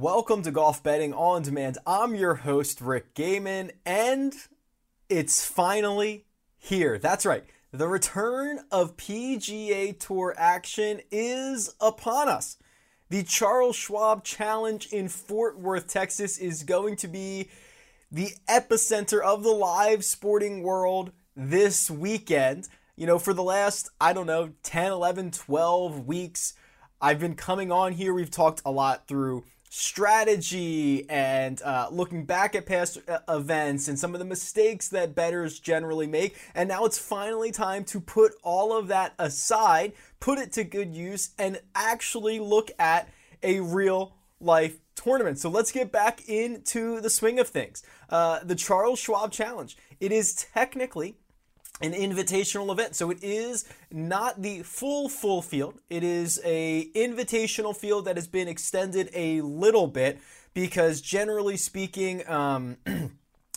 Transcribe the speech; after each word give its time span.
Welcome 0.00 0.40
to 0.44 0.50
Golf 0.50 0.82
Betting 0.82 1.12
On 1.12 1.42
Demand. 1.42 1.76
I'm 1.86 2.14
your 2.14 2.36
host, 2.36 2.80
Rick 2.80 3.14
Gehman, 3.14 3.70
and 3.84 4.32
it's 5.10 5.44
finally 5.44 6.24
here. 6.56 6.98
That's 6.98 7.26
right. 7.26 7.44
The 7.70 7.86
return 7.86 8.60
of 8.72 8.96
PGA 8.96 9.98
Tour 10.00 10.34
action 10.38 11.02
is 11.10 11.74
upon 11.82 12.30
us. 12.30 12.56
The 13.10 13.24
Charles 13.24 13.76
Schwab 13.76 14.24
Challenge 14.24 14.86
in 14.90 15.10
Fort 15.10 15.60
Worth, 15.60 15.86
Texas 15.86 16.38
is 16.38 16.62
going 16.62 16.96
to 16.96 17.06
be 17.06 17.50
the 18.10 18.30
epicenter 18.48 19.20
of 19.20 19.42
the 19.42 19.50
live 19.50 20.02
sporting 20.02 20.62
world 20.62 21.12
this 21.36 21.90
weekend. 21.90 22.68
You 22.96 23.06
know, 23.06 23.18
for 23.18 23.34
the 23.34 23.42
last, 23.42 23.90
I 24.00 24.14
don't 24.14 24.26
know, 24.26 24.52
10, 24.62 24.92
11, 24.92 25.32
12 25.32 26.06
weeks, 26.06 26.54
I've 27.02 27.20
been 27.20 27.34
coming 27.34 27.70
on 27.70 27.92
here. 27.92 28.14
We've 28.14 28.30
talked 28.30 28.62
a 28.64 28.70
lot 28.70 29.06
through 29.06 29.44
strategy 29.72 31.08
and 31.08 31.62
uh, 31.62 31.86
looking 31.92 32.24
back 32.24 32.56
at 32.56 32.66
past 32.66 32.98
uh, 33.08 33.20
events 33.28 33.86
and 33.86 33.96
some 33.96 34.14
of 34.14 34.18
the 34.18 34.24
mistakes 34.24 34.88
that 34.88 35.14
bettors 35.14 35.60
generally 35.60 36.08
make. 36.08 36.36
And 36.56 36.68
now 36.68 36.84
it's 36.84 36.98
finally 36.98 37.52
time 37.52 37.84
to 37.84 38.00
put 38.00 38.32
all 38.42 38.76
of 38.76 38.88
that 38.88 39.14
aside, 39.16 39.92
put 40.18 40.38
it 40.38 40.52
to 40.54 40.64
good 40.64 40.92
use, 40.92 41.30
and 41.38 41.60
actually 41.74 42.40
look 42.40 42.72
at 42.80 43.08
a 43.44 43.60
real 43.60 44.16
life 44.40 44.78
tournament. 44.96 45.38
So 45.38 45.48
let's 45.48 45.70
get 45.70 45.92
back 45.92 46.28
into 46.28 47.00
the 47.00 47.08
swing 47.08 47.38
of 47.38 47.48
things. 47.48 47.84
Uh, 48.08 48.40
the 48.42 48.56
Charles 48.56 48.98
Schwab 48.98 49.30
Challenge. 49.30 49.76
It 50.00 50.10
is 50.10 50.34
technically 50.34 51.14
an 51.80 51.92
invitational 51.92 52.70
event. 52.70 52.94
So 52.94 53.10
it 53.10 53.22
is 53.22 53.64
not 53.90 54.42
the 54.42 54.62
full 54.62 55.08
full 55.08 55.42
field. 55.42 55.78
It 55.88 56.02
is 56.04 56.40
a 56.44 56.90
invitational 56.94 57.76
field 57.76 58.04
that 58.04 58.16
has 58.16 58.28
been 58.28 58.48
extended 58.48 59.10
a 59.14 59.40
little 59.40 59.86
bit 59.86 60.20
because 60.54 61.00
generally 61.00 61.56
speaking, 61.56 62.28
um, 62.28 62.76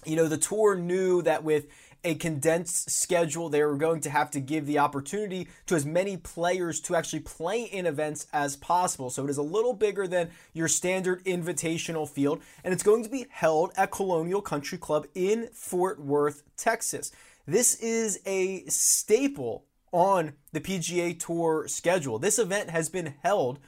you 0.05 0.15
know, 0.15 0.27
the 0.27 0.37
tour 0.37 0.75
knew 0.75 1.21
that 1.23 1.43
with 1.43 1.67
a 2.03 2.15
condensed 2.15 2.91
schedule, 2.91 3.49
they 3.49 3.63
were 3.63 3.77
going 3.77 4.01
to 4.01 4.09
have 4.09 4.29
to 4.31 4.39
give 4.39 4.65
the 4.65 4.79
opportunity 4.79 5.47
to 5.65 5.75
as 5.75 5.85
many 5.85 6.17
players 6.17 6.81
to 6.81 6.95
actually 6.95 7.21
play 7.21 7.63
in 7.63 7.85
events 7.85 8.27
as 8.33 8.57
possible. 8.57 9.09
So 9.09 9.23
it 9.23 9.29
is 9.29 9.37
a 9.37 9.43
little 9.43 9.73
bigger 9.73 10.05
than 10.07 10.29
your 10.53 10.67
standard 10.67 11.23
invitational 11.23 12.07
field, 12.07 12.41
and 12.63 12.73
it's 12.73 12.83
going 12.83 13.03
to 13.03 13.09
be 13.09 13.25
held 13.29 13.71
at 13.77 13.91
Colonial 13.91 14.41
Country 14.41 14.77
Club 14.77 15.07
in 15.15 15.47
Fort 15.53 15.99
Worth, 15.99 16.43
Texas. 16.57 17.11
This 17.45 17.75
is 17.75 18.21
a 18.25 18.63
staple 18.67 19.65
on 19.91 20.35
the 20.53 20.61
PGA 20.61 21.19
Tour 21.19 21.67
schedule. 21.67 22.17
This 22.17 22.39
event 22.39 22.69
has 22.69 22.87
been 22.87 23.15
held 23.21 23.59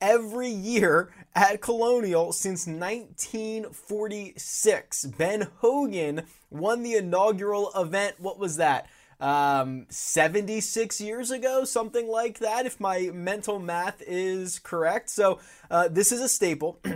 every 0.00 0.48
year 0.48 1.12
at 1.34 1.60
Colonial 1.60 2.32
since 2.32 2.68
1946. 2.68 5.06
Ben 5.06 5.48
Hogan 5.58 6.22
won 6.50 6.84
the 6.84 6.94
inaugural 6.94 7.72
event. 7.74 8.20
What 8.20 8.38
was 8.38 8.58
that? 8.58 8.86
Um, 9.18 9.86
76 9.90 11.00
years 11.00 11.32
ago, 11.32 11.64
something 11.64 12.06
like 12.06 12.38
that, 12.38 12.64
if 12.64 12.78
my 12.78 13.10
mental 13.12 13.58
math 13.58 14.04
is 14.06 14.60
correct. 14.60 15.10
So, 15.10 15.40
uh, 15.68 15.88
this 15.88 16.12
is 16.12 16.20
a 16.20 16.28
staple. 16.28 16.78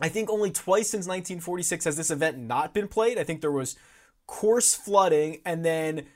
I 0.00 0.08
think 0.08 0.30
only 0.30 0.50
twice 0.50 0.88
since 0.88 1.06
1946 1.06 1.84
has 1.84 1.98
this 1.98 2.10
event 2.10 2.38
not 2.38 2.72
been 2.72 2.88
played. 2.88 3.18
I 3.18 3.24
think 3.24 3.42
there 3.42 3.52
was 3.52 3.76
course 4.30 4.74
flooding, 4.74 5.40
and 5.44 5.64
then 5.64 6.06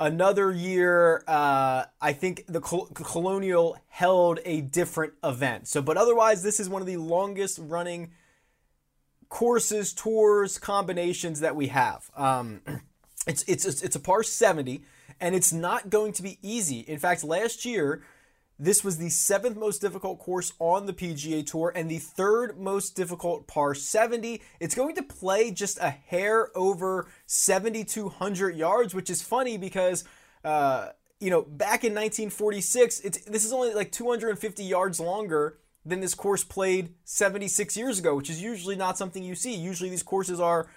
another 0.00 0.50
year, 0.52 1.22
uh, 1.28 1.84
I 2.00 2.12
think 2.12 2.44
the 2.48 2.60
Col- 2.60 2.86
Colonial 2.86 3.78
held 3.86 4.40
a 4.44 4.60
different 4.60 5.12
event. 5.22 5.68
So, 5.68 5.80
but 5.80 5.96
otherwise, 5.96 6.42
this 6.42 6.58
is 6.58 6.68
one 6.68 6.82
of 6.82 6.88
the 6.88 6.96
longest 6.96 7.60
running 7.62 8.10
courses, 9.28 9.94
tours, 9.94 10.58
combinations 10.58 11.38
that 11.40 11.54
we 11.54 11.68
have. 11.68 12.10
Um, 12.16 12.62
it's 13.28 13.44
it's 13.44 13.64
it's 13.64 13.96
a 13.96 14.00
par 14.00 14.24
70, 14.24 14.82
and 15.20 15.34
it's 15.34 15.52
not 15.52 15.88
going 15.88 16.12
to 16.14 16.22
be 16.22 16.38
easy. 16.42 16.80
In 16.80 16.98
fact, 16.98 17.22
last 17.22 17.64
year 17.64 18.02
this 18.58 18.84
was 18.84 18.98
the 18.98 19.08
seventh 19.08 19.56
most 19.56 19.80
difficult 19.80 20.18
course 20.18 20.52
on 20.58 20.86
the 20.86 20.92
PGA 20.92 21.44
Tour 21.44 21.72
and 21.74 21.90
the 21.90 21.98
third 21.98 22.58
most 22.58 22.94
difficult 22.94 23.46
par 23.46 23.74
70. 23.74 24.40
It's 24.60 24.74
going 24.74 24.94
to 24.96 25.02
play 25.02 25.50
just 25.50 25.78
a 25.80 25.90
hair 25.90 26.56
over 26.56 27.08
7,200 27.26 28.56
yards, 28.56 28.94
which 28.94 29.10
is 29.10 29.22
funny 29.22 29.56
because, 29.56 30.04
uh, 30.44 30.90
you 31.18 31.30
know, 31.30 31.42
back 31.42 31.84
in 31.84 31.92
1946, 31.94 33.00
it's, 33.00 33.24
this 33.24 33.44
is 33.44 33.52
only 33.52 33.74
like 33.74 33.90
250 33.90 34.62
yards 34.62 35.00
longer 35.00 35.58
than 35.84 36.00
this 36.00 36.14
course 36.14 36.44
played 36.44 36.94
76 37.04 37.76
years 37.76 37.98
ago, 37.98 38.14
which 38.14 38.30
is 38.30 38.40
usually 38.40 38.76
not 38.76 38.96
something 38.96 39.22
you 39.22 39.34
see. 39.34 39.54
Usually 39.54 39.90
these 39.90 40.02
courses 40.02 40.38
are 40.38 40.68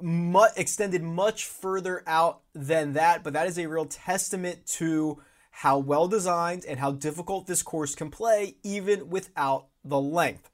much, 0.00 0.52
extended 0.56 1.02
much 1.02 1.44
further 1.44 2.02
out 2.06 2.40
than 2.54 2.94
that, 2.94 3.22
but 3.22 3.32
that 3.32 3.46
is 3.46 3.58
a 3.58 3.66
real 3.66 3.86
testament 3.86 4.66
to 4.66 5.20
how 5.60 5.78
well 5.78 6.06
designed 6.06 6.66
and 6.66 6.78
how 6.78 6.92
difficult 6.92 7.46
this 7.46 7.62
course 7.62 7.94
can 7.94 8.10
play 8.10 8.56
even 8.62 9.08
without 9.08 9.68
the 9.82 9.98
length. 9.98 10.50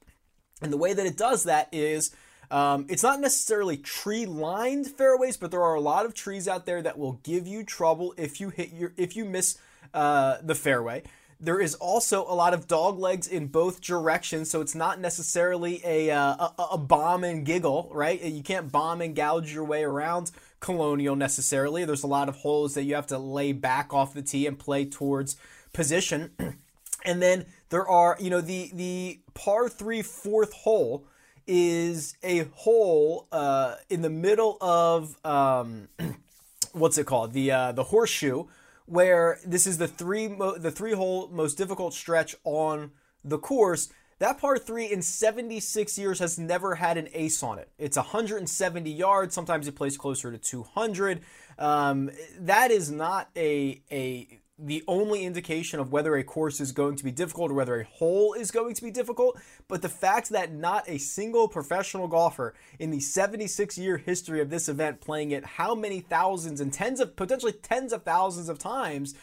And 0.61 0.71
the 0.71 0.77
way 0.77 0.93
that 0.93 1.05
it 1.05 1.17
does 1.17 1.43
that 1.43 1.67
is 1.73 2.15
um, 2.49 2.85
it's 2.87 3.03
not 3.03 3.19
necessarily 3.19 3.75
tree 3.75 4.25
lined 4.25 4.87
fairways, 4.87 5.35
but 5.35 5.51
there 5.51 5.61
are 5.61 5.75
a 5.75 5.81
lot 5.81 6.05
of 6.05 6.13
trees 6.13 6.47
out 6.47 6.65
there 6.65 6.81
that 6.81 6.97
will 6.97 7.19
give 7.23 7.45
you 7.45 7.65
trouble 7.65 8.13
if 8.15 8.39
you 8.39 8.47
hit 8.47 8.71
your 8.71 8.93
if 8.95 9.17
you 9.17 9.25
miss 9.25 9.57
uh, 9.93 10.37
the 10.41 10.55
fairway. 10.55 11.03
There 11.37 11.59
is 11.59 11.75
also 11.75 12.23
a 12.23 12.35
lot 12.35 12.53
of 12.53 12.69
dog 12.69 12.97
legs 12.97 13.27
in 13.27 13.47
both 13.47 13.81
directions, 13.81 14.49
so 14.49 14.61
it's 14.61 14.75
not 14.75 15.01
necessarily 15.01 15.81
a, 15.83 16.11
uh, 16.11 16.47
a, 16.57 16.63
a 16.71 16.77
bomb 16.77 17.25
and 17.25 17.45
giggle, 17.45 17.89
right? 17.91 18.23
You 18.23 18.41
can't 18.41 18.71
bomb 18.71 19.01
and 19.01 19.13
gouge 19.13 19.53
your 19.53 19.65
way 19.65 19.83
around 19.83 20.31
Colonial 20.63 21.15
necessarily. 21.15 21.83
There's 21.83 22.03
a 22.03 22.07
lot 22.07 22.29
of 22.29 22.37
holes 22.37 22.73
that 22.73 22.83
you 22.83 22.95
have 22.95 23.07
to 23.07 23.17
lay 23.17 23.51
back 23.51 23.93
off 23.93 24.13
the 24.13 24.21
tee 24.21 24.47
and 24.47 24.57
play 24.57 24.85
towards 24.85 25.35
position. 25.73 26.31
and 27.05 27.21
then 27.21 27.45
there 27.69 27.87
are, 27.87 28.17
you 28.19 28.29
know, 28.29 28.41
the 28.41 28.71
the 28.73 29.19
par 29.33 29.67
three 29.67 30.01
fourth 30.01 30.53
hole 30.53 31.05
is 31.45 32.15
a 32.23 32.45
hole 32.53 33.27
uh, 33.33 33.75
in 33.89 34.01
the 34.01 34.09
middle 34.09 34.57
of 34.61 35.17
um, 35.25 35.89
what's 36.71 36.97
it 36.97 37.05
called 37.05 37.33
the 37.33 37.51
uh, 37.51 37.71
the 37.73 37.83
horseshoe 37.83 38.45
where 38.85 39.39
this 39.45 39.67
is 39.67 39.77
the 39.77 39.87
three 39.87 40.27
mo- 40.27 40.57
the 40.57 40.71
three 40.71 40.93
hole 40.93 41.27
most 41.29 41.57
difficult 41.57 41.93
stretch 41.93 42.35
on 42.43 42.91
the 43.23 43.37
course. 43.37 43.89
That 44.19 44.39
par 44.39 44.57
three 44.57 44.91
in 44.91 45.01
76 45.01 45.97
years 45.97 46.19
has 46.19 46.37
never 46.37 46.75
had 46.75 46.97
an 46.97 47.09
ace 47.13 47.43
on 47.43 47.59
it. 47.59 47.69
It's 47.77 47.97
170 47.97 48.89
yards. 48.91 49.33
Sometimes 49.33 49.67
it 49.67 49.75
plays 49.75 49.97
closer 49.97 50.31
to 50.31 50.37
200. 50.37 51.21
Um, 51.57 52.09
that 52.39 52.71
is 52.71 52.91
not 52.91 53.29
a 53.35 53.81
a 53.91 54.39
the 54.59 54.83
only 54.87 55.25
indication 55.25 55.79
of 55.79 55.91
whether 55.91 56.15
a 56.15 56.23
course 56.23 56.61
is 56.61 56.71
going 56.71 56.95
to 56.95 57.03
be 57.03 57.11
difficult 57.11 57.49
or 57.49 57.55
whether 57.55 57.79
a 57.79 57.85
hole 57.85 58.33
is 58.33 58.51
going 58.51 58.75
to 58.75 58.83
be 58.83 58.91
difficult, 58.91 59.39
but 59.67 59.81
the 59.81 59.89
fact 59.89 60.29
that 60.29 60.53
not 60.53 60.87
a 60.87 60.99
single 60.99 61.47
professional 61.47 62.07
golfer 62.07 62.53
in 62.77 62.91
the 62.91 62.99
76 62.99 63.77
year 63.77 63.97
history 63.97 64.41
of 64.41 64.51
this 64.51 64.69
event 64.69 65.01
playing 65.01 65.31
it 65.31 65.43
how 65.43 65.73
many 65.73 65.99
thousands 65.99 66.61
and 66.61 66.71
tens 66.71 66.99
of 66.99 67.15
potentially 67.15 67.51
tens 67.51 67.91
of 67.91 68.03
thousands 68.03 68.47
of 68.47 68.59
times 68.59 69.15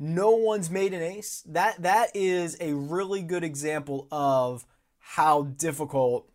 no 0.00 0.30
one's 0.30 0.70
made 0.70 0.94
an 0.94 1.02
ace. 1.02 1.42
That 1.46 1.82
that 1.82 2.08
is 2.14 2.56
a 2.58 2.72
really 2.72 3.22
good 3.22 3.44
example 3.44 4.08
of 4.10 4.64
how 4.98 5.42
difficult 5.42 6.26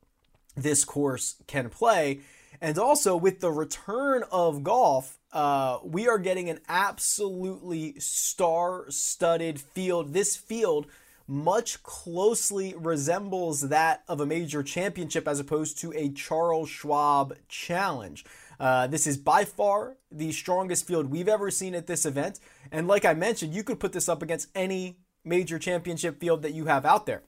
this 0.55 0.85
course 0.85 1.35
can 1.47 1.69
play. 1.69 2.21
And 2.61 2.77
also 2.77 3.17
with 3.17 3.41
the 3.41 3.51
return 3.51 4.23
of 4.31 4.63
golf, 4.63 5.17
uh, 5.33 5.79
we 5.83 6.07
are 6.07 6.17
getting 6.19 6.49
an 6.49 6.59
absolutely 6.69 7.99
star-studded 7.99 9.59
field. 9.59 10.13
This 10.13 10.37
field 10.37 10.87
much 11.27 11.81
closely 11.83 12.75
resembles 12.77 13.61
that 13.69 14.03
of 14.07 14.19
a 14.19 14.25
major 14.25 14.61
championship 14.61 15.27
as 15.27 15.39
opposed 15.39 15.77
to 15.79 15.91
a 15.93 16.09
Charles 16.09 16.69
Schwab 16.69 17.35
challenge. 17.47 18.25
Uh, 18.59 18.87
this 18.87 19.07
is 19.07 19.17
by 19.17 19.43
far 19.43 19.97
the 20.11 20.31
strongest 20.31 20.87
field 20.87 21.09
we've 21.09 21.27
ever 21.27 21.51
seen 21.51 21.75
at 21.75 21.87
this 21.87 22.05
event. 22.05 22.39
And 22.71 22.87
like 22.87 23.05
I 23.05 23.13
mentioned, 23.13 23.53
you 23.53 23.63
could 23.63 23.79
put 23.79 23.91
this 23.91 24.07
up 24.07 24.21
against 24.21 24.49
any 24.55 24.99
major 25.23 25.59
championship 25.59 26.19
field 26.19 26.43
that 26.43 26.53
you 26.53 26.65
have 26.65 26.85
out 26.85 27.05
there. 27.05 27.23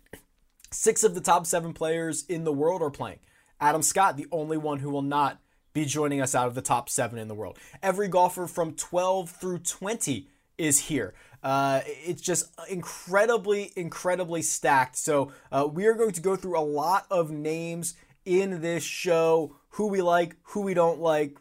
Six 0.72 1.04
of 1.04 1.16
the 1.16 1.22
top 1.22 1.46
seven 1.46 1.74
players 1.74 2.26
in 2.28 2.44
the 2.44 2.54
world 2.54 2.82
are 2.82 2.92
playing. 2.92 3.20
Adam 3.60 3.82
Scott, 3.82 4.18
the 4.18 4.28
only 4.32 4.58
one 4.58 4.80
who 4.80 4.90
will 4.90 5.02
not 5.02 5.40
be 5.74 5.86
joining 5.86 6.22
us 6.22 6.36
out 6.36 6.48
of 6.48 6.56
the 6.56 6.62
top 6.62 6.90
seven 6.90 7.20
in 7.20 7.28
the 7.28 7.36
world. 7.36 7.58
Every 7.82 8.08
golfer 8.08 8.48
from 8.48 8.74
12 8.74 9.30
through 9.30 9.60
20 9.60 10.28
is 10.58 10.80
here. 10.88 11.14
Uh, 11.44 11.82
it's 11.86 12.22
just 12.22 12.52
incredibly, 12.70 13.72
incredibly 13.76 14.42
stacked. 14.42 14.98
So 14.98 15.32
uh, 15.52 15.68
we 15.72 15.86
are 15.86 15.94
going 15.94 16.12
to 16.12 16.22
go 16.22 16.36
through 16.36 16.60
a 16.60 16.62
lot 16.62 17.06
of 17.10 17.32
names 17.32 17.96
in 18.26 18.62
this 18.62 18.84
show 18.84 19.56
who 19.70 19.88
we 19.88 20.02
like, 20.02 20.36
who 20.44 20.62
we 20.62 20.74
don't 20.74 21.00
like. 21.00 21.38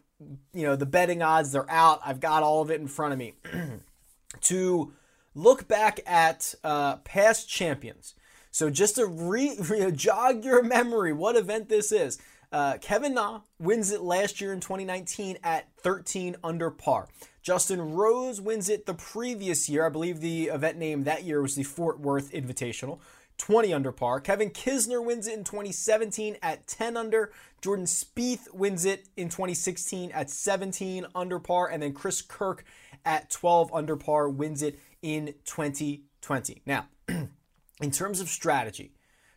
You 0.53 0.65
know, 0.65 0.75
the 0.75 0.85
betting 0.85 1.21
odds, 1.21 1.51
they're 1.51 1.69
out. 1.69 1.99
I've 2.05 2.19
got 2.19 2.43
all 2.43 2.61
of 2.61 2.71
it 2.71 2.81
in 2.81 2.87
front 2.87 3.13
of 3.13 3.19
me. 3.19 3.33
to 4.41 4.93
look 5.35 5.67
back 5.67 5.99
at 6.05 6.55
uh, 6.63 6.97
past 6.97 7.49
champions. 7.49 8.15
So 8.51 8.69
just 8.69 8.95
to 8.95 9.05
re, 9.05 9.55
re, 9.69 9.91
jog 9.91 10.43
your 10.43 10.63
memory, 10.63 11.13
what 11.13 11.35
event 11.35 11.69
this 11.69 11.91
is. 11.91 12.17
Uh, 12.51 12.77
Kevin 12.79 13.13
Na 13.13 13.41
wins 13.59 13.91
it 13.91 14.01
last 14.01 14.39
year 14.39 14.53
in 14.53 14.61
2019 14.61 15.37
at 15.43 15.67
13 15.81 16.37
under 16.43 16.71
par. 16.71 17.09
Justin 17.47 17.93
Rose 17.93 18.41
wins 18.41 18.67
it 18.67 18.85
the 18.85 18.93
previous 18.93 19.69
year. 19.69 19.85
I 19.85 19.89
believe 19.89 20.19
the 20.19 20.47
event 20.47 20.77
name 20.77 21.05
that 21.05 21.23
year 21.23 21.41
was 21.41 21.55
the 21.55 21.63
Fort 21.63 21.97
Worth 21.97 22.29
Invitational. 22.33 22.99
20 23.37 23.73
under 23.73 23.93
par. 23.93 24.19
Kevin 24.19 24.49
Kisner 24.49 25.01
wins 25.01 25.27
it 25.27 25.35
in 25.35 25.45
2017 25.45 26.35
at 26.41 26.67
10 26.67 26.97
under. 26.97 27.31
Jordan 27.61 27.85
Spieth 27.85 28.53
wins 28.53 28.83
it 28.83 29.07
in 29.15 29.29
2016 29.29 30.11
at 30.11 30.29
17 30.29 31.05
under 31.15 31.39
par. 31.39 31.69
And 31.69 31.81
then 31.81 31.93
Chris 31.93 32.21
Kirk 32.21 32.65
at 33.05 33.29
12 33.29 33.73
under 33.73 33.95
par 33.95 34.27
wins 34.27 34.61
it 34.61 34.77
in 35.01 35.33
2020. 35.45 36.63
Now, 36.65 36.87
in 37.07 37.91
terms 37.91 38.19
of 38.19 38.27
strategy 38.27 38.91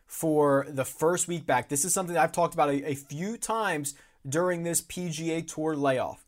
for 0.05 0.65
the 0.67 0.83
first 0.83 1.29
week 1.29 1.45
back, 1.45 1.69
this 1.69 1.85
is 1.85 1.93
something 1.93 2.17
I've 2.17 2.33
talked 2.33 2.55
about 2.55 2.71
a, 2.71 2.89
a 2.89 2.95
few 2.95 3.37
times 3.37 3.95
during 4.27 4.63
this 4.63 4.81
PGA 4.81 5.47
Tour 5.47 5.77
layoff. 5.77 6.25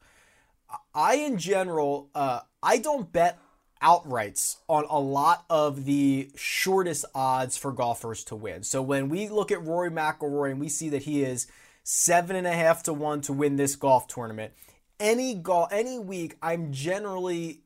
I, 0.93 1.15
in 1.15 1.37
general, 1.37 2.09
uh, 2.15 2.41
I 2.61 2.77
don't 2.77 3.11
bet 3.11 3.39
outrights 3.81 4.57
on 4.69 4.85
a 4.89 4.99
lot 4.99 5.45
of 5.49 5.85
the 5.85 6.31
shortest 6.35 7.05
odds 7.13 7.57
for 7.57 7.71
golfers 7.71 8.23
to 8.25 8.35
win. 8.35 8.63
So 8.63 8.81
when 8.81 9.09
we 9.09 9.27
look 9.27 9.51
at 9.51 9.63
Rory 9.63 9.91
McIlroy 9.91 10.51
and 10.51 10.59
we 10.59 10.69
see 10.69 10.89
that 10.89 11.03
he 11.03 11.23
is 11.23 11.47
seven 11.83 12.35
and 12.35 12.47
a 12.47 12.53
half 12.53 12.83
to 12.83 12.93
one 12.93 13.21
to 13.21 13.33
win 13.33 13.57
this 13.57 13.75
golf 13.75 14.07
tournament, 14.07 14.53
any 14.99 15.35
golf 15.35 15.71
any 15.73 15.99
week, 15.99 16.37
I'm 16.41 16.71
generally 16.71 17.63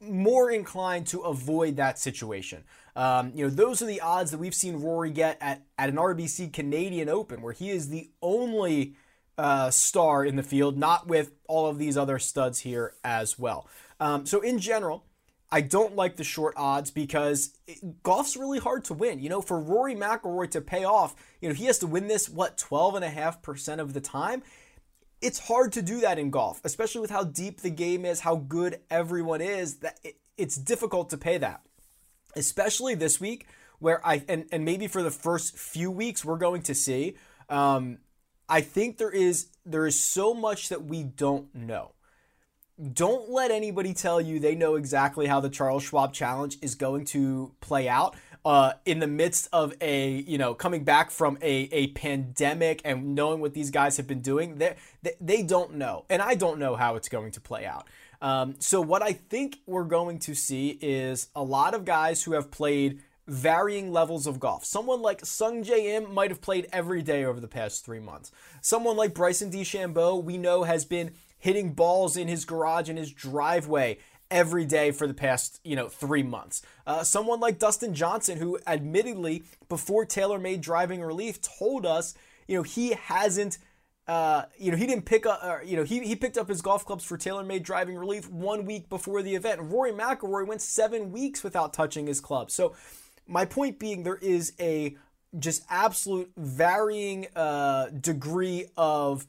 more 0.00 0.50
inclined 0.50 1.06
to 1.08 1.20
avoid 1.20 1.76
that 1.76 1.98
situation. 1.98 2.64
Um, 2.96 3.32
you 3.34 3.44
know, 3.44 3.50
those 3.50 3.82
are 3.82 3.86
the 3.86 4.00
odds 4.00 4.30
that 4.32 4.38
we've 4.38 4.54
seen 4.54 4.76
Rory 4.76 5.10
get 5.10 5.38
at, 5.40 5.62
at 5.78 5.88
an 5.88 5.96
RBC 5.96 6.52
Canadian 6.52 7.08
Open, 7.08 7.42
where 7.42 7.52
he 7.52 7.70
is 7.70 7.88
the 7.88 8.10
only 8.20 8.96
uh, 9.38 9.70
star 9.70 10.24
in 10.24 10.36
the 10.36 10.42
field, 10.42 10.76
not 10.76 11.06
with 11.06 11.32
all 11.48 11.66
of 11.66 11.78
these 11.78 11.96
other 11.96 12.18
studs 12.18 12.60
here 12.60 12.94
as 13.04 13.38
well. 13.38 13.68
Um, 14.00 14.26
so, 14.26 14.40
in 14.40 14.58
general, 14.58 15.04
I 15.52 15.60
don't 15.60 15.94
like 15.94 16.16
the 16.16 16.24
short 16.24 16.54
odds 16.56 16.90
because 16.90 17.50
it, 17.66 18.02
golf's 18.02 18.38
really 18.38 18.58
hard 18.58 18.84
to 18.84 18.94
win. 18.94 19.20
You 19.20 19.28
know, 19.28 19.42
for 19.42 19.60
Rory 19.60 19.94
McIlroy 19.94 20.50
to 20.52 20.62
pay 20.62 20.84
off, 20.84 21.14
you 21.42 21.48
know, 21.48 21.54
he 21.54 21.66
has 21.66 21.78
to 21.80 21.86
win 21.86 22.08
this, 22.08 22.26
what, 22.28 22.56
12.5% 22.56 23.78
of 23.78 23.92
the 23.92 24.00
time. 24.00 24.42
It's 25.20 25.38
hard 25.38 25.72
to 25.72 25.82
do 25.82 26.00
that 26.00 26.18
in 26.18 26.30
golf, 26.30 26.62
especially 26.64 27.02
with 27.02 27.10
how 27.10 27.24
deep 27.24 27.60
the 27.60 27.70
game 27.70 28.06
is, 28.06 28.20
how 28.20 28.36
good 28.36 28.80
everyone 28.90 29.42
is, 29.42 29.76
that 29.76 30.00
it, 30.02 30.16
it's 30.38 30.56
difficult 30.56 31.10
to 31.10 31.18
pay 31.18 31.36
that. 31.36 31.60
Especially 32.34 32.94
this 32.94 33.20
week, 33.20 33.46
where 33.78 34.04
I, 34.06 34.24
and, 34.28 34.46
and 34.50 34.64
maybe 34.64 34.86
for 34.86 35.02
the 35.02 35.10
first 35.10 35.58
few 35.58 35.90
weeks, 35.90 36.24
we're 36.24 36.38
going 36.38 36.62
to 36.62 36.74
see, 36.74 37.16
um, 37.50 37.98
I 38.52 38.60
think 38.60 38.98
there 38.98 39.10
is 39.10 39.48
there 39.64 39.86
is 39.86 39.98
so 39.98 40.34
much 40.34 40.68
that 40.68 40.84
we 40.84 41.02
don't 41.02 41.54
know 41.54 41.92
don't 42.92 43.30
let 43.30 43.50
anybody 43.50 43.94
tell 43.94 44.20
you 44.20 44.40
they 44.40 44.54
know 44.54 44.74
exactly 44.74 45.26
how 45.26 45.40
the 45.40 45.50
Charles 45.50 45.82
Schwab 45.84 46.12
Challenge 46.12 46.56
is 46.62 46.74
going 46.74 47.04
to 47.06 47.54
play 47.60 47.88
out. 47.88 48.16
Uh, 48.44 48.72
in 48.84 48.98
the 48.98 49.06
midst 49.06 49.48
of 49.52 49.72
a, 49.80 50.10
you 50.10 50.36
know, 50.36 50.52
coming 50.52 50.82
back 50.82 51.12
from 51.12 51.38
a, 51.40 51.68
a 51.70 51.86
pandemic 51.88 52.82
and 52.84 53.14
knowing 53.14 53.40
what 53.40 53.54
these 53.54 53.70
guys 53.70 53.98
have 53.98 54.08
been 54.08 54.20
doing, 54.20 54.58
they, 54.58 54.74
they 55.20 55.44
don't 55.44 55.74
know. 55.74 56.04
And 56.10 56.20
I 56.20 56.34
don't 56.34 56.58
know 56.58 56.74
how 56.74 56.96
it's 56.96 57.08
going 57.08 57.30
to 57.32 57.40
play 57.40 57.64
out. 57.64 57.86
Um, 58.20 58.56
so, 58.58 58.80
what 58.80 59.00
I 59.00 59.12
think 59.12 59.58
we're 59.64 59.84
going 59.84 60.18
to 60.20 60.34
see 60.34 60.76
is 60.80 61.28
a 61.36 61.42
lot 61.44 61.72
of 61.72 61.84
guys 61.84 62.24
who 62.24 62.32
have 62.32 62.50
played 62.50 63.00
varying 63.26 63.92
levels 63.92 64.26
of 64.26 64.40
golf. 64.40 64.64
Someone 64.64 65.00
like 65.00 65.22
Sungjae 65.22 65.84
Im 65.94 66.12
might 66.12 66.30
have 66.30 66.40
played 66.40 66.68
every 66.72 67.02
day 67.02 67.24
over 67.24 67.40
the 67.40 67.48
past 67.48 67.84
three 67.84 68.00
months. 68.00 68.32
Someone 68.60 68.96
like 68.96 69.14
Bryson 69.14 69.50
DeChambeau, 69.50 70.22
we 70.22 70.36
know, 70.36 70.64
has 70.64 70.84
been 70.84 71.12
hitting 71.38 71.72
balls 71.72 72.16
in 72.16 72.28
his 72.28 72.44
garage 72.44 72.88
and 72.88 72.98
his 72.98 73.12
driveway 73.12 73.98
every 74.30 74.64
day 74.64 74.90
for 74.90 75.06
the 75.06 75.14
past, 75.14 75.60
you 75.62 75.76
know, 75.76 75.88
three 75.88 76.22
months. 76.22 76.62
Uh, 76.86 77.04
someone 77.04 77.38
like 77.38 77.58
Dustin 77.58 77.94
Johnson, 77.94 78.38
who 78.38 78.58
admittedly, 78.66 79.44
before 79.68 80.06
TaylorMade 80.06 80.60
Driving 80.60 81.02
Relief, 81.02 81.40
told 81.42 81.84
us, 81.86 82.14
you 82.48 82.56
know, 82.56 82.62
he 82.62 82.92
hasn't. 82.92 83.58
Uh, 84.08 84.46
you 84.58 84.72
know, 84.72 84.76
he 84.76 84.84
didn't 84.84 85.04
pick 85.04 85.26
up, 85.26 85.38
uh, 85.42 85.58
you 85.64 85.76
know, 85.76 85.84
he, 85.84 86.00
he 86.00 86.16
picked 86.16 86.36
up 86.36 86.48
his 86.48 86.60
golf 86.60 86.84
clubs 86.84 87.04
for 87.04 87.16
TaylorMade 87.16 87.62
Driving 87.62 87.96
Relief 87.96 88.28
one 88.28 88.64
week 88.64 88.88
before 88.88 89.22
the 89.22 89.32
event. 89.36 89.60
Rory 89.62 89.92
McIlroy 89.92 90.44
went 90.44 90.60
seven 90.60 91.12
weeks 91.12 91.44
without 91.44 91.72
touching 91.72 92.08
his 92.08 92.20
club. 92.20 92.50
So, 92.50 92.74
my 93.26 93.44
point 93.44 93.78
being, 93.78 94.02
there 94.02 94.16
is 94.16 94.52
a 94.60 94.96
just 95.38 95.64
absolute 95.70 96.30
varying 96.36 97.26
uh, 97.34 97.86
degree 97.88 98.66
of 98.76 99.26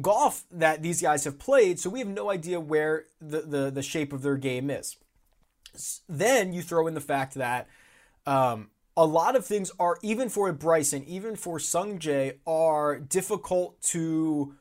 golf 0.00 0.44
that 0.50 0.82
these 0.82 1.00
guys 1.00 1.24
have 1.24 1.38
played, 1.38 1.78
so 1.78 1.90
we 1.90 1.98
have 1.98 2.08
no 2.08 2.30
idea 2.30 2.60
where 2.60 3.06
the, 3.20 3.40
the, 3.42 3.70
the 3.70 3.82
shape 3.82 4.12
of 4.12 4.22
their 4.22 4.36
game 4.36 4.70
is. 4.70 4.96
Then 6.08 6.52
you 6.52 6.62
throw 6.62 6.86
in 6.86 6.94
the 6.94 7.00
fact 7.00 7.34
that 7.34 7.68
um, 8.26 8.70
a 8.96 9.04
lot 9.04 9.36
of 9.36 9.44
things 9.44 9.70
are, 9.78 9.98
even 10.02 10.28
for 10.28 10.48
a 10.48 10.52
Bryson, 10.52 11.04
even 11.04 11.36
for 11.36 11.58
Sungjae, 11.58 12.38
are 12.46 12.98
difficult 12.98 13.80
to 13.82 14.54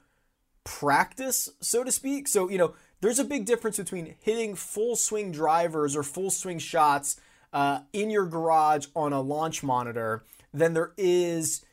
practice, 0.64 1.50
so 1.60 1.84
to 1.84 1.92
speak. 1.92 2.28
So, 2.28 2.50
you 2.50 2.58
know, 2.58 2.74
there's 3.02 3.20
a 3.20 3.26
big 3.26 3.46
difference 3.46 3.78
between 3.78 4.16
hitting 4.22 4.56
full 4.56 4.96
swing 4.96 5.32
drivers 5.32 5.96
or 5.96 6.04
full 6.04 6.32
swing 6.32 6.60
shots 6.60 7.20
uh, 7.54 7.82
in 7.94 8.10
your 8.10 8.26
garage 8.26 8.88
on 8.96 9.14
a 9.14 9.22
launch 9.22 9.64
monitor 9.64 10.24
than 10.54 10.74
there 10.74 10.92
is 10.98 11.64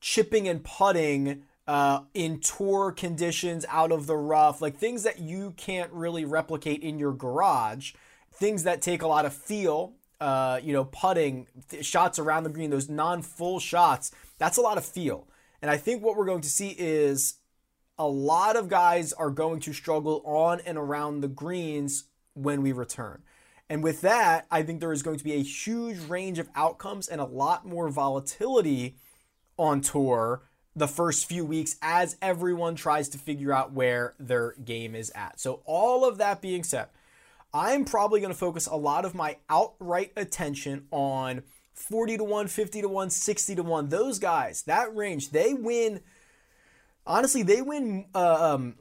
chipping 0.00 0.48
and 0.48 0.64
putting 0.64 1.44
uh, 1.66 2.00
in 2.14 2.40
tour 2.40 2.90
conditions 2.90 3.66
out 3.68 3.92
of 3.92 4.06
the 4.06 4.16
rough, 4.16 4.62
like 4.62 4.76
things 4.76 5.02
that 5.02 5.20
you 5.20 5.52
can't 5.56 5.92
really 5.92 6.24
replicate 6.24 6.82
in 6.82 6.98
your 6.98 7.12
garage, 7.12 7.92
things 8.32 8.62
that 8.62 8.80
take 8.80 9.02
a 9.02 9.06
lot 9.06 9.26
of 9.26 9.34
feel, 9.34 9.92
uh, 10.20 10.58
you 10.62 10.72
know, 10.72 10.84
putting, 10.84 11.46
th- 11.68 11.84
shots 11.84 12.18
around 12.18 12.44
the 12.44 12.50
green, 12.50 12.70
those 12.70 12.88
non 12.88 13.20
full 13.20 13.60
shots, 13.60 14.10
that's 14.38 14.56
a 14.56 14.62
lot 14.62 14.78
of 14.78 14.84
feel. 14.84 15.28
And 15.60 15.70
I 15.70 15.76
think 15.76 16.02
what 16.02 16.16
we're 16.16 16.24
going 16.24 16.40
to 16.40 16.48
see 16.48 16.74
is 16.78 17.34
a 17.98 18.08
lot 18.08 18.56
of 18.56 18.68
guys 18.68 19.12
are 19.12 19.30
going 19.30 19.60
to 19.60 19.72
struggle 19.72 20.22
on 20.24 20.60
and 20.60 20.78
around 20.78 21.20
the 21.20 21.28
greens 21.28 22.04
when 22.34 22.62
we 22.62 22.72
return. 22.72 23.22
And 23.70 23.82
with 23.82 24.00
that, 24.00 24.46
I 24.50 24.62
think 24.62 24.80
there 24.80 24.92
is 24.92 25.02
going 25.02 25.18
to 25.18 25.24
be 25.24 25.34
a 25.34 25.42
huge 25.42 25.98
range 26.08 26.38
of 26.38 26.48
outcomes 26.54 27.08
and 27.08 27.20
a 27.20 27.24
lot 27.24 27.66
more 27.66 27.88
volatility 27.88 28.96
on 29.58 29.80
tour 29.80 30.42
the 30.74 30.88
first 30.88 31.26
few 31.26 31.44
weeks 31.44 31.76
as 31.82 32.16
everyone 32.22 32.76
tries 32.76 33.08
to 33.10 33.18
figure 33.18 33.52
out 33.52 33.72
where 33.72 34.14
their 34.18 34.54
game 34.64 34.94
is 34.94 35.10
at. 35.14 35.40
So, 35.40 35.60
all 35.64 36.08
of 36.08 36.18
that 36.18 36.40
being 36.40 36.62
said, 36.62 36.88
I'm 37.52 37.84
probably 37.84 38.20
going 38.20 38.32
to 38.32 38.38
focus 38.38 38.66
a 38.66 38.76
lot 38.76 39.04
of 39.04 39.14
my 39.14 39.36
outright 39.50 40.12
attention 40.16 40.86
on 40.90 41.42
40 41.72 42.18
to 42.18 42.24
1, 42.24 42.48
50 42.48 42.82
to 42.82 42.88
1, 42.88 43.10
60 43.10 43.54
to 43.56 43.62
1. 43.62 43.88
Those 43.88 44.18
guys, 44.18 44.62
that 44.62 44.94
range, 44.94 45.30
they 45.30 45.54
win. 45.54 46.00
Honestly, 47.06 47.42
they 47.42 47.62
win 47.62 48.06
uh, 48.14 48.54
um, 48.54 48.74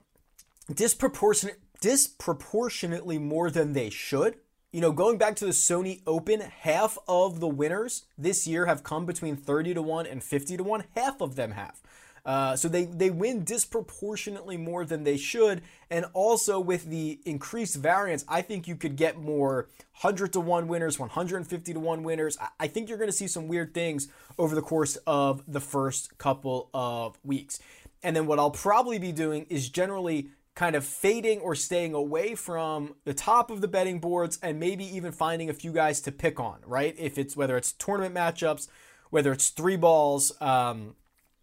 disproportionate, 0.74 1.60
disproportionately 1.82 3.18
more 3.18 3.50
than 3.50 3.74
they 3.74 3.90
should. 3.90 4.36
You 4.72 4.82
know, 4.82 4.92
going 4.92 5.18
back 5.18 5.36
to 5.38 5.46
the 5.46 5.52
Sony 5.52 6.02
Open, 6.06 6.42
half 6.42 6.98
of 7.08 7.40
the 7.40 7.48
winners 7.48 8.04
this 8.18 8.46
year 8.46 8.66
have 8.66 8.84
come 8.84 9.06
between 9.06 9.36
30 9.38 9.76
to 9.76 9.82
1 9.82 10.06
and 10.06 10.24
50 10.24 10.58
to 10.58 10.64
1. 10.64 10.84
Half 10.96 11.22
of 11.22 11.36
them 11.36 11.52
have. 11.52 11.82
Uh, 12.26 12.58
so 12.58 12.68
they, 12.68 12.84
they 12.84 13.10
win 13.10 13.46
disproportionately 13.46 14.58
more 14.58 14.84
than 14.84 15.06
they 15.06 15.16
should. 15.16 15.62
And 15.90 16.06
also 16.14 16.60
with 16.60 16.90
the 16.90 17.22
increased 17.24 17.78
variance, 17.78 18.26
I 18.28 18.42
think 18.42 18.68
you 18.68 18.76
could 18.76 18.98
get 18.98 19.18
more 19.18 19.70
100 20.02 20.34
to 20.34 20.42
1 20.42 20.68
winners, 20.68 21.00
150 21.00 21.74
to 21.74 21.80
1 21.80 22.04
winners. 22.04 22.38
I, 22.42 22.48
I 22.60 22.68
think 22.68 22.90
you're 22.90 22.98
going 22.98 23.10
to 23.10 23.16
see 23.16 23.28
some 23.30 23.48
weird 23.48 23.74
things 23.74 24.10
over 24.38 24.54
the 24.54 24.62
course 24.62 24.98
of 25.08 25.42
the 25.48 25.62
first 25.62 26.18
couple 26.18 26.70
of 26.74 27.18
weeks. 27.24 27.62
And 28.04 28.14
then 28.14 28.28
what 28.28 28.40
I'll 28.40 28.52
probably 28.52 29.00
be 29.00 29.14
doing 29.14 29.46
is 29.50 29.70
generally 29.70 30.30
kind 30.58 30.76
of 30.76 30.84
fading 30.84 31.40
or 31.40 31.54
staying 31.54 31.94
away 31.94 32.34
from 32.34 32.96
the 33.04 33.14
top 33.14 33.52
of 33.52 33.62
the 33.62 33.68
betting 33.68 34.00
boards 34.00 34.40
and 34.42 34.60
maybe 34.60 34.84
even 34.84 35.12
finding 35.12 35.52
a 35.52 35.54
few 35.54 35.72
guys 35.72 36.02
to 36.02 36.12
pick 36.12 36.40
on, 36.40 36.58
right? 36.66 36.96
If 36.98 37.20
it's 37.20 37.38
whether 37.38 37.56
it's 37.58 37.74
tournament 37.74 38.16
matchups, 38.16 38.68
whether 39.12 39.32
it's 39.32 39.50
three 39.50 39.76
balls, 39.76 40.32
um, 40.42 40.96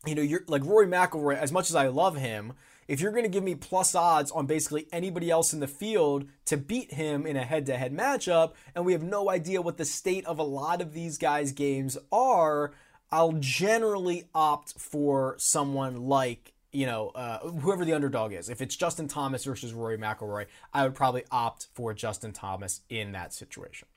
you 0.04 0.16
know, 0.16 0.20
you're 0.20 0.42
like 0.48 0.64
Rory 0.64 0.88
McIlroy. 0.88 1.36
As 1.36 1.52
much 1.52 1.70
as 1.70 1.76
I 1.76 1.86
love 1.86 2.16
him, 2.16 2.54
if 2.88 3.00
you're 3.00 3.12
going 3.12 3.22
to 3.22 3.30
give 3.30 3.44
me 3.44 3.54
plus 3.54 3.94
odds 3.94 4.32
on 4.32 4.46
basically 4.46 4.88
anybody 4.92 5.30
else 5.30 5.52
in 5.52 5.60
the 5.60 5.68
field 5.68 6.26
to 6.46 6.56
beat 6.56 6.94
him 6.94 7.24
in 7.24 7.36
a 7.36 7.44
head-to-head 7.44 7.96
matchup, 7.96 8.54
and 8.74 8.84
we 8.84 8.94
have 8.94 9.04
no 9.04 9.30
idea 9.30 9.62
what 9.62 9.76
the 9.76 9.84
state 9.84 10.26
of 10.26 10.40
a 10.40 10.42
lot 10.42 10.82
of 10.82 10.92
these 10.92 11.18
guys' 11.18 11.52
games 11.52 11.96
are, 12.10 12.72
I'll 13.12 13.34
generally 13.38 14.24
opt 14.34 14.74
for 14.76 15.36
someone 15.38 16.08
like 16.08 16.53
you 16.74 16.86
know, 16.86 17.08
uh, 17.08 17.38
whoever 17.48 17.84
the 17.84 17.92
underdog 17.92 18.32
is. 18.32 18.48
If 18.48 18.60
it's 18.60 18.76
Justin 18.76 19.08
Thomas 19.08 19.44
versus 19.44 19.72
Rory 19.72 19.96
McIlroy, 19.96 20.46
I 20.72 20.82
would 20.84 20.94
probably 20.94 21.24
opt 21.30 21.68
for 21.74 21.94
Justin 21.94 22.32
Thomas 22.32 22.80
in 22.88 23.12
that 23.12 23.32
situation. 23.32 23.88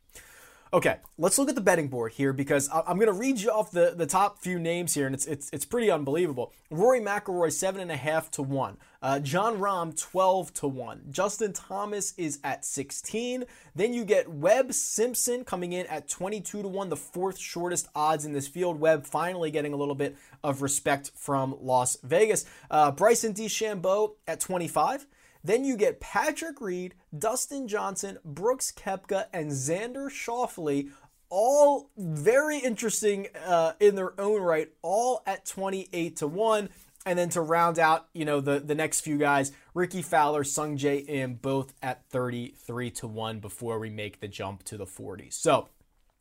Okay, 0.74 0.98
let's 1.18 1.40
look 1.40 1.48
at 1.48 1.56
the 1.56 1.62
betting 1.62 1.88
board 1.88 2.12
here 2.12 2.34
because 2.34 2.70
I'm 2.74 2.98
going 2.98 3.08
to 3.08 3.14
read 3.14 3.40
you 3.40 3.50
off 3.52 3.72
the, 3.72 3.94
the 3.96 4.06
top 4.06 4.40
few 4.40 4.60
names 4.60 4.94
here, 4.94 5.06
and 5.06 5.16
it's 5.16 5.26
it's 5.26 5.50
it's 5.54 5.64
pretty 5.64 5.90
unbelievable. 5.90 6.52
Rory 6.70 7.00
McIlroy 7.00 7.54
seven 7.54 7.80
and 7.80 7.90
a 7.90 7.96
half 7.96 8.30
to 8.32 8.42
one, 8.42 8.78
uh, 9.02 9.20
Jon 9.20 9.60
Rahm 9.60 9.98
twelve 9.98 10.54
to 10.56 10.68
one, 10.68 11.04
Justin 11.10 11.54
Thomas 11.54 12.14
is 12.18 12.40
at 12.44 12.66
sixteen. 12.66 13.46
Then 13.76 13.94
you 13.94 14.04
get 14.04 14.30
Webb 14.30 14.74
Simpson 14.74 15.46
coming 15.46 15.72
in 15.72 15.86
at 15.88 16.10
twenty 16.10 16.42
two 16.42 16.62
to 16.62 16.68
one, 16.68 16.90
the 16.90 16.98
fourth 16.98 17.38
shortest 17.38 17.88
odds 17.96 18.26
in 18.26 18.34
this 18.34 18.50
field. 18.50 18.78
Webb 18.78 19.06
finally 19.06 19.52
getting 19.52 19.72
a 19.72 19.78
little 19.78 19.96
bit 19.96 20.18
of 20.44 20.62
respect 20.62 21.12
from 21.16 21.56
Las 21.62 21.96
Vegas. 22.04 22.44
Uh, 22.70 22.92
Bryson 22.92 23.34
DeChambeau 23.34 24.16
at 24.28 24.42
twenty 24.42 24.68
five. 24.68 25.08
Then 25.48 25.63
you 25.63 25.77
get 25.77 26.01
Patrick 26.01 26.60
Reed, 26.60 26.94
Dustin 27.18 27.70
Johnson, 27.70 28.18
Brooks 28.25 28.74
Koepka, 28.75 29.27
and 29.32 29.50
Xander 29.50 30.10
Schauffele, 30.10 30.89
all 31.30 31.89
very 31.96 32.58
interesting 32.58 33.27
uh, 33.46 33.72
in 33.80 33.96
their 33.96 34.20
own 34.20 34.42
right, 34.42 34.70
all 34.82 35.24
at 35.25 35.46
28 35.46 36.18
to 36.18 36.27
1. 36.27 36.70
And 37.06 37.18
then 37.18 37.30
to 37.30 37.39
round 37.39 37.80
out, 37.80 38.10
you 38.13 38.25
know, 38.25 38.42
the, 38.42 38.60
the 38.60 38.75
next 38.75 39.00
few 39.00 39.18
guys, 39.18 39.54
Rickie 39.74 40.01
Fowler, 40.01 40.44
Sungjae 40.44 41.08
Im, 41.08 41.36
both 41.36 41.74
at 41.82 42.04
33 42.10 42.92
to 42.92 43.08
1 43.08 43.39
before 43.39 43.80
we 43.80 43.89
make 43.89 44.20
the 44.20 44.27
jump 44.27 44.63
to 44.63 44.75
the 44.75 44.86
40s. 44.86 45.32
So, 45.32 45.70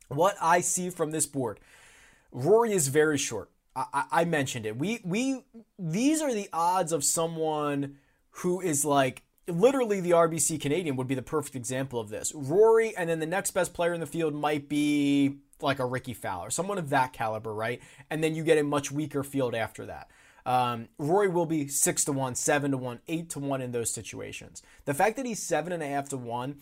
what 0.07 0.37
I 0.41 0.61
see 0.61 0.89
from 0.89 1.11
this 1.11 1.25
board, 1.25 1.59
Rory 2.31 2.71
is 2.71 2.87
very 2.87 3.17
short. 3.17 3.51
I, 3.75 4.05
I 4.09 4.25
mentioned 4.25 4.65
it. 4.65 4.77
We 4.77 5.01
we 5.03 5.43
these 5.77 6.21
are 6.21 6.33
the 6.33 6.49
odds 6.53 6.93
of 6.93 7.03
someone 7.03 7.97
who 8.39 8.61
is 8.61 8.85
like 8.85 9.23
literally 9.47 9.99
the 9.99 10.11
RBC 10.11 10.59
Canadian 10.61 10.95
would 10.95 11.07
be 11.07 11.15
the 11.15 11.21
perfect 11.21 11.55
example 11.55 11.99
of 11.99 12.09
this. 12.09 12.31
Rory, 12.35 12.95
and 12.95 13.09
then 13.09 13.19
the 13.19 13.25
next 13.25 13.51
best 13.51 13.73
player 13.73 13.93
in 13.93 13.99
the 13.99 14.05
field 14.05 14.33
might 14.33 14.69
be 14.69 15.37
like 15.61 15.79
a 15.79 15.85
Rickie 15.85 16.13
Fowler, 16.13 16.49
someone 16.49 16.77
of 16.77 16.89
that 16.89 17.13
caliber, 17.13 17.53
right? 17.53 17.81
And 18.09 18.23
then 18.23 18.35
you 18.35 18.43
get 18.43 18.57
a 18.57 18.63
much 18.63 18.91
weaker 18.91 19.23
field 19.23 19.55
after 19.55 19.85
that. 19.87 20.09
Um, 20.45 20.87
Rory 20.97 21.27
will 21.27 21.45
be 21.45 21.67
six 21.67 22.05
to 22.05 22.11
one, 22.11 22.35
seven 22.35 22.71
to 22.71 22.77
one, 22.77 22.99
eight 23.07 23.29
to 23.31 23.39
one 23.39 23.61
in 23.61 23.71
those 23.71 23.91
situations. 23.93 24.61
The 24.85 24.93
fact 24.93 25.17
that 25.17 25.25
he's 25.25 25.41
seven 25.41 25.73
and 25.73 25.81
a 25.81 25.87
half 25.87 26.09
to 26.09 26.17
one, 26.17 26.57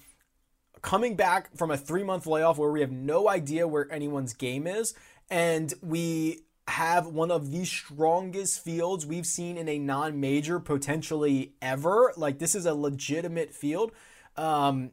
coming 0.82 1.16
back 1.16 1.56
from 1.56 1.72
a 1.72 1.78
three 1.78 2.04
month 2.04 2.26
layoff 2.26 2.58
where 2.58 2.72
we 2.72 2.82
have 2.82 2.92
no 2.92 3.30
idea 3.30 3.68
where 3.68 3.92
anyone's 3.92 4.34
game 4.34 4.66
is, 4.66 4.94
and 5.30 5.74
we 5.82 6.45
have 6.68 7.08
one 7.08 7.32
of 7.32 7.52
the 7.52 7.64
strongest 7.66 8.64
fields 8.64 9.06
we've 9.06 9.28
seen 9.28 9.58
in 9.58 9.70
a 9.70 9.78
non-major 9.78 10.60
potentially 10.60 11.54
ever. 11.62 12.12
Like 12.18 12.40
this 12.40 12.56
is 12.56 12.66
a 12.66 12.74
legitimate 12.74 13.54
field. 13.54 13.92
Um, 14.36 14.92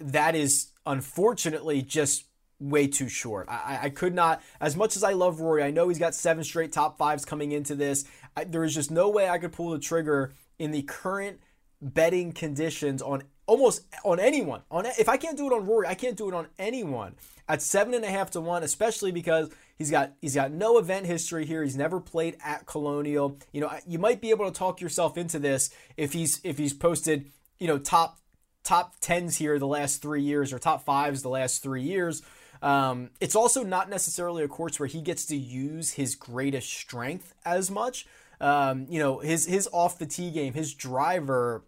that 0.00 0.34
is 0.34 0.72
unfortunately 0.86 1.82
just 1.82 2.24
way 2.58 2.86
too 2.86 3.08
short. 3.08 3.48
I, 3.48 3.80
I 3.82 3.90
could 3.90 4.14
not, 4.14 4.42
as 4.60 4.76
much 4.76 4.96
as 4.96 5.04
I 5.04 5.12
love 5.12 5.40
Rory, 5.40 5.62
I 5.62 5.70
know 5.70 5.88
he's 5.88 5.98
got 5.98 6.14
seven 6.14 6.42
straight 6.44 6.72
top 6.72 6.96
fives 6.96 7.24
coming 7.24 7.52
into 7.52 7.74
this. 7.74 8.04
I, 8.36 8.44
there 8.44 8.64
is 8.64 8.74
just 8.74 8.90
no 8.90 9.10
way 9.10 9.28
I 9.28 9.38
could 9.38 9.52
pull 9.52 9.70
the 9.70 9.78
trigger 9.78 10.32
in 10.58 10.70
the 10.70 10.82
current 10.82 11.40
betting 11.82 12.32
conditions 12.32 13.02
on 13.02 13.22
almost 13.46 13.82
on 14.04 14.18
anyone. 14.18 14.62
On 14.70 14.86
if 14.86 15.08
I 15.08 15.18
can't 15.18 15.36
do 15.36 15.46
it 15.46 15.52
on 15.52 15.66
Rory, 15.66 15.86
I 15.86 15.94
can't 15.94 16.16
do 16.16 16.28
it 16.28 16.34
on 16.34 16.46
anyone 16.58 17.14
at 17.48 17.62
seven 17.62 17.94
and 17.94 18.04
a 18.04 18.08
half 18.08 18.30
to 18.32 18.40
one, 18.40 18.62
especially 18.62 19.12
because 19.12 19.50
he's 19.76 19.90
got 19.90 20.12
he's 20.20 20.34
got 20.34 20.50
no 20.50 20.78
event 20.78 21.06
history 21.06 21.46
here. 21.46 21.62
He's 21.62 21.76
never 21.76 22.00
played 22.00 22.36
at 22.44 22.66
Colonial. 22.66 23.38
You 23.52 23.62
know, 23.62 23.70
you 23.86 23.98
might 23.98 24.20
be 24.20 24.30
able 24.30 24.50
to 24.50 24.56
talk 24.56 24.80
yourself 24.80 25.16
into 25.16 25.38
this 25.38 25.70
if 25.96 26.12
he's 26.12 26.40
if 26.44 26.58
he's 26.58 26.72
posted 26.72 27.30
you 27.58 27.66
know 27.66 27.78
top 27.78 28.18
top 28.64 28.94
tens 29.00 29.36
here 29.36 29.58
the 29.58 29.66
last 29.66 30.02
three 30.02 30.22
years 30.22 30.52
or 30.52 30.58
top 30.58 30.84
fives 30.84 31.22
the 31.22 31.28
last 31.28 31.62
three 31.62 31.82
years. 31.82 32.22
Um, 32.62 33.10
it's 33.20 33.36
also 33.36 33.62
not 33.62 33.88
necessarily 33.90 34.42
a 34.42 34.48
course 34.48 34.80
where 34.80 34.88
he 34.88 35.02
gets 35.02 35.26
to 35.26 35.36
use 35.36 35.92
his 35.92 36.14
greatest 36.14 36.72
strength 36.72 37.34
as 37.44 37.70
much. 37.70 38.06
Um, 38.40 38.86
you 38.88 38.98
know, 38.98 39.18
his 39.20 39.46
his 39.46 39.68
off 39.72 39.98
the 39.98 40.06
tee 40.06 40.30
game, 40.30 40.54
his 40.54 40.74
driver 40.74 41.64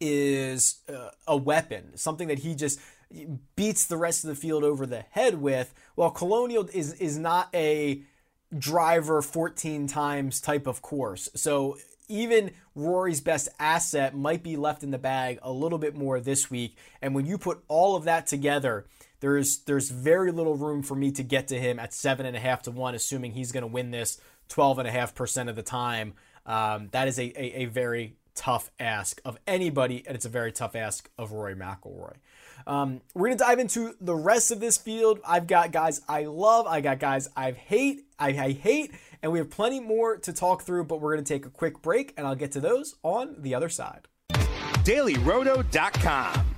is 0.00 0.80
uh, 0.88 1.10
a 1.26 1.36
weapon, 1.36 1.96
something 1.96 2.28
that 2.28 2.40
he 2.40 2.54
just 2.54 2.78
beats 3.56 3.86
the 3.86 3.96
rest 3.96 4.24
of 4.24 4.28
the 4.28 4.36
field 4.36 4.64
over 4.64 4.86
the 4.86 5.04
head 5.10 5.40
with. 5.40 5.74
While 5.94 6.10
Colonial 6.10 6.68
is 6.72 6.94
is 6.94 7.18
not 7.18 7.48
a 7.54 8.02
driver 8.56 9.20
14 9.20 9.86
times 9.86 10.40
type 10.40 10.66
of 10.66 10.80
course. 10.80 11.28
So 11.34 11.76
even 12.08 12.52
Rory's 12.74 13.20
best 13.20 13.48
asset 13.58 14.16
might 14.16 14.42
be 14.42 14.56
left 14.56 14.82
in 14.82 14.90
the 14.90 14.98
bag 14.98 15.38
a 15.42 15.52
little 15.52 15.78
bit 15.78 15.94
more 15.94 16.20
this 16.20 16.50
week. 16.50 16.76
And 17.02 17.14
when 17.14 17.26
you 17.26 17.36
put 17.36 17.62
all 17.68 17.96
of 17.96 18.04
that 18.04 18.26
together, 18.26 18.86
there's 19.20 19.62
there's 19.66 19.90
very 19.90 20.32
little 20.32 20.56
room 20.56 20.82
for 20.82 20.94
me 20.94 21.10
to 21.12 21.22
get 21.22 21.48
to 21.48 21.58
him 21.58 21.78
at 21.78 21.92
seven 21.92 22.24
and 22.24 22.36
a 22.36 22.40
half 22.40 22.62
to 22.62 22.70
one, 22.70 22.94
assuming 22.94 23.32
he's 23.32 23.52
going 23.52 23.62
to 23.62 23.66
win 23.66 23.90
this 23.90 24.20
12 24.48 24.78
and 24.78 24.88
a 24.88 24.90
half 24.90 25.14
percent 25.14 25.48
of 25.48 25.56
the 25.56 25.62
time. 25.62 26.14
Um, 26.46 26.88
that 26.92 27.08
is 27.08 27.18
a, 27.18 27.24
a, 27.36 27.62
a 27.62 27.64
very 27.66 28.16
tough 28.34 28.70
ask 28.78 29.20
of 29.24 29.36
anybody, 29.46 30.04
and 30.06 30.14
it's 30.14 30.24
a 30.24 30.30
very 30.30 30.52
tough 30.52 30.76
ask 30.76 31.10
of 31.18 31.32
Rory 31.32 31.54
McIlroy. 31.54 32.14
Um, 32.68 33.00
we're 33.14 33.28
gonna 33.28 33.38
dive 33.38 33.58
into 33.58 33.94
the 33.98 34.14
rest 34.14 34.50
of 34.50 34.60
this 34.60 34.76
field. 34.76 35.20
I've 35.26 35.46
got 35.46 35.72
guys 35.72 36.02
I 36.06 36.26
love, 36.26 36.66
I 36.66 36.82
got 36.82 37.00
guys 37.00 37.28
I 37.34 37.52
hate, 37.52 38.02
I, 38.18 38.28
I 38.28 38.52
hate, 38.52 38.92
and 39.22 39.32
we 39.32 39.38
have 39.38 39.50
plenty 39.50 39.80
more 39.80 40.18
to 40.18 40.32
talk 40.34 40.62
through. 40.62 40.84
But 40.84 41.00
we're 41.00 41.14
gonna 41.14 41.24
take 41.24 41.46
a 41.46 41.50
quick 41.50 41.80
break, 41.80 42.12
and 42.18 42.26
I'll 42.26 42.34
get 42.34 42.52
to 42.52 42.60
those 42.60 42.96
on 43.02 43.36
the 43.38 43.54
other 43.54 43.70
side. 43.70 44.06
DailyRoto.com. 44.84 46.57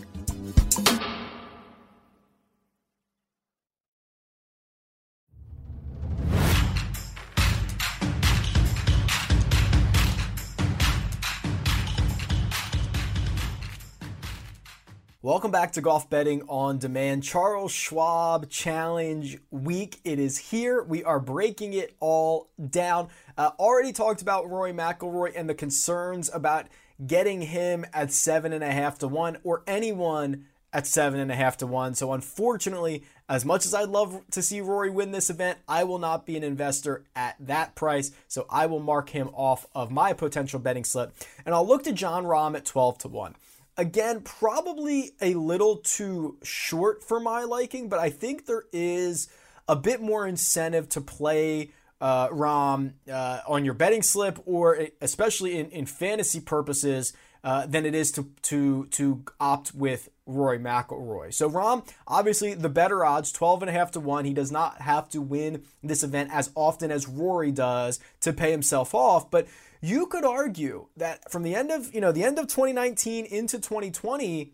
Welcome 15.23 15.51
back 15.51 15.71
to 15.73 15.81
Golf 15.81 16.09
Betting 16.09 16.41
on 16.47 16.79
Demand. 16.79 17.23
Charles 17.23 17.71
Schwab 17.71 18.49
Challenge 18.49 19.37
Week. 19.51 19.99
It 20.03 20.17
is 20.17 20.37
here. 20.37 20.81
We 20.81 21.03
are 21.03 21.19
breaking 21.19 21.73
it 21.73 21.95
all 21.99 22.49
down. 22.69 23.09
Uh, 23.37 23.51
already 23.59 23.93
talked 23.93 24.23
about 24.23 24.49
Rory 24.49 24.73
McIlroy 24.73 25.33
and 25.35 25.47
the 25.47 25.53
concerns 25.53 26.31
about 26.33 26.69
getting 27.05 27.41
him 27.41 27.85
at 27.93 28.11
seven 28.11 28.53
and 28.53 28.63
a 28.63 28.71
half 28.71 28.99
to 28.99 29.07
one, 29.07 29.37
or 29.43 29.63
anyone 29.67 30.45
at 30.73 30.87
seven 30.87 31.19
and 31.19 31.31
a 31.31 31.35
half 31.35 31.57
to 31.57 31.67
one. 31.67 31.93
So, 31.93 32.13
unfortunately, 32.13 33.03
as 33.27 33.45
much 33.45 33.65
as 33.65 33.73
I'd 33.73 33.89
love 33.89 34.21
to 34.31 34.41
see 34.41 34.61
Rory 34.61 34.89
win 34.89 35.11
this 35.11 35.29
event, 35.29 35.59
I 35.67 35.83
will 35.83 35.99
not 35.99 36.25
be 36.25 36.37
an 36.37 36.43
investor 36.43 37.03
at 37.15 37.35
that 37.39 37.75
price. 37.75 38.11
So, 38.27 38.45
I 38.49 38.65
will 38.67 38.79
mark 38.79 39.09
him 39.09 39.29
off 39.33 39.65
of 39.75 39.91
my 39.91 40.13
potential 40.13 40.59
betting 40.59 40.85
slip. 40.85 41.13
And 41.45 41.53
I'll 41.53 41.67
look 41.67 41.83
to 41.83 41.91
Jon 41.91 42.25
Rahm 42.25 42.55
at 42.55 42.65
12 42.65 42.99
to 42.99 43.07
1. 43.07 43.35
Again, 43.77 44.21
probably 44.21 45.11
a 45.21 45.33
little 45.33 45.77
too 45.77 46.37
short 46.43 47.03
for 47.03 47.19
my 47.19 47.43
liking, 47.43 47.89
but 47.89 47.99
I 47.99 48.09
think 48.09 48.45
there 48.45 48.63
is 48.71 49.29
a 49.67 49.75
bit 49.75 50.01
more 50.01 50.27
incentive 50.27 50.89
to 50.89 51.01
play 51.01 51.71
uh, 52.01 52.27
Rahm 52.29 52.93
uh, 53.09 53.39
on 53.47 53.63
your 53.63 53.75
betting 53.75 54.01
slip, 54.01 54.39
or 54.45 54.87
especially 54.99 55.57
in, 55.57 55.69
in 55.69 55.85
fantasy 55.85 56.41
purposes, 56.41 57.13
uh, 57.43 57.65
than 57.65 57.85
it 57.85 57.95
is 57.95 58.11
to 58.11 58.29
to 58.43 58.85
to 58.87 59.23
opt 59.39 59.73
with 59.73 60.09
Rory 60.25 60.59
McIlroy. 60.59 61.33
So 61.33 61.49
Rahm, 61.49 61.87
obviously 62.07 62.53
the 62.53 62.69
better 62.69 63.05
odds, 63.05 63.31
12 63.31 63.63
and 63.63 63.69
a 63.69 63.73
half 63.73 63.91
to 63.91 63.99
1. 63.99 64.25
He 64.25 64.33
does 64.33 64.51
not 64.51 64.81
have 64.81 65.09
to 65.09 65.21
win 65.21 65.63
this 65.83 66.03
event 66.03 66.29
as 66.33 66.51
often 66.55 66.91
as 66.91 67.07
Rory 67.07 67.51
does 67.51 67.99
to 68.21 68.33
pay 68.33 68.51
himself 68.51 68.93
off, 68.93 69.31
but 69.31 69.47
you 69.81 70.05
could 70.05 70.23
argue 70.23 70.87
that 70.97 71.31
from 71.31 71.41
the 71.43 71.55
end 71.55 71.71
of, 71.71 71.93
you 71.93 72.01
know, 72.01 72.11
the 72.11 72.23
end 72.23 72.37
of 72.37 72.47
2019 72.47 73.25
into 73.25 73.57
2020, 73.57 74.53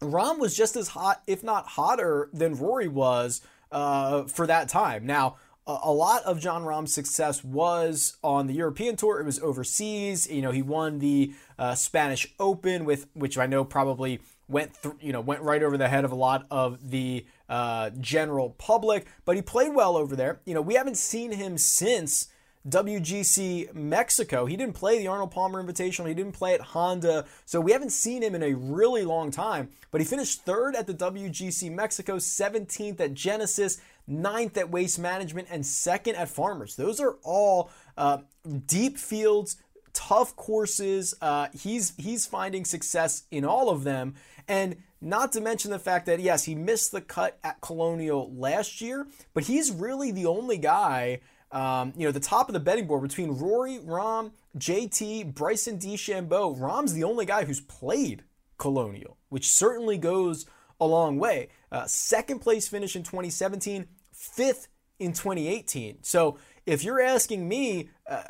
Rahm 0.00 0.38
was 0.38 0.56
just 0.56 0.76
as 0.76 0.88
hot, 0.88 1.22
if 1.26 1.42
not 1.42 1.66
hotter, 1.66 2.30
than 2.32 2.54
Rory 2.54 2.88
was 2.88 3.40
uh, 3.72 4.24
for 4.24 4.46
that 4.46 4.68
time. 4.68 5.04
Now, 5.04 5.36
a 5.82 5.92
lot 5.92 6.22
of 6.24 6.40
Jon 6.40 6.64
Rahm's 6.64 6.92
success 6.92 7.44
was 7.44 8.16
on 8.22 8.46
the 8.46 8.54
European 8.54 8.96
tour. 8.96 9.20
It 9.20 9.24
was 9.24 9.38
overseas. 9.40 10.30
You 10.30 10.42
know, 10.42 10.50
he 10.50 10.62
won 10.62 10.98
the 10.98 11.32
uh, 11.58 11.74
Spanish 11.74 12.32
Open 12.38 12.84
with, 12.84 13.06
which 13.14 13.38
I 13.38 13.46
know 13.46 13.64
probably 13.64 14.20
went 14.48 14.76
through, 14.76 14.98
you 15.00 15.12
know, 15.12 15.20
went 15.20 15.42
right 15.42 15.62
over 15.62 15.76
the 15.76 15.88
head 15.88 16.04
of 16.04 16.12
a 16.12 16.16
lot 16.16 16.46
of 16.50 16.90
the 16.90 17.24
uh, 17.48 17.90
general 18.00 18.50
public. 18.50 19.06
But 19.24 19.36
he 19.36 19.42
played 19.42 19.74
well 19.74 19.96
over 19.96 20.16
there. 20.16 20.40
You 20.44 20.54
know, 20.54 20.62
we 20.62 20.74
haven't 20.74 20.96
seen 20.96 21.32
him 21.32 21.58
since 21.58 22.28
WGC 22.68 23.74
Mexico. 23.74 24.46
He 24.46 24.56
didn't 24.56 24.74
play 24.74 24.98
the 24.98 25.08
Arnold 25.08 25.32
Palmer 25.32 25.62
Invitational. 25.62 26.06
He 26.06 26.14
didn't 26.14 26.32
play 26.32 26.54
at 26.54 26.60
Honda. 26.60 27.24
So 27.44 27.60
we 27.60 27.72
haven't 27.72 27.90
seen 27.90 28.22
him 28.22 28.34
in 28.34 28.42
a 28.42 28.54
really 28.54 29.04
long 29.04 29.30
time. 29.30 29.70
But 29.90 30.00
he 30.00 30.06
finished 30.06 30.44
third 30.44 30.76
at 30.76 30.86
the 30.86 30.94
WGC 30.94 31.70
Mexico, 31.72 32.16
17th 32.16 33.00
at 33.00 33.14
Genesis, 33.14 33.78
ninth 34.06 34.56
at 34.56 34.70
Waste 34.70 34.98
Management, 34.98 35.48
and 35.50 35.64
second 35.64 36.16
at 36.16 36.28
Farmers. 36.28 36.76
Those 36.76 37.00
are 37.00 37.16
all 37.22 37.70
uh, 37.96 38.18
deep 38.66 38.98
fields, 38.98 39.56
tough 39.92 40.36
courses. 40.36 41.14
Uh, 41.20 41.48
he's 41.52 41.94
he's 41.96 42.26
finding 42.26 42.64
success 42.64 43.24
in 43.30 43.44
all 43.44 43.70
of 43.70 43.84
them, 43.84 44.14
and 44.48 44.76
not 45.00 45.32
to 45.32 45.40
mention 45.40 45.70
the 45.70 45.78
fact 45.78 46.06
that 46.06 46.20
yes, 46.20 46.44
he 46.44 46.54
missed 46.54 46.92
the 46.92 47.00
cut 47.00 47.38
at 47.42 47.60
Colonial 47.60 48.32
last 48.34 48.80
year, 48.80 49.06
but 49.34 49.44
he's 49.44 49.70
really 49.70 50.10
the 50.10 50.26
only 50.26 50.58
guy 50.58 51.20
um, 51.52 51.92
you 51.96 52.06
know, 52.06 52.12
the 52.12 52.20
top 52.20 52.48
of 52.48 52.54
the 52.54 52.60
betting 52.60 52.86
board 52.86 53.02
between 53.02 53.32
Rory, 53.32 53.78
Rahm, 53.78 54.32
JT, 54.56 55.34
Bryson 55.34 55.78
DeChambeau. 55.78 56.58
Rahm's 56.58 56.94
the 56.94 57.04
only 57.04 57.26
guy 57.26 57.44
who's 57.44 57.60
played 57.60 58.24
Colonial, 58.56 59.18
which 59.28 59.48
certainly 59.48 59.98
goes 59.98 60.46
a 60.80 60.86
long 60.86 61.18
way. 61.18 61.48
Uh, 61.72 61.86
second 61.86 62.40
place 62.40 62.68
finish 62.68 62.94
in 62.94 63.02
2017, 63.02 63.86
fifth 64.12 64.68
in 64.98 65.12
2018. 65.12 66.02
So 66.02 66.38
if 66.66 66.84
you're 66.84 67.00
asking 67.00 67.48
me, 67.48 67.88
uh, 68.08 68.22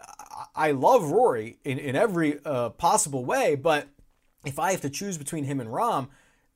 I 0.55 0.71
love 0.71 1.11
Rory 1.11 1.59
in, 1.65 1.79
in 1.79 1.97
every 1.97 2.39
uh, 2.45 2.71
possible 2.71 3.25
way, 3.25 3.57
but 3.57 3.89
if 4.47 4.59
I 4.59 4.71
have 4.71 4.81
to 4.83 4.91
choose 4.91 5.19
between 5.19 5.45
him 5.45 5.61
and 5.61 5.69
Rahm, 5.71 6.09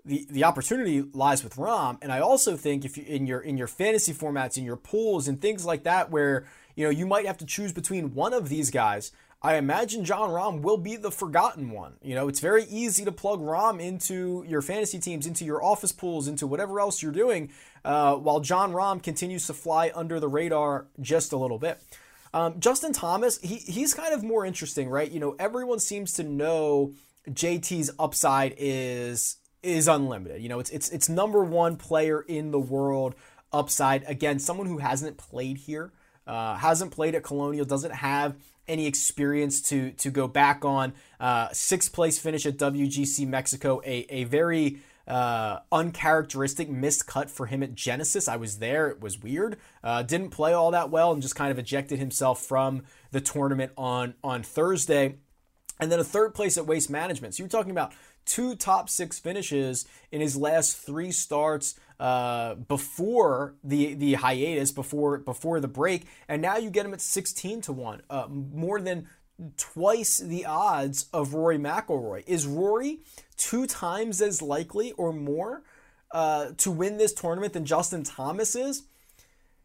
the, 0.04 0.26
the 0.30 0.44
opportunity 0.44 1.02
lies 1.02 1.42
with 1.42 1.56
Rahm. 1.56 1.98
And 2.00 2.12
I 2.12 2.20
also 2.20 2.56
think 2.56 2.84
if 2.84 2.96
you 2.96 3.04
in 3.04 3.26
your 3.26 3.40
in 3.40 3.58
your 3.58 3.66
fantasy 3.66 4.14
formats, 4.14 4.56
in 4.56 4.64
your 4.64 4.76
pools 4.76 5.26
and 5.26 5.40
things 5.40 5.66
like 5.66 5.82
that, 5.82 6.10
where 6.10 6.46
you 6.76 6.84
know 6.84 6.90
you 6.90 7.06
might 7.06 7.26
have 7.26 7.38
to 7.38 7.46
choose 7.46 7.72
between 7.72 8.14
one 8.14 8.32
of 8.32 8.48
these 8.48 8.70
guys. 8.70 9.10
I 9.42 9.56
imagine 9.56 10.04
Jon 10.04 10.30
Rahm 10.30 10.62
will 10.62 10.78
be 10.78 10.96
the 10.96 11.10
forgotten 11.10 11.70
one. 11.70 11.94
You 12.02 12.14
know, 12.14 12.26
it's 12.26 12.40
very 12.40 12.64
easy 12.64 13.04
to 13.04 13.12
plug 13.12 13.40
Rahm 13.40 13.80
into 13.80 14.44
your 14.48 14.62
fantasy 14.62 14.98
teams, 14.98 15.26
into 15.26 15.44
your 15.44 15.62
office 15.62 15.92
pools, 15.92 16.26
into 16.26 16.46
whatever 16.46 16.80
else 16.80 17.02
you're 17.02 17.12
doing, 17.12 17.52
uh, 17.84 18.16
while 18.16 18.40
Jon 18.40 18.72
Rahm 18.72 19.02
continues 19.02 19.46
to 19.46 19.54
fly 19.54 19.92
under 19.94 20.18
the 20.18 20.28
radar 20.28 20.86
just 21.00 21.32
a 21.32 21.36
little 21.36 21.58
bit. 21.58 21.80
Um, 22.32 22.60
Justin 22.60 22.92
Thomas, 22.92 23.38
he, 23.38 23.56
he's 23.56 23.94
kind 23.94 24.12
of 24.12 24.22
more 24.22 24.44
interesting, 24.44 24.88
right? 24.88 25.10
You 25.10 25.20
know, 25.20 25.36
everyone 25.38 25.78
seems 25.78 26.12
to 26.14 26.22
know 26.22 26.94
JT's 27.30 27.90
upside 27.98 28.54
is 28.58 29.36
is 29.62 29.88
unlimited. 29.88 30.42
You 30.42 30.48
know, 30.48 30.60
it's 30.60 30.70
it's 30.70 30.88
it's 30.90 31.08
number 31.08 31.44
one 31.44 31.76
player 31.76 32.20
in 32.20 32.50
the 32.50 32.58
world 32.58 33.14
upside. 33.52 34.04
Again, 34.04 34.38
someone 34.38 34.66
who 34.66 34.78
hasn't 34.78 35.16
played 35.16 35.58
here, 35.58 35.92
uh, 36.26 36.56
hasn't 36.56 36.92
played 36.92 37.14
at 37.14 37.22
Colonial, 37.22 37.64
doesn't 37.64 37.94
have 37.94 38.36
any 38.68 38.86
experience 38.86 39.60
to 39.60 39.92
to 39.92 40.10
go 40.10 40.26
back 40.26 40.64
on. 40.64 40.92
Uh, 41.20 41.48
sixth 41.52 41.92
place 41.92 42.18
finish 42.18 42.46
at 42.46 42.56
WGC 42.56 43.26
Mexico, 43.26 43.80
a 43.84 44.06
a 44.10 44.24
very 44.24 44.78
uh, 45.06 45.60
uncharacteristic 45.70 46.68
missed 46.68 47.06
cut 47.06 47.30
for 47.30 47.46
him 47.46 47.62
at 47.62 47.74
Genesis. 47.74 48.28
I 48.28 48.36
was 48.36 48.58
there; 48.58 48.88
it 48.88 49.00
was 49.00 49.22
weird. 49.22 49.56
Uh, 49.82 50.02
didn't 50.02 50.30
play 50.30 50.52
all 50.52 50.70
that 50.72 50.90
well, 50.90 51.12
and 51.12 51.22
just 51.22 51.36
kind 51.36 51.50
of 51.50 51.58
ejected 51.58 51.98
himself 51.98 52.42
from 52.42 52.82
the 53.12 53.20
tournament 53.20 53.72
on 53.76 54.14
on 54.22 54.42
Thursday. 54.42 55.16
And 55.78 55.92
then 55.92 56.00
a 56.00 56.04
third 56.04 56.34
place 56.34 56.56
at 56.56 56.66
Waste 56.66 56.88
Management. 56.88 57.34
So 57.34 57.42
you're 57.42 57.50
talking 57.50 57.70
about 57.70 57.92
two 58.24 58.56
top 58.56 58.88
six 58.88 59.18
finishes 59.18 59.86
in 60.10 60.20
his 60.20 60.36
last 60.36 60.76
three 60.76 61.12
starts 61.12 61.78
uh, 61.98 62.54
before 62.54 63.54
the 63.64 63.94
the 63.94 64.14
hiatus, 64.14 64.72
before 64.72 65.18
before 65.18 65.60
the 65.60 65.68
break, 65.68 66.06
and 66.28 66.42
now 66.42 66.56
you 66.56 66.70
get 66.70 66.86
him 66.86 66.94
at 66.94 67.00
sixteen 67.00 67.60
to 67.62 67.72
one, 67.72 68.02
uh, 68.10 68.26
more 68.28 68.80
than 68.80 69.08
twice 69.56 70.18
the 70.18 70.46
odds 70.46 71.06
of 71.12 71.34
Rory 71.34 71.58
McIlroy. 71.58 72.24
Is 72.26 72.46
Rory 72.46 73.00
two 73.36 73.66
times 73.66 74.22
as 74.22 74.40
likely 74.40 74.92
or 74.92 75.12
more 75.12 75.62
uh, 76.10 76.50
to 76.58 76.70
win 76.70 76.96
this 76.96 77.12
tournament 77.12 77.52
than 77.52 77.64
Justin 77.64 78.02
Thomas 78.02 78.54
is? 78.54 78.84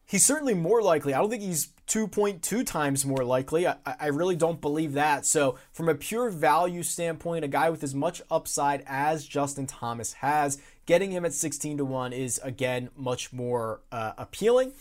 He's 0.04 0.26
certainly 0.26 0.54
more 0.54 0.82
likely. 0.82 1.14
I 1.14 1.18
don't 1.18 1.30
think 1.30 1.42
he's 1.42 1.68
2.2 1.88 2.66
times 2.66 3.06
more 3.06 3.24
likely. 3.24 3.66
I, 3.66 3.76
I, 3.86 4.08
really 4.08 4.36
don't 4.36 4.60
believe 4.60 4.92
that. 4.94 5.24
So, 5.24 5.58
from 5.72 5.88
a 5.88 5.94
pure 5.94 6.28
value 6.28 6.82
standpoint, 6.82 7.44
a 7.44 7.48
guy 7.48 7.70
with 7.70 7.82
as 7.82 7.94
much 7.94 8.20
upside 8.30 8.82
as 8.86 9.26
Justin 9.26 9.66
Thomas 9.66 10.14
has, 10.14 10.60
getting 10.86 11.10
him 11.10 11.24
at 11.24 11.32
16 11.32 11.78
to 11.78 11.84
1 11.84 12.12
is, 12.12 12.40
again, 12.42 12.90
much 12.96 13.32
more 13.32 13.80
uh, 13.90 14.12
appealing. 14.18 14.72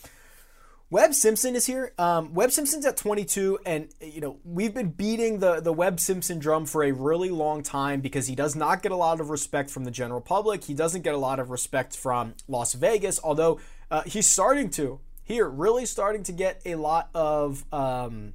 Webb 0.89 1.13
Simpson 1.13 1.55
is 1.55 1.65
here. 1.67 1.93
Um, 1.97 2.33
Webb 2.33 2.51
Simpson's 2.51 2.85
at 2.85 2.97
22, 2.97 3.59
and 3.65 3.87
you 4.01 4.19
know 4.19 4.39
we've 4.43 4.73
been 4.73 4.89
beating 4.89 5.39
the 5.39 5.61
the 5.61 5.71
Webb 5.71 6.01
Simpson 6.01 6.37
drum 6.37 6.65
for 6.65 6.83
a 6.83 6.91
really 6.91 7.29
long 7.29 7.63
time 7.63 8.01
because 8.01 8.27
he 8.27 8.35
does 8.35 8.57
not 8.57 8.83
get 8.83 8.91
a 8.91 8.97
lot 8.97 9.21
of 9.21 9.29
respect 9.29 9.69
from 9.69 9.85
the 9.85 9.91
general 9.91 10.19
public. 10.19 10.65
He 10.65 10.73
doesn't 10.73 11.03
get 11.03 11.13
a 11.13 11.17
lot 11.17 11.39
of 11.39 11.49
respect 11.49 11.95
from 11.95 12.33
Las 12.49 12.73
Vegas, 12.73 13.21
although 13.23 13.57
uh, 13.89 14.01
he's 14.01 14.27
starting 14.27 14.69
to 14.71 14.99
here, 15.23 15.47
really 15.47 15.85
starting 15.85 16.23
to 16.23 16.33
get 16.33 16.61
a 16.65 16.75
lot 16.75 17.09
of 17.13 17.63
um, 17.73 18.33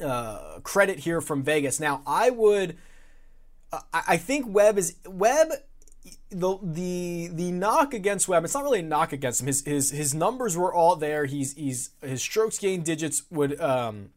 uh, 0.00 0.58
credit 0.62 0.98
here 0.98 1.20
from 1.20 1.42
Vegas. 1.42 1.78
Now, 1.78 2.02
I 2.06 2.30
would, 2.30 2.76
uh, 3.72 3.80
I 3.92 4.16
think 4.16 4.46
Webb 4.48 4.78
is 4.78 4.96
Webb. 5.06 5.48
The 6.30 6.58
the 6.62 7.28
the 7.32 7.52
knock 7.52 7.92
against 7.92 8.28
Webb, 8.28 8.44
it's 8.44 8.54
not 8.54 8.64
really 8.64 8.80
a 8.80 8.82
knock 8.82 9.12
against 9.12 9.40
him. 9.40 9.48
His 9.48 9.64
his 9.64 9.90
his 9.90 10.14
numbers 10.14 10.56
were 10.56 10.72
all 10.72 10.96
there. 10.96 11.26
He's 11.26 11.54
he's 11.54 11.90
his 12.00 12.22
strokes 12.22 12.58
gain 12.58 12.82
digits 12.82 13.24
would 13.30 13.60
um 13.60 14.10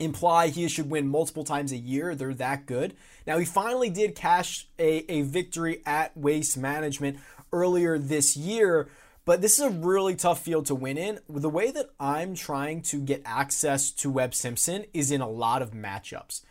imply 0.00 0.48
he 0.48 0.66
should 0.66 0.90
win 0.90 1.06
multiple 1.08 1.44
times 1.44 1.70
a 1.70 1.76
year. 1.76 2.14
They're 2.14 2.34
that 2.34 2.66
good. 2.66 2.96
Now, 3.26 3.38
he 3.38 3.44
finally 3.44 3.90
did 3.90 4.14
cash 4.14 4.66
a, 4.78 5.10
a 5.12 5.22
victory 5.22 5.82
at 5.86 6.16
Waste 6.16 6.56
Management 6.56 7.18
earlier 7.52 7.98
this 7.98 8.36
year, 8.36 8.88
but 9.24 9.42
this 9.42 9.58
is 9.58 9.66
a 9.66 9.70
really 9.70 10.16
tough 10.16 10.42
field 10.42 10.66
to 10.66 10.74
win 10.74 10.96
in. 10.96 11.20
The 11.28 11.50
way 11.50 11.70
that 11.70 11.90
I'm 12.00 12.34
trying 12.34 12.82
to 12.82 13.00
get 13.00 13.22
access 13.24 13.90
to 13.92 14.10
Webb 14.10 14.34
Simpson 14.34 14.86
is 14.94 15.10
in 15.10 15.20
a 15.20 15.28
lot 15.28 15.62
of 15.62 15.72
matchups. 15.72 16.42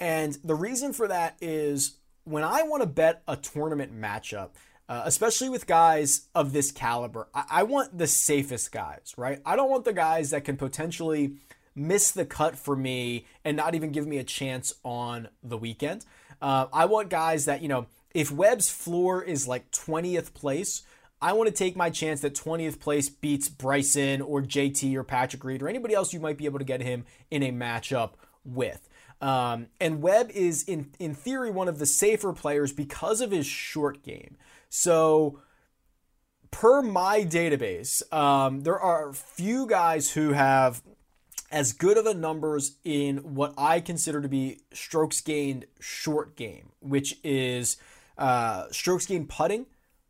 And 0.00 0.36
the 0.44 0.54
reason 0.54 0.92
for 0.92 1.08
that 1.08 1.36
is 1.40 1.97
when 2.28 2.44
I 2.44 2.62
want 2.62 2.82
to 2.82 2.86
bet 2.86 3.22
a 3.26 3.36
tournament 3.36 3.98
matchup, 3.98 4.50
uh, 4.88 5.02
especially 5.04 5.48
with 5.48 5.66
guys 5.66 6.28
of 6.34 6.52
this 6.52 6.70
caliber, 6.70 7.28
I-, 7.34 7.44
I 7.50 7.62
want 7.62 7.96
the 7.96 8.06
safest 8.06 8.72
guys, 8.72 9.14
right? 9.16 9.40
I 9.44 9.56
don't 9.56 9.70
want 9.70 9.84
the 9.84 9.92
guys 9.92 10.30
that 10.30 10.44
can 10.44 10.56
potentially 10.56 11.34
miss 11.74 12.10
the 12.10 12.24
cut 12.24 12.56
for 12.56 12.76
me 12.76 13.26
and 13.44 13.56
not 13.56 13.74
even 13.74 13.92
give 13.92 14.06
me 14.06 14.18
a 14.18 14.24
chance 14.24 14.74
on 14.84 15.28
the 15.42 15.56
weekend. 15.56 16.04
Uh, 16.40 16.66
I 16.72 16.84
want 16.84 17.08
guys 17.08 17.46
that, 17.46 17.62
you 17.62 17.68
know, 17.68 17.86
if 18.14 18.30
Webb's 18.30 18.70
floor 18.70 19.22
is 19.22 19.46
like 19.46 19.70
20th 19.70 20.34
place, 20.34 20.82
I 21.20 21.32
want 21.32 21.48
to 21.48 21.54
take 21.54 21.76
my 21.76 21.90
chance 21.90 22.20
that 22.20 22.34
20th 22.34 22.78
place 22.78 23.08
beats 23.08 23.48
Bryson 23.48 24.22
or 24.22 24.40
JT 24.42 24.94
or 24.94 25.02
Patrick 25.02 25.44
Reed 25.44 25.62
or 25.62 25.68
anybody 25.68 25.94
else 25.94 26.12
you 26.12 26.20
might 26.20 26.36
be 26.36 26.44
able 26.44 26.58
to 26.58 26.64
get 26.64 26.80
him 26.80 27.04
in 27.30 27.42
a 27.42 27.52
matchup 27.52 28.12
with. 28.44 28.88
Um, 29.20 29.66
and 29.80 30.00
Webb 30.00 30.30
is, 30.30 30.62
in, 30.62 30.92
in 30.98 31.14
theory, 31.14 31.50
one 31.50 31.68
of 31.68 31.78
the 31.78 31.86
safer 31.86 32.32
players 32.32 32.72
because 32.72 33.20
of 33.20 33.30
his 33.30 33.46
short 33.46 34.02
game. 34.02 34.36
So, 34.68 35.40
per 36.50 36.82
my 36.82 37.24
database, 37.24 38.02
um, 38.12 38.62
there 38.62 38.78
are 38.78 39.12
few 39.12 39.66
guys 39.66 40.12
who 40.12 40.32
have 40.32 40.82
as 41.50 41.72
good 41.72 41.96
of 41.96 42.06
a 42.06 42.14
numbers 42.14 42.76
in 42.84 43.34
what 43.34 43.54
I 43.56 43.80
consider 43.80 44.20
to 44.20 44.28
be 44.28 44.60
strokes 44.72 45.20
gained 45.20 45.66
short 45.80 46.36
game, 46.36 46.70
which 46.80 47.18
is 47.24 47.76
uh, 48.16 48.66
strokes 48.70 49.06
gained 49.06 49.28
putting 49.28 49.66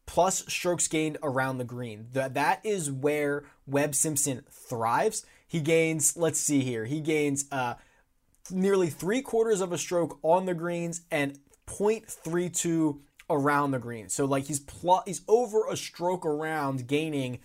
plus 0.09 0.42
strokes 0.49 0.88
gained 0.88 1.18
around 1.23 1.59
the 1.59 1.64
green. 1.64 2.07
That 2.12 2.35
that 2.35 2.64
is 2.64 2.90
where 2.90 3.44
Webb 3.66 3.94
Simpson 3.94 4.42
thrives. 4.51 5.25
He 5.47 5.61
gains, 5.61 6.16
let's 6.16 6.40
see 6.40 6.61
here, 6.61 6.87
he 6.87 7.01
gains 7.01 7.44
uh, 7.53 7.75
nearly 8.50 8.88
three 8.88 9.22
quarters 9.22 9.61
of 9.61 9.72
a 9.72 9.78
stroke 9.78 10.18
on 10.22 10.46
the 10.46 10.54
greens 10.54 11.02
and 11.11 11.38
0.32 11.66 13.00
around 13.30 13.70
the 13.70 13.78
green. 13.78 14.08
So 14.08 14.24
like 14.24 14.44
he's 14.46 14.61
pl- 14.61 15.02
he's 15.06 15.22
over 15.28 15.68
a 15.68 15.76
stroke 15.76 16.24
around 16.24 16.87
gaining 16.87 17.40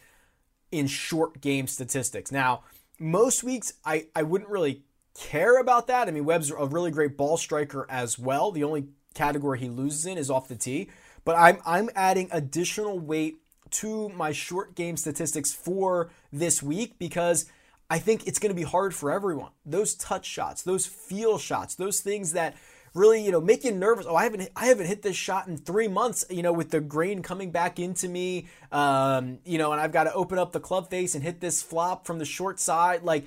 in 0.71 0.87
short 0.87 1.41
game 1.41 1.67
statistics. 1.67 2.31
Now, 2.31 2.63
most 2.99 3.43
weeks 3.43 3.73
I, 3.85 4.07
I 4.15 4.23
wouldn't 4.23 4.49
really 4.49 4.83
care 5.13 5.59
about 5.59 5.87
that. 5.87 6.07
I 6.07 6.11
mean, 6.11 6.25
Webb's 6.25 6.51
a 6.51 6.65
really 6.65 6.91
great 6.91 7.17
ball 7.17 7.37
striker 7.37 7.85
as 7.89 8.17
well. 8.17 8.51
The 8.51 8.63
only 8.63 8.87
category 9.13 9.59
he 9.59 9.69
loses 9.69 10.05
in 10.05 10.17
is 10.17 10.29
off 10.29 10.47
the 10.47 10.55
tee. 10.55 10.89
But 11.25 11.35
I'm 11.37 11.59
I'm 11.65 11.89
adding 11.95 12.29
additional 12.31 12.99
weight 12.99 13.37
to 13.71 14.09
my 14.09 14.31
short 14.31 14.75
game 14.75 14.97
statistics 14.97 15.53
for 15.53 16.09
this 16.31 16.61
week 16.61 16.99
because 16.99 17.45
I 17.89 17.99
think 17.99 18.27
it's 18.27 18.39
going 18.39 18.49
to 18.49 18.55
be 18.55 18.63
hard 18.63 18.95
for 18.95 19.11
everyone. 19.11 19.51
Those 19.65 19.95
touch 19.95 20.25
shots, 20.25 20.63
those 20.63 20.85
feel 20.85 21.37
shots, 21.37 21.75
those 21.75 21.99
things 21.99 22.33
that 22.33 22.55
really, 22.93 23.23
you 23.23 23.31
know, 23.31 23.41
make 23.41 23.63
you 23.63 23.71
nervous. 23.71 24.05
Oh, 24.07 24.15
I 24.15 24.23
haven't 24.23 24.49
I 24.55 24.67
haven't 24.67 24.87
hit 24.87 25.01
this 25.01 25.15
shot 25.15 25.47
in 25.47 25.57
three 25.57 25.87
months. 25.87 26.25
You 26.29 26.43
know, 26.43 26.53
with 26.53 26.71
the 26.71 26.79
grain 26.79 27.21
coming 27.21 27.51
back 27.51 27.79
into 27.79 28.07
me, 28.07 28.47
um, 28.71 29.39
you 29.45 29.57
know, 29.57 29.71
and 29.71 29.81
I've 29.81 29.91
got 29.91 30.05
to 30.05 30.13
open 30.13 30.37
up 30.37 30.51
the 30.51 30.59
club 30.59 30.89
face 30.89 31.15
and 31.15 31.23
hit 31.23 31.39
this 31.39 31.61
flop 31.61 32.05
from 32.05 32.19
the 32.19 32.25
short 32.25 32.59
side. 32.59 33.03
Like 33.03 33.25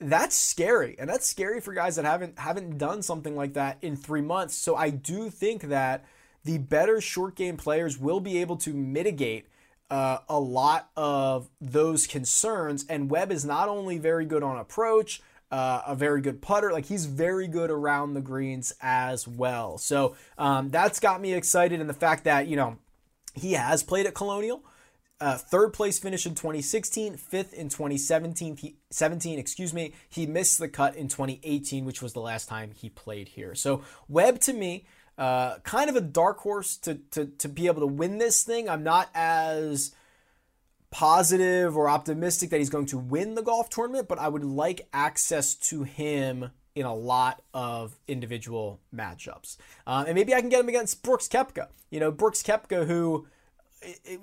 that's 0.00 0.36
scary, 0.36 0.96
and 0.98 1.08
that's 1.08 1.26
scary 1.26 1.60
for 1.60 1.72
guys 1.72 1.96
that 1.96 2.04
haven't 2.04 2.38
haven't 2.38 2.78
done 2.78 3.02
something 3.02 3.36
like 3.36 3.54
that 3.54 3.78
in 3.82 3.96
three 3.96 4.22
months. 4.22 4.54
So 4.54 4.76
I 4.76 4.90
do 4.90 5.30
think 5.30 5.62
that 5.62 6.04
the 6.44 6.58
better 6.58 7.00
short 7.00 7.36
game 7.36 7.56
players 7.56 7.98
will 7.98 8.20
be 8.20 8.38
able 8.38 8.56
to 8.58 8.72
mitigate. 8.74 9.46
Uh, 9.94 10.18
a 10.28 10.40
lot 10.40 10.90
of 10.96 11.48
those 11.60 12.08
concerns, 12.08 12.84
and 12.88 13.08
Webb 13.08 13.30
is 13.30 13.44
not 13.44 13.68
only 13.68 13.96
very 13.96 14.24
good 14.24 14.42
on 14.42 14.58
approach, 14.58 15.22
uh, 15.52 15.82
a 15.86 15.94
very 15.94 16.20
good 16.20 16.42
putter. 16.42 16.72
Like 16.72 16.86
he's 16.86 17.06
very 17.06 17.46
good 17.46 17.70
around 17.70 18.14
the 18.14 18.20
greens 18.20 18.74
as 18.82 19.28
well. 19.28 19.78
So 19.78 20.16
um, 20.36 20.70
that's 20.70 20.98
got 20.98 21.20
me 21.20 21.32
excited. 21.32 21.78
And 21.80 21.88
the 21.88 21.94
fact 21.94 22.24
that, 22.24 22.48
you 22.48 22.56
know, 22.56 22.78
he 23.34 23.52
has 23.52 23.84
played 23.84 24.06
at 24.06 24.14
Colonial. 24.14 24.64
Uh, 25.20 25.38
third 25.38 25.72
place 25.72 26.00
finish 26.00 26.26
in 26.26 26.34
2016, 26.34 27.16
fifth 27.16 27.54
in 27.54 27.68
2017, 27.68 28.56
he, 28.56 28.76
17, 28.90 29.38
excuse 29.38 29.72
me. 29.72 29.94
He 30.08 30.26
missed 30.26 30.58
the 30.58 30.68
cut 30.68 30.96
in 30.96 31.06
2018, 31.06 31.84
which 31.84 32.02
was 32.02 32.14
the 32.14 32.20
last 32.20 32.48
time 32.48 32.72
he 32.74 32.88
played 32.88 33.28
here. 33.28 33.54
So 33.54 33.84
Webb 34.08 34.40
to 34.40 34.52
me, 34.52 34.86
uh, 35.16 35.58
kind 35.60 35.88
of 35.88 35.96
a 35.96 36.00
dark 36.00 36.38
horse 36.38 36.76
to, 36.78 36.96
to 37.12 37.26
to 37.26 37.48
be 37.48 37.66
able 37.66 37.80
to 37.80 37.86
win 37.86 38.18
this 38.18 38.42
thing. 38.42 38.68
I'm 38.68 38.82
not 38.82 39.10
as 39.14 39.92
positive 40.90 41.76
or 41.76 41.88
optimistic 41.88 42.50
that 42.50 42.58
he's 42.58 42.70
going 42.70 42.86
to 42.86 42.98
win 42.98 43.34
the 43.34 43.42
golf 43.42 43.68
tournament, 43.68 44.08
but 44.08 44.18
I 44.18 44.28
would 44.28 44.44
like 44.44 44.86
access 44.92 45.54
to 45.56 45.82
him 45.82 46.50
in 46.74 46.86
a 46.86 46.94
lot 46.94 47.42
of 47.52 47.96
individual 48.08 48.80
matchups. 48.94 49.56
Um, 49.86 50.06
and 50.06 50.14
maybe 50.14 50.34
I 50.34 50.40
can 50.40 50.50
get 50.50 50.60
him 50.60 50.68
against 50.68 51.02
Brooks 51.02 51.28
Koepka. 51.28 51.68
You 51.90 52.00
know, 52.00 52.10
Brooks 52.10 52.42
Koepka, 52.42 52.86
who 52.86 53.26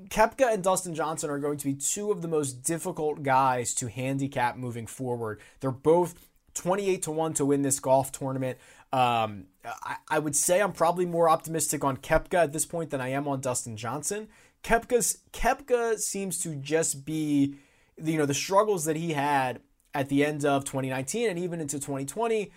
Koepka 0.10 0.54
and 0.54 0.64
Dustin 0.64 0.96
Johnson 0.96 1.30
are 1.30 1.40
going 1.40 1.58
to 1.58 1.66
be 1.66 1.74
two 1.74 2.12
of 2.12 2.22
the 2.22 2.28
most 2.28 2.64
difficult 2.64 3.24
guys 3.24 3.74
to 3.76 3.88
handicap 3.88 4.58
moving 4.58 4.88
forward. 4.88 5.40
They're 5.60 5.72
both 5.72 6.16
28 6.54 7.04
to 7.04 7.12
1 7.12 7.34
to 7.36 7.46
win 7.46 7.62
this 7.62 7.80
golf 7.80 8.12
tournament. 8.12 8.58
Um, 8.94 9.46
I, 9.64 9.96
I, 10.10 10.20
would 10.20 10.36
say 10.36 10.62
I'm 10.62 10.74
probably 10.74 11.06
more 11.06 11.30
optimistic 11.30 11.84
on 11.84 11.98
Koepka 11.98 12.44
at 12.44 12.52
this 12.52 12.66
point 12.66 12.90
than 12.90 13.00
I 13.00 13.10
am 13.10 13.26
on 13.26 13.40
Dustin 13.40 13.78
Johnson. 13.78 14.28
Koepka's 14.64 15.20
Koepka 15.32 15.98
seems 15.98 16.40
to 16.40 16.56
just 16.56 17.06
be, 17.06 17.56
you 18.04 18.18
know, 18.18 18.26
the 18.26 18.34
struggles 18.34 18.84
that 18.86 18.98
he 18.98 19.14
had 19.14 19.62
at 19.94 20.10
the 20.10 20.26
end 20.26 20.46
of 20.46 20.66
2019 20.66 21.30
and 21.30 21.40
even 21.40 21.62
into 21.62 21.78
2020 21.78 22.52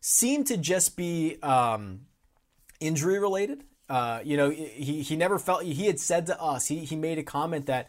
seem 0.00 0.44
to 0.44 0.56
just 0.56 0.96
be 0.96 1.38
um, 1.42 2.00
injury 2.80 3.18
related. 3.18 3.64
Uh, 3.88 4.20
you 4.24 4.36
know, 4.36 4.50
he 4.50 5.02
he 5.02 5.16
never 5.16 5.38
felt 5.38 5.64
he 5.64 5.86
had 5.86 5.98
said 5.98 6.26
to 6.26 6.40
us 6.40 6.68
he 6.68 6.84
he 6.84 6.94
made 6.94 7.18
a 7.18 7.24
comment 7.24 7.66
that 7.66 7.88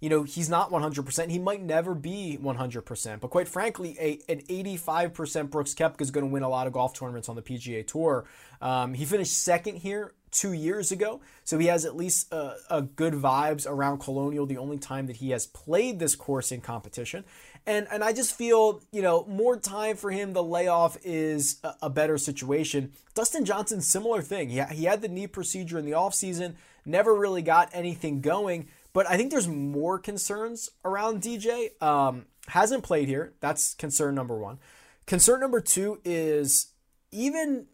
you 0.00 0.08
know, 0.08 0.22
he's 0.22 0.48
not 0.48 0.70
100%. 0.70 1.30
He 1.30 1.38
might 1.38 1.62
never 1.62 1.94
be 1.94 2.38
100%. 2.42 3.20
But 3.20 3.28
quite 3.28 3.48
frankly, 3.48 3.96
a, 4.00 4.18
an 4.32 4.40
85% 4.42 5.50
Brooks 5.50 5.74
Koepka 5.74 6.00
is 6.00 6.10
going 6.10 6.26
to 6.26 6.32
win 6.32 6.42
a 6.42 6.48
lot 6.48 6.66
of 6.66 6.72
golf 6.72 6.94
tournaments 6.94 7.28
on 7.28 7.36
the 7.36 7.42
PGA 7.42 7.86
Tour. 7.86 8.24
Um, 8.62 8.94
he 8.94 9.04
finished 9.04 9.34
second 9.34 9.76
here 9.76 10.12
two 10.30 10.52
years 10.52 10.92
ago. 10.92 11.20
So 11.44 11.58
he 11.58 11.66
has 11.66 11.84
at 11.84 11.96
least 11.96 12.32
a, 12.32 12.82
good 12.82 13.14
vibes 13.14 13.66
around 13.68 13.98
Colonial, 13.98 14.46
the 14.46 14.56
only 14.56 14.78
time 14.78 15.06
that 15.06 15.16
he 15.16 15.30
has 15.30 15.46
played 15.46 15.98
this 15.98 16.14
course 16.14 16.52
in 16.52 16.60
competition. 16.60 17.24
And, 17.66 17.86
and 17.90 18.02
I 18.02 18.12
just 18.12 18.34
feel, 18.34 18.82
you 18.90 19.02
know, 19.02 19.24
more 19.26 19.58
time 19.58 19.96
for 19.96 20.10
him. 20.10 20.32
The 20.32 20.42
layoff 20.42 20.96
is 21.04 21.58
a, 21.62 21.74
a 21.82 21.90
better 21.90 22.16
situation. 22.16 22.92
Dustin 23.14 23.44
Johnson, 23.44 23.80
similar 23.80 24.22
thing. 24.22 24.48
He, 24.48 24.62
he 24.62 24.84
had 24.84 25.02
the 25.02 25.08
knee 25.08 25.26
procedure 25.26 25.78
in 25.78 25.84
the 25.84 25.92
offseason, 25.92 26.54
never 26.86 27.14
really 27.14 27.42
got 27.42 27.68
anything 27.72 28.20
going. 28.20 28.68
But 28.92 29.08
I 29.08 29.16
think 29.16 29.30
there's 29.30 29.48
more 29.48 29.98
concerns 29.98 30.70
around 30.84 31.22
DJ. 31.22 31.80
Um, 31.82 32.26
hasn't 32.48 32.82
played 32.82 33.08
here. 33.08 33.34
That's 33.40 33.74
concern 33.74 34.14
number 34.14 34.36
one. 34.36 34.58
Concern 35.06 35.40
number 35.40 35.60
two 35.60 36.00
is 36.04 36.72
even 37.12 37.66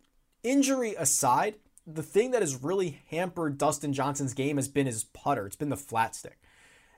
injury 0.43 0.95
aside, 0.97 1.55
the 1.87 2.03
thing 2.03 2.33
that 2.33 2.43
has 2.43 2.63
really 2.63 3.01
hampered 3.11 3.59
Dustin 3.59 3.93
Johnson's 3.93 4.35
game 4.35 4.57
has 4.57 4.69
been 4.69 4.87
his 4.87 5.05
putter. 5.05 5.47
It's 5.47 5.57
been 5.57 5.69
the 5.69 5.77
flat 5.77 6.15
stick. 6.15 6.39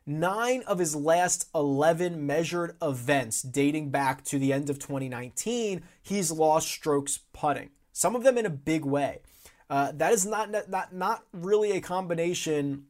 Nine 0.06 0.62
of 0.66 0.78
his 0.78 0.96
last 0.96 1.48
11 1.54 2.24
measured 2.26 2.76
events 2.80 3.42
dating 3.42 3.90
back 3.90 4.24
to 4.24 4.38
the 4.38 4.54
end 4.54 4.70
of 4.70 4.78
2019, 4.78 5.82
he's 6.02 6.30
lost 6.32 6.68
strokes 6.68 7.18
putting. 7.34 7.70
Some 7.92 8.16
of 8.16 8.22
them 8.22 8.38
in 8.38 8.46
a 8.46 8.50
big 8.50 8.86
way. 8.86 9.20
Uh, 9.68 9.92
that 9.94 10.14
is 10.14 10.24
not, 10.24 10.50
not, 10.70 10.94
not 10.94 11.24
really 11.32 11.72
a 11.72 11.82
combination 11.82 12.84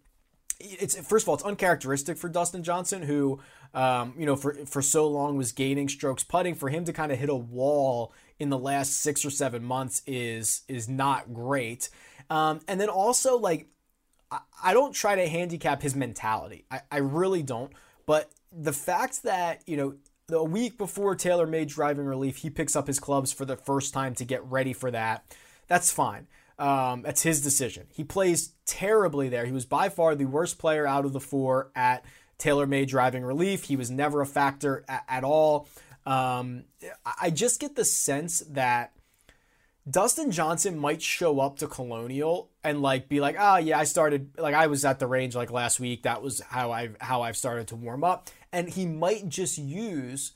it's 0.60 0.98
first 0.98 1.24
of 1.24 1.28
all, 1.28 1.34
it's 1.36 1.44
uncharacteristic 1.44 2.18
for 2.18 2.28
Dustin 2.28 2.62
Johnson, 2.62 3.02
who 3.02 3.40
um, 3.74 4.14
you 4.18 4.26
know 4.26 4.36
for 4.36 4.54
for 4.66 4.82
so 4.82 5.06
long 5.08 5.36
was 5.36 5.52
gaining 5.52 5.88
strokes 5.88 6.24
putting. 6.24 6.54
For 6.54 6.68
him 6.68 6.84
to 6.84 6.92
kind 6.92 7.12
of 7.12 7.18
hit 7.18 7.28
a 7.28 7.34
wall 7.34 8.12
in 8.38 8.50
the 8.50 8.58
last 8.58 9.00
six 9.00 9.24
or 9.24 9.30
seven 9.30 9.64
months 9.64 10.02
is 10.06 10.62
is 10.68 10.88
not 10.88 11.32
great. 11.32 11.90
Um, 12.30 12.60
and 12.66 12.80
then 12.80 12.88
also 12.88 13.38
like 13.38 13.68
I, 14.30 14.40
I 14.62 14.72
don't 14.72 14.92
try 14.92 15.14
to 15.14 15.28
handicap 15.28 15.82
his 15.82 15.94
mentality. 15.94 16.64
I, 16.70 16.80
I 16.90 16.98
really 16.98 17.42
don't. 17.42 17.72
But 18.06 18.30
the 18.52 18.72
fact 18.72 19.22
that 19.22 19.62
you 19.66 19.76
know 19.76 19.94
a 20.30 20.44
week 20.44 20.76
before 20.76 21.14
TaylorMade 21.14 21.68
driving 21.68 22.04
relief, 22.04 22.38
he 22.38 22.50
picks 22.50 22.74
up 22.74 22.86
his 22.86 22.98
clubs 22.98 23.32
for 23.32 23.44
the 23.44 23.56
first 23.56 23.94
time 23.94 24.14
to 24.16 24.24
get 24.24 24.44
ready 24.44 24.72
for 24.72 24.90
that. 24.90 25.24
That's 25.68 25.92
fine. 25.92 26.26
Um, 26.58 27.02
that's 27.02 27.22
his 27.22 27.40
decision. 27.40 27.86
He 27.92 28.02
plays 28.02 28.52
terribly 28.66 29.28
there. 29.28 29.46
He 29.46 29.52
was 29.52 29.64
by 29.64 29.88
far 29.88 30.14
the 30.14 30.24
worst 30.24 30.58
player 30.58 30.86
out 30.86 31.04
of 31.04 31.12
the 31.12 31.20
four 31.20 31.70
at 31.76 32.04
TaylorMade 32.38 32.88
driving 32.88 33.24
relief. 33.24 33.64
He 33.64 33.76
was 33.76 33.90
never 33.90 34.20
a 34.20 34.26
factor 34.26 34.84
at, 34.88 35.04
at 35.08 35.24
all. 35.24 35.68
Um, 36.04 36.64
I 37.20 37.30
just 37.30 37.60
get 37.60 37.76
the 37.76 37.84
sense 37.84 38.40
that 38.50 38.92
Dustin 39.88 40.30
Johnson 40.30 40.78
might 40.78 41.02
show 41.02 41.40
up 41.40 41.58
to 41.58 41.66
Colonial 41.66 42.50
and 42.64 42.82
like 42.82 43.08
be 43.08 43.20
like, 43.20 43.36
oh 43.38 43.56
yeah, 43.56 43.78
I 43.78 43.84
started 43.84 44.30
like 44.38 44.54
I 44.54 44.66
was 44.66 44.84
at 44.84 44.98
the 44.98 45.06
range 45.06 45.34
like 45.34 45.50
last 45.50 45.80
week. 45.80 46.02
That 46.02 46.22
was 46.22 46.40
how 46.40 46.72
I 46.72 46.90
how 47.00 47.22
I've 47.22 47.36
started 47.36 47.68
to 47.68 47.76
warm 47.76 48.04
up, 48.04 48.28
and 48.52 48.68
he 48.68 48.86
might 48.86 49.28
just 49.28 49.58
use 49.58 50.32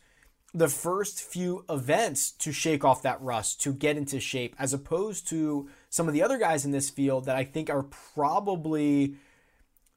the 0.54 0.68
first 0.68 1.22
few 1.22 1.64
events 1.68 2.30
to 2.30 2.52
shake 2.52 2.84
off 2.84 3.02
that 3.02 3.20
rust 3.22 3.60
to 3.62 3.72
get 3.72 3.96
into 3.96 4.20
shape, 4.20 4.54
as 4.58 4.72
opposed 4.72 5.26
to 5.28 5.68
some 5.88 6.08
of 6.08 6.14
the 6.14 6.22
other 6.22 6.38
guys 6.38 6.64
in 6.64 6.70
this 6.70 6.90
field 6.90 7.24
that 7.24 7.36
I 7.36 7.44
think 7.44 7.70
are 7.70 7.84
probably 7.84 9.16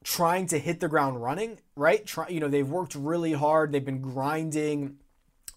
trying 0.02 0.46
to 0.46 0.58
hit 0.58 0.80
the 0.80 0.88
ground 0.88 1.22
running. 1.22 1.58
Right? 1.74 2.06
Try, 2.06 2.28
you 2.28 2.40
know, 2.40 2.48
they've 2.48 2.68
worked 2.68 2.94
really 2.94 3.32
hard. 3.32 3.72
They've 3.72 3.84
been 3.84 4.00
grinding 4.00 4.96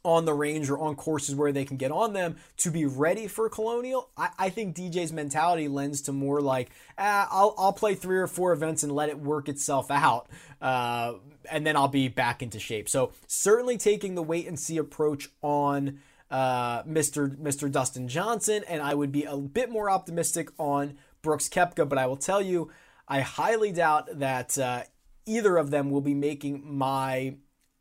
on 0.03 0.25
the 0.25 0.33
range 0.33 0.69
or 0.69 0.79
on 0.79 0.95
courses 0.95 1.35
where 1.35 1.51
they 1.51 1.65
can 1.65 1.77
get 1.77 1.91
on 1.91 2.13
them 2.13 2.37
to 2.57 2.71
be 2.71 2.85
ready 2.85 3.27
for 3.27 3.49
Colonial. 3.49 4.09
I, 4.15 4.29
I 4.39 4.49
think 4.49 4.75
DJ's 4.75 5.11
mentality 5.11 5.67
lends 5.67 6.01
to 6.03 6.13
more 6.13 6.41
like, 6.41 6.69
ah, 6.97 7.27
I'll, 7.31 7.53
I'll 7.57 7.73
play 7.73 7.95
three 7.95 8.17
or 8.17 8.27
four 8.27 8.53
events 8.53 8.83
and 8.83 8.91
let 8.91 9.09
it 9.09 9.19
work 9.19 9.49
itself 9.49 9.91
out. 9.91 10.29
Uh, 10.61 11.15
and 11.49 11.65
then 11.65 11.75
I'll 11.75 11.87
be 11.87 12.07
back 12.07 12.41
into 12.41 12.59
shape. 12.59 12.87
So 12.87 13.11
certainly 13.27 13.77
taking 13.77 14.15
the 14.15 14.23
wait 14.23 14.47
and 14.47 14.59
see 14.59 14.77
approach 14.77 15.29
on 15.41 15.99
uh, 16.31 16.83
Mr. 16.83 17.35
Mr. 17.37 17.71
Dustin 17.71 18.07
Johnson, 18.07 18.63
and 18.67 18.83
I 18.83 18.93
would 18.93 19.11
be 19.11 19.23
a 19.23 19.35
bit 19.35 19.69
more 19.69 19.89
optimistic 19.89 20.49
on 20.59 20.97
Brooks 21.21 21.49
Koepka. 21.49 21.89
But 21.89 21.97
I 21.97 22.05
will 22.05 22.17
tell 22.17 22.41
you, 22.41 22.69
I 23.07 23.21
highly 23.21 23.71
doubt 23.71 24.19
that 24.19 24.57
uh, 24.57 24.83
either 25.25 25.57
of 25.57 25.71
them 25.71 25.89
will 25.89 26.01
be 26.01 26.13
making 26.13 26.63
my 26.65 27.35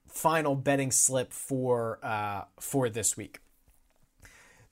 final 0.08 0.54
betting 0.54 0.90
slip 0.90 1.32
for 1.32 1.98
uh, 2.02 2.44
for 2.60 2.88
this 2.88 3.16
week. 3.16 3.40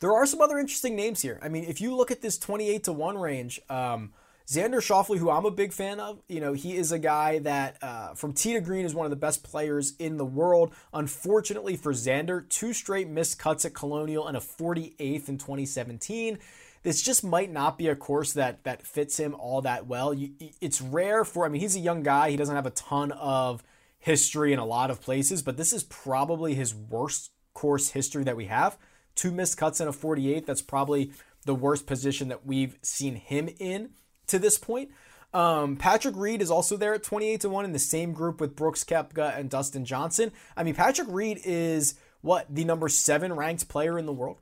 There 0.01 0.13
are 0.13 0.27
some 0.27 0.43
other 0.43 0.59
interesting 0.59 0.95
names 0.95 1.23
here. 1.23 1.39
I 1.43 1.49
mean, 1.49 1.65
if 1.65 1.81
you 1.81 1.95
look 1.95 2.11
at 2.11 2.21
this 2.21 2.37
28 2.37 2.85
to 2.85 2.93
1 2.93 3.17
range, 3.17 3.61
um, 3.71 4.13
Xander 4.47 4.77
Schauffele, 4.77 5.19
who 5.19 5.31
I'm 5.31 5.47
a 5.47 5.51
big 5.51 5.73
fan 5.73 5.99
of, 5.99 6.21
you 6.29 6.41
know, 6.41 6.53
he 6.53 6.77
is 6.77 6.93
a 6.93 6.99
guy 6.99 7.41
that 7.41 7.79
uh, 7.83 8.15
from 8.15 8.33
tee 8.33 8.53
to 8.53 8.61
green 8.61 8.85
is 8.85 8.95
one 8.95 9.07
of 9.07 9.11
the 9.11 9.17
best 9.17 9.43
players 9.43 9.95
in 9.99 10.19
the 10.19 10.25
world. 10.25 10.73
Unfortunately 10.93 11.77
for 11.77 11.93
Xander, 11.93 12.49
two 12.49 12.73
straight 12.73 13.09
missed 13.09 13.39
cuts 13.39 13.65
at 13.65 13.75
Colonial 13.75 14.27
and 14.29 14.37
a 14.37 14.41
48th 14.41 15.29
in 15.29 15.39
2017. 15.39 16.39
This 16.85 17.03
just 17.03 17.25
might 17.25 17.51
not 17.51 17.77
be 17.77 17.89
a 17.89 17.97
course 17.97 18.35
that 18.35 18.63
that 18.63 18.87
fits 18.87 19.17
him 19.17 19.35
all 19.35 19.63
that 19.63 19.89
well. 19.89 20.15
You, 20.15 20.31
it's 20.61 20.81
rare 20.81 21.25
for. 21.25 21.45
I 21.45 21.49
mean, 21.49 21.61
he's 21.61 21.75
a 21.75 21.81
young 21.81 22.05
guy. 22.05 22.31
He 22.31 22.37
doesn't 22.37 22.55
have 22.55 22.67
a 22.67 22.71
ton 22.71 23.11
of 23.11 23.65
history 24.07 24.53
in 24.53 24.61
a 24.61 24.65
lot 24.65 24.89
of 24.89 25.03
places, 25.03 25.43
but 25.43 25.57
this 25.57 25.73
is 25.73 25.83
probably 25.83 26.55
his 26.55 26.73
worst 26.73 27.33
course 27.55 27.91
history 27.91 28.23
that 28.23 28.37
we 28.37 28.45
have. 28.45 28.79
Two 29.17 29.33
missed 29.33 29.59
cuts 29.59 29.81
in 29.81 29.89
a 29.89 29.93
48. 29.93 30.47
That's 30.47 30.63
probably 30.63 31.11
the 31.45 31.57
worst 31.57 31.89
position 31.89 32.29
that 32.29 32.47
we've 32.47 32.79
seen 32.83 33.17
him 33.17 33.49
in 33.59 33.91
to 34.29 34.39
this 34.39 34.59
point. 34.59 34.91
Um, 35.35 35.77
Patrick 35.77 36.15
Reed 36.17 36.41
is 36.41 36.53
also 36.53 36.77
there 36.77 36.95
at 36.95 37.03
28 37.03 37.41
to 37.41 37.49
1 37.49 37.65
in 37.65 37.73
the 37.73 37.81
same 37.81 38.13
group 38.13 38.41
with 38.41 38.55
Brooks 38.55 38.85
Koepka 38.85 39.37
and 39.37 39.51
Dustin 39.51 39.85
Johnson. 39.85 40.31
I 40.57 40.63
mean, 40.63 40.77
Patrick 40.77 41.09
Reed 41.11 41.41
is 41.45 41.95
what 42.21 42.47
the 42.49 42.65
number 42.65 42.89
seven 42.89 43.33
ranked 43.33 43.69
player 43.69 43.99
in 43.99 44.07
the 44.07 44.13
world. 44.13 44.39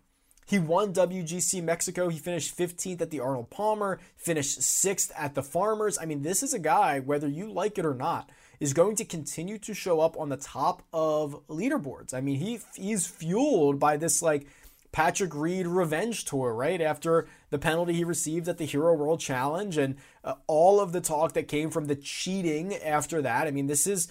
He 0.46 0.58
won 0.58 0.92
WGC 0.92 1.62
Mexico. 1.62 2.10
He 2.10 2.18
finished 2.18 2.54
15th 2.54 3.00
at 3.00 3.10
the 3.10 3.20
Arnold 3.20 3.48
Palmer, 3.48 3.98
finished 4.18 4.60
sixth 4.60 5.10
at 5.16 5.34
the 5.34 5.42
Farmers. 5.42 5.96
I 5.98 6.04
mean, 6.04 6.20
this 6.20 6.42
is 6.42 6.52
a 6.52 6.58
guy, 6.58 7.00
whether 7.00 7.28
you 7.28 7.50
like 7.50 7.78
it 7.78 7.86
or 7.86 7.94
not, 7.94 8.28
is 8.64 8.72
going 8.72 8.96
to 8.96 9.04
continue 9.04 9.58
to 9.58 9.74
show 9.74 10.00
up 10.00 10.18
on 10.18 10.30
the 10.30 10.38
top 10.38 10.82
of 10.90 11.46
leaderboards. 11.48 12.14
I 12.14 12.22
mean, 12.22 12.38
he 12.38 12.60
he's 12.74 13.06
fueled 13.06 13.78
by 13.78 13.98
this 13.98 14.22
like 14.22 14.46
Patrick 14.90 15.34
Reed 15.34 15.66
revenge 15.66 16.24
tour, 16.24 16.54
right? 16.54 16.80
After 16.80 17.28
the 17.50 17.58
penalty 17.58 17.92
he 17.92 18.04
received 18.04 18.48
at 18.48 18.56
the 18.56 18.64
Hero 18.64 18.94
World 18.94 19.20
Challenge 19.20 19.76
and 19.76 19.96
uh, 20.24 20.36
all 20.46 20.80
of 20.80 20.92
the 20.92 21.02
talk 21.02 21.34
that 21.34 21.46
came 21.46 21.68
from 21.68 21.88
the 21.88 21.94
cheating 21.94 22.74
after 22.76 23.20
that. 23.20 23.46
I 23.46 23.50
mean, 23.50 23.66
this 23.66 23.86
is 23.86 24.08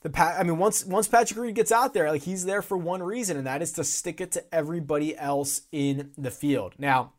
the 0.00 0.08
pat 0.08 0.40
I 0.40 0.44
mean, 0.44 0.56
once 0.56 0.86
once 0.86 1.06
Patrick 1.06 1.38
Reed 1.38 1.54
gets 1.54 1.70
out 1.70 1.92
there, 1.92 2.10
like 2.10 2.22
he's 2.22 2.46
there 2.46 2.62
for 2.62 2.78
one 2.78 3.02
reason, 3.02 3.36
and 3.36 3.46
that 3.46 3.60
is 3.60 3.72
to 3.72 3.84
stick 3.84 4.18
it 4.18 4.32
to 4.32 4.54
everybody 4.54 5.14
else 5.14 5.60
in 5.72 6.12
the 6.16 6.30
field. 6.30 6.72
Now, 6.78 7.12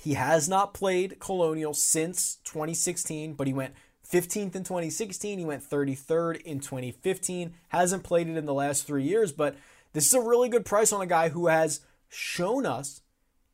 he 0.00 0.14
has 0.14 0.48
not 0.48 0.72
played 0.72 1.20
Colonial 1.20 1.74
since 1.74 2.36
2016, 2.44 3.34
but 3.34 3.46
he 3.46 3.52
went 3.52 3.74
15th 4.12 4.54
in 4.54 4.64
2016. 4.64 5.38
He 5.38 5.44
went 5.44 5.68
33rd 5.68 6.42
in 6.42 6.60
2015. 6.60 7.54
Hasn't 7.68 8.04
played 8.04 8.28
it 8.28 8.36
in 8.36 8.44
the 8.44 8.54
last 8.54 8.86
three 8.86 9.04
years, 9.04 9.32
but 9.32 9.56
this 9.94 10.06
is 10.06 10.14
a 10.14 10.20
really 10.20 10.48
good 10.48 10.64
price 10.64 10.92
on 10.92 11.00
a 11.00 11.06
guy 11.06 11.30
who 11.30 11.46
has 11.46 11.80
shown 12.08 12.66
us 12.66 13.00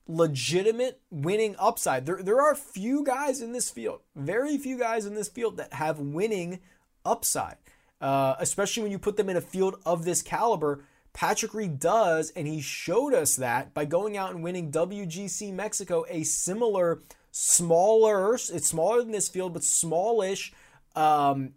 legitimate 0.08 1.00
winning 1.10 1.54
upside. 1.58 2.06
There, 2.06 2.22
there 2.22 2.40
are 2.40 2.54
few 2.54 3.04
guys 3.04 3.40
in 3.40 3.52
this 3.52 3.70
field, 3.70 4.00
very 4.16 4.58
few 4.58 4.78
guys 4.78 5.06
in 5.06 5.14
this 5.14 5.28
field 5.28 5.58
that 5.58 5.74
have 5.74 5.98
winning 6.00 6.60
upside, 7.04 7.56
uh, 8.00 8.34
especially 8.40 8.82
when 8.82 8.92
you 8.92 8.98
put 8.98 9.16
them 9.16 9.28
in 9.28 9.36
a 9.36 9.42
field 9.42 9.76
of 9.86 10.04
this 10.04 10.22
caliber. 10.22 10.84
Patrick 11.12 11.54
Reed 11.54 11.78
does, 11.78 12.30
and 12.30 12.46
he 12.46 12.60
showed 12.60 13.12
us 13.12 13.36
that 13.36 13.74
by 13.74 13.84
going 13.84 14.16
out 14.16 14.30
and 14.30 14.42
winning 14.42 14.70
WGC 14.70 15.52
Mexico, 15.52 16.04
a 16.08 16.22
similar 16.22 17.02
smaller. 17.38 18.34
It's 18.34 18.66
smaller 18.66 19.00
than 19.00 19.12
this 19.12 19.28
field, 19.28 19.52
but 19.52 19.62
smallish. 19.62 20.52
Um, 20.96 21.52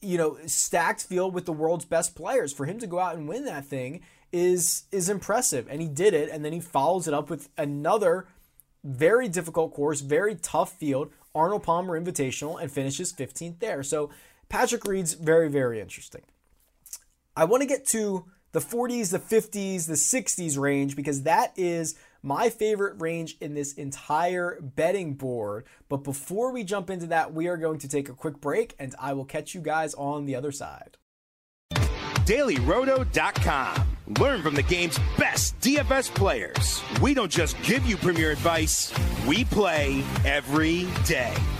you 0.00 0.16
know, 0.16 0.38
stacked 0.46 1.02
field 1.02 1.34
with 1.34 1.44
the 1.44 1.52
world's 1.52 1.84
best 1.84 2.14
players. 2.14 2.52
For 2.52 2.66
him 2.66 2.78
to 2.78 2.86
go 2.86 3.00
out 3.00 3.16
and 3.16 3.28
win 3.28 3.44
that 3.46 3.64
thing 3.64 4.02
is 4.32 4.84
is 4.92 5.08
impressive, 5.08 5.66
and 5.68 5.82
he 5.82 5.88
did 5.88 6.14
it. 6.14 6.30
And 6.30 6.44
then 6.44 6.52
he 6.52 6.60
follows 6.60 7.08
it 7.08 7.14
up 7.14 7.30
with 7.30 7.48
another 7.58 8.28
very 8.84 9.28
difficult 9.28 9.74
course, 9.74 10.00
very 10.02 10.36
tough 10.36 10.72
field, 10.72 11.10
Arnold 11.34 11.64
Palmer 11.64 12.00
Invitational, 12.00 12.60
and 12.60 12.70
finishes 12.70 13.12
15th 13.12 13.58
there. 13.58 13.82
So 13.82 14.10
Patrick 14.48 14.84
Reed's 14.86 15.14
very 15.14 15.48
very 15.48 15.80
interesting. 15.80 16.22
I 17.36 17.44
want 17.44 17.62
to 17.62 17.66
get 17.66 17.86
to 17.88 18.24
the 18.52 18.60
40s, 18.60 19.10
the 19.10 19.18
50s, 19.18 19.86
the 19.86 19.94
60s 19.94 20.58
range 20.58 20.94
because 20.94 21.22
that 21.22 21.52
is 21.56 21.96
my 22.22 22.50
favorite 22.50 23.00
range 23.00 23.36
in 23.40 23.54
this 23.54 23.72
entire 23.74 24.58
betting 24.60 25.14
board. 25.14 25.64
But 25.88 25.98
before 25.98 26.52
we 26.52 26.64
jump 26.64 26.90
into 26.90 27.06
that, 27.06 27.32
we 27.32 27.48
are 27.48 27.56
going 27.56 27.78
to 27.80 27.88
take 27.88 28.08
a 28.08 28.14
quick 28.14 28.40
break 28.40 28.74
and 28.78 28.94
I 28.98 29.12
will 29.12 29.24
catch 29.24 29.54
you 29.54 29.60
guys 29.60 29.94
on 29.94 30.26
the 30.26 30.34
other 30.34 30.52
side. 30.52 30.96
DailyRoto.com. 32.28 33.96
Learn 34.18 34.42
from 34.42 34.54
the 34.54 34.62
game's 34.62 34.98
best 35.16 35.58
DFS 35.60 36.14
players. 36.14 36.82
We 37.00 37.14
don't 37.14 37.32
just 37.32 37.60
give 37.62 37.86
you 37.86 37.96
premier 37.96 38.30
advice, 38.30 38.92
we 39.26 39.44
play 39.44 40.02
every 40.24 40.86
day. 41.06 41.34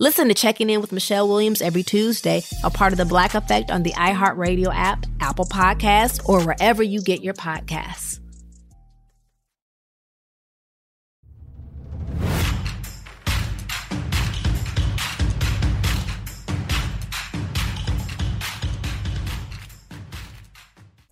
Listen 0.00 0.26
to 0.26 0.34
Checking 0.34 0.70
In 0.70 0.80
with 0.80 0.90
Michelle 0.90 1.28
Williams 1.28 1.62
every 1.62 1.84
Tuesday, 1.84 2.42
a 2.64 2.70
part 2.70 2.92
of 2.92 2.96
the 2.96 3.04
Black 3.04 3.36
Effect 3.36 3.70
on 3.70 3.84
the 3.84 3.92
iHeartRadio 3.92 4.74
app, 4.74 5.06
Apple 5.20 5.44
Podcasts, 5.44 6.20
or 6.28 6.42
wherever 6.42 6.82
you 6.82 7.00
get 7.00 7.22
your 7.22 7.32
podcasts. 7.32 8.18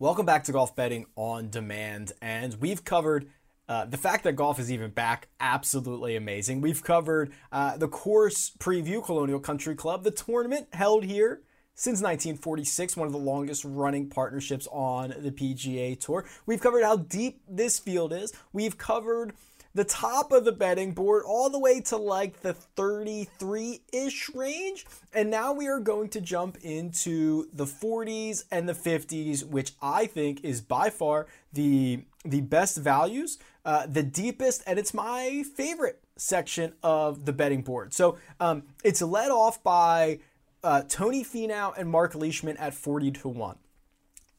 Welcome 0.00 0.26
back 0.26 0.42
to 0.44 0.52
Golf 0.52 0.74
Betting 0.74 1.06
on 1.14 1.50
Demand, 1.50 2.10
and 2.20 2.54
we've 2.54 2.84
covered 2.84 3.28
uh, 3.68 3.84
the 3.84 3.96
fact 3.96 4.24
that 4.24 4.34
golf 4.34 4.58
is 4.58 4.70
even 4.70 4.90
back, 4.90 5.28
absolutely 5.40 6.16
amazing. 6.16 6.60
We've 6.60 6.82
covered 6.82 7.32
uh, 7.50 7.76
the 7.76 7.88
course 7.88 8.52
preview, 8.58 9.04
Colonial 9.04 9.40
Country 9.40 9.74
Club, 9.74 10.04
the 10.04 10.10
tournament 10.10 10.68
held 10.72 11.04
here 11.04 11.42
since 11.74 12.02
1946, 12.02 12.96
one 12.96 13.06
of 13.06 13.12
the 13.12 13.18
longest 13.18 13.64
running 13.64 14.08
partnerships 14.08 14.68
on 14.70 15.14
the 15.18 15.30
PGA 15.30 15.98
Tour. 15.98 16.26
We've 16.44 16.60
covered 16.60 16.84
how 16.84 16.96
deep 16.96 17.40
this 17.48 17.78
field 17.78 18.12
is. 18.12 18.32
We've 18.52 18.76
covered 18.76 19.32
the 19.74 19.84
top 19.84 20.32
of 20.32 20.44
the 20.44 20.52
betting 20.52 20.92
board 20.92 21.22
all 21.26 21.48
the 21.48 21.58
way 21.58 21.80
to 21.80 21.96
like 21.96 22.42
the 22.42 22.52
33 22.52 23.80
ish 23.92 24.30
range. 24.34 24.86
And 25.12 25.30
now 25.30 25.52
we 25.52 25.66
are 25.68 25.80
going 25.80 26.10
to 26.10 26.20
jump 26.20 26.58
into 26.62 27.48
the 27.52 27.64
40s 27.64 28.44
and 28.50 28.68
the 28.68 28.74
50s, 28.74 29.44
which 29.44 29.72
I 29.80 30.06
think 30.06 30.44
is 30.44 30.60
by 30.60 30.90
far 30.90 31.26
the, 31.52 32.04
the 32.24 32.42
best 32.42 32.76
values, 32.76 33.38
uh, 33.64 33.86
the 33.86 34.02
deepest, 34.02 34.62
and 34.66 34.78
it's 34.78 34.92
my 34.92 35.44
favorite 35.54 36.00
section 36.16 36.72
of 36.82 37.24
the 37.24 37.32
betting 37.32 37.62
board. 37.62 37.94
So 37.94 38.18
um, 38.40 38.64
it's 38.84 39.02
led 39.02 39.30
off 39.30 39.62
by 39.62 40.20
uh, 40.62 40.82
Tony 40.88 41.24
Finau 41.24 41.72
and 41.76 41.88
Mark 41.88 42.14
Leishman 42.14 42.56
at 42.56 42.74
40 42.74 43.10
to 43.12 43.28
1 43.28 43.56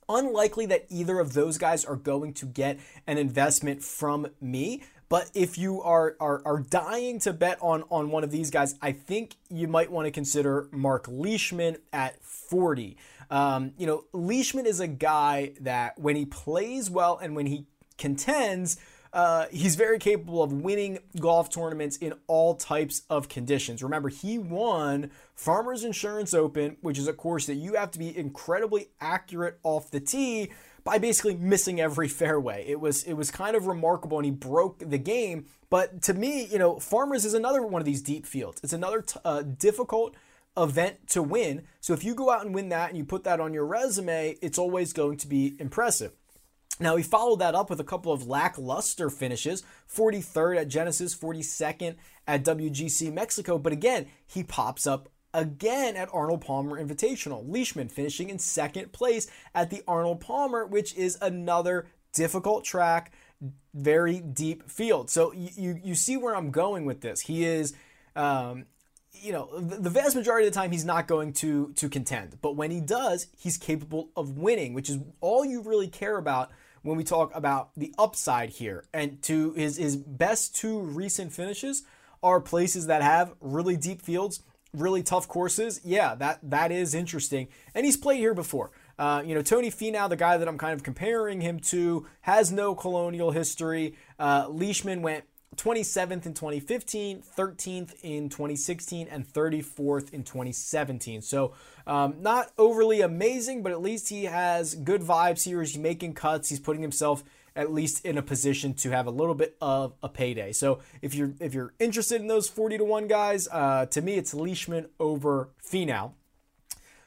unlikely 0.09 0.65
that 0.67 0.85
either 0.89 1.19
of 1.19 1.33
those 1.33 1.57
guys 1.57 1.85
are 1.85 1.95
going 1.95 2.33
to 2.33 2.45
get 2.45 2.79
an 3.07 3.17
investment 3.17 3.83
from 3.83 4.27
me. 4.41 4.83
But 5.09 5.29
if 5.33 5.57
you 5.57 5.81
are, 5.81 6.15
are, 6.19 6.41
are 6.45 6.59
dying 6.59 7.19
to 7.19 7.33
bet 7.33 7.57
on, 7.61 7.83
on 7.89 8.09
one 8.09 8.23
of 8.23 8.31
these 8.31 8.49
guys, 8.49 8.75
I 8.81 8.93
think 8.93 9.35
you 9.49 9.67
might 9.67 9.91
want 9.91 10.05
to 10.05 10.11
consider 10.11 10.69
Mark 10.71 11.05
Leishman 11.07 11.77
at 11.91 12.23
40. 12.23 12.97
Um, 13.29 13.73
you 13.77 13.85
know, 13.85 14.05
Leishman 14.11 14.65
is 14.65 14.79
a 14.79 14.87
guy 14.87 15.53
that 15.61 15.99
when 15.99 16.15
he 16.15 16.25
plays 16.25 16.89
well 16.89 17.17
and 17.17 17.35
when 17.35 17.45
he 17.45 17.65
contends, 17.97 18.77
uh, 19.13 19.45
he's 19.51 19.75
very 19.75 19.99
capable 19.99 20.41
of 20.41 20.51
winning 20.51 20.97
golf 21.19 21.49
tournaments 21.51 21.97
in 21.97 22.13
all 22.25 22.55
types 22.55 23.03
of 23.11 23.29
conditions. 23.29 23.83
Remember, 23.83 24.09
he 24.09 24.39
won 24.39 25.11
Farmers 25.35 25.83
Insurance 25.83 26.33
Open, 26.33 26.77
which 26.81 26.97
is 26.97 27.07
a 27.07 27.13
course 27.13 27.45
that 27.45 27.55
you 27.55 27.75
have 27.75 27.91
to 27.91 27.99
be 27.99 28.15
incredibly 28.17 28.89
accurate 28.99 29.59
off 29.61 29.91
the 29.91 29.99
tee 29.99 30.51
by 30.83 30.97
basically 30.97 31.35
missing 31.35 31.79
every 31.79 32.07
fairway. 32.09 32.65
It 32.67 32.79
was 32.79 33.03
it 33.03 33.13
was 33.13 33.29
kind 33.29 33.55
of 33.55 33.67
remarkable, 33.67 34.17
and 34.17 34.25
he 34.25 34.31
broke 34.31 34.79
the 34.79 34.97
game. 34.97 35.45
But 35.69 36.01
to 36.03 36.15
me, 36.15 36.45
you 36.45 36.57
know, 36.57 36.79
Farmers 36.79 37.23
is 37.23 37.35
another 37.35 37.61
one 37.61 37.81
of 37.81 37.85
these 37.85 38.01
deep 38.01 38.25
fields. 38.25 38.61
It's 38.63 38.73
another 38.73 39.01
t- 39.03 39.19
uh, 39.23 39.43
difficult 39.43 40.15
event 40.57 41.07
to 41.09 41.21
win. 41.21 41.63
So 41.81 41.93
if 41.93 42.03
you 42.03 42.15
go 42.15 42.31
out 42.31 42.45
and 42.45 42.53
win 42.53 42.69
that 42.69 42.89
and 42.89 42.97
you 42.97 43.05
put 43.05 43.23
that 43.25 43.39
on 43.39 43.53
your 43.53 43.65
resume, 43.65 44.37
it's 44.41 44.57
always 44.57 44.93
going 44.93 45.17
to 45.17 45.27
be 45.27 45.55
impressive. 45.59 46.13
Now, 46.79 46.95
he 46.95 47.03
followed 47.03 47.39
that 47.39 47.55
up 47.55 47.69
with 47.69 47.79
a 47.79 47.83
couple 47.83 48.11
of 48.11 48.27
lackluster 48.27 49.09
finishes 49.09 49.63
43rd 49.93 50.61
at 50.61 50.67
Genesis, 50.67 51.15
42nd 51.15 51.95
at 52.27 52.43
WGC 52.43 53.13
Mexico. 53.13 53.57
But 53.57 53.73
again, 53.73 54.07
he 54.25 54.43
pops 54.43 54.87
up 54.87 55.09
again 55.33 55.95
at 55.95 56.09
Arnold 56.13 56.41
Palmer 56.41 56.83
Invitational. 56.83 57.43
Leishman 57.47 57.89
finishing 57.89 58.29
in 58.29 58.39
second 58.39 58.91
place 58.91 59.27
at 59.53 59.69
the 59.69 59.83
Arnold 59.87 60.21
Palmer, 60.21 60.65
which 60.65 60.95
is 60.95 61.17
another 61.21 61.87
difficult 62.11 62.63
track, 62.63 63.11
very 63.73 64.19
deep 64.19 64.69
field. 64.69 65.09
So 65.09 65.33
you, 65.33 65.79
you, 65.83 65.95
see 65.95 66.17
where 66.17 66.35
I'm 66.35 66.51
going 66.51 66.85
with 66.85 67.01
this. 67.01 67.21
He 67.21 67.45
is. 67.45 67.73
Um, 68.15 68.65
you 69.21 69.31
know, 69.31 69.59
the 69.59 69.91
vast 69.91 70.15
majority 70.15 70.47
of 70.47 70.53
the 70.53 70.59
time 70.59 70.71
he's 70.71 70.83
not 70.83 71.07
going 71.07 71.33
to 71.33 71.71
to 71.73 71.87
contend, 71.87 72.39
but 72.41 72.55
when 72.55 72.71
he 72.71 72.81
does, 72.81 73.27
he's 73.37 73.57
capable 73.57 74.09
of 74.15 74.37
winning, 74.37 74.73
which 74.73 74.89
is 74.89 74.97
all 75.21 75.45
you 75.45 75.61
really 75.61 75.87
care 75.87 76.17
about 76.17 76.49
when 76.83 76.97
we 76.97 77.03
talk 77.03 77.35
about 77.35 77.71
the 77.75 77.93
upside 77.97 78.51
here. 78.51 78.85
And 78.93 79.21
to 79.23 79.53
his 79.53 79.77
his 79.77 79.97
best 79.97 80.55
two 80.55 80.79
recent 80.79 81.33
finishes 81.33 81.83
are 82.21 82.39
places 82.39 82.87
that 82.87 83.01
have 83.01 83.33
really 83.41 83.75
deep 83.75 84.01
fields 84.01 84.43
really 84.73 85.03
tough 85.03 85.27
courses, 85.27 85.79
yeah, 85.83 86.15
that 86.15 86.39
that 86.43 86.71
is 86.71 86.93
interesting. 86.93 87.47
And 87.73 87.85
he's 87.85 87.97
played 87.97 88.17
here 88.17 88.33
before. 88.33 88.71
Uh, 88.97 89.23
you 89.25 89.33
know, 89.33 89.41
Tony 89.41 89.71
Finau, 89.71 90.09
the 90.09 90.15
guy 90.15 90.37
that 90.37 90.47
I'm 90.47 90.57
kind 90.57 90.73
of 90.73 90.83
comparing 90.83 91.41
him 91.41 91.59
to, 91.61 92.07
has 92.21 92.51
no 92.51 92.75
colonial 92.75 93.31
history. 93.31 93.95
Uh, 94.19 94.47
Leishman 94.49 95.01
went 95.01 95.25
27th 95.55 96.25
in 96.25 96.33
2015, 96.33 97.23
13th 97.37 97.95
in 98.01 98.29
2016, 98.29 99.07
and 99.09 99.27
34th 99.27 100.13
in 100.13 100.23
2017. 100.23 101.21
So, 101.21 101.53
um, 101.85 102.15
not 102.21 102.51
overly 102.57 103.01
amazing, 103.01 103.63
but 103.63 103.71
at 103.71 103.81
least 103.81 104.09
he 104.09 104.25
has 104.25 104.75
good 104.75 105.01
vibes 105.01 105.43
here. 105.43 105.61
He's 105.61 105.77
making 105.77 106.13
cuts. 106.13 106.49
He's 106.49 106.59
putting 106.59 106.81
himself 106.81 107.23
at 107.55 107.71
least 107.71 108.05
in 108.05 108.17
a 108.17 108.21
position 108.21 108.73
to 108.73 108.89
have 108.89 109.07
a 109.07 109.11
little 109.11 109.35
bit 109.35 109.55
of 109.61 109.93
a 110.01 110.09
payday. 110.09 110.51
So 110.51 110.79
if 111.01 111.13
you're 111.13 111.33
if 111.39 111.53
you're 111.53 111.73
interested 111.79 112.19
in 112.21 112.27
those 112.27 112.49
40 112.49 112.79
to 112.79 112.85
1 112.85 113.07
guys, 113.07 113.47
uh, 113.51 113.85
to 113.87 114.01
me 114.01 114.15
it's 114.15 114.33
Leishman 114.33 114.87
over 114.99 115.49
Finau. 115.63 116.13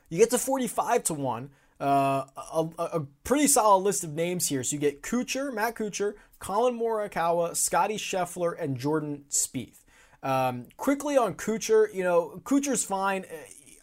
You 0.08 0.18
get 0.18 0.30
to 0.30 0.38
45 0.38 1.04
to 1.04 1.14
1. 1.14 1.50
Uh, 1.78 2.24
a, 2.54 2.68
a, 2.78 3.06
pretty 3.22 3.46
solid 3.46 3.82
list 3.82 4.02
of 4.02 4.14
names 4.14 4.48
here. 4.48 4.64
So 4.64 4.76
you 4.76 4.80
get 4.80 5.02
Kuchar, 5.02 5.52
Matt 5.52 5.74
Kuchar, 5.74 6.14
Collin 6.38 6.78
Morikawa, 6.78 7.56
Scotty 7.56 7.96
Scheffler, 7.96 8.54
and 8.58 8.76
Jordan 8.76 9.24
Spieth. 9.30 9.78
Um, 10.22 10.66
quickly 10.76 11.16
on 11.16 11.34
Kuchar, 11.34 11.92
you 11.94 12.02
know, 12.02 12.40
Kuchar's 12.44 12.84
fine. 12.84 13.24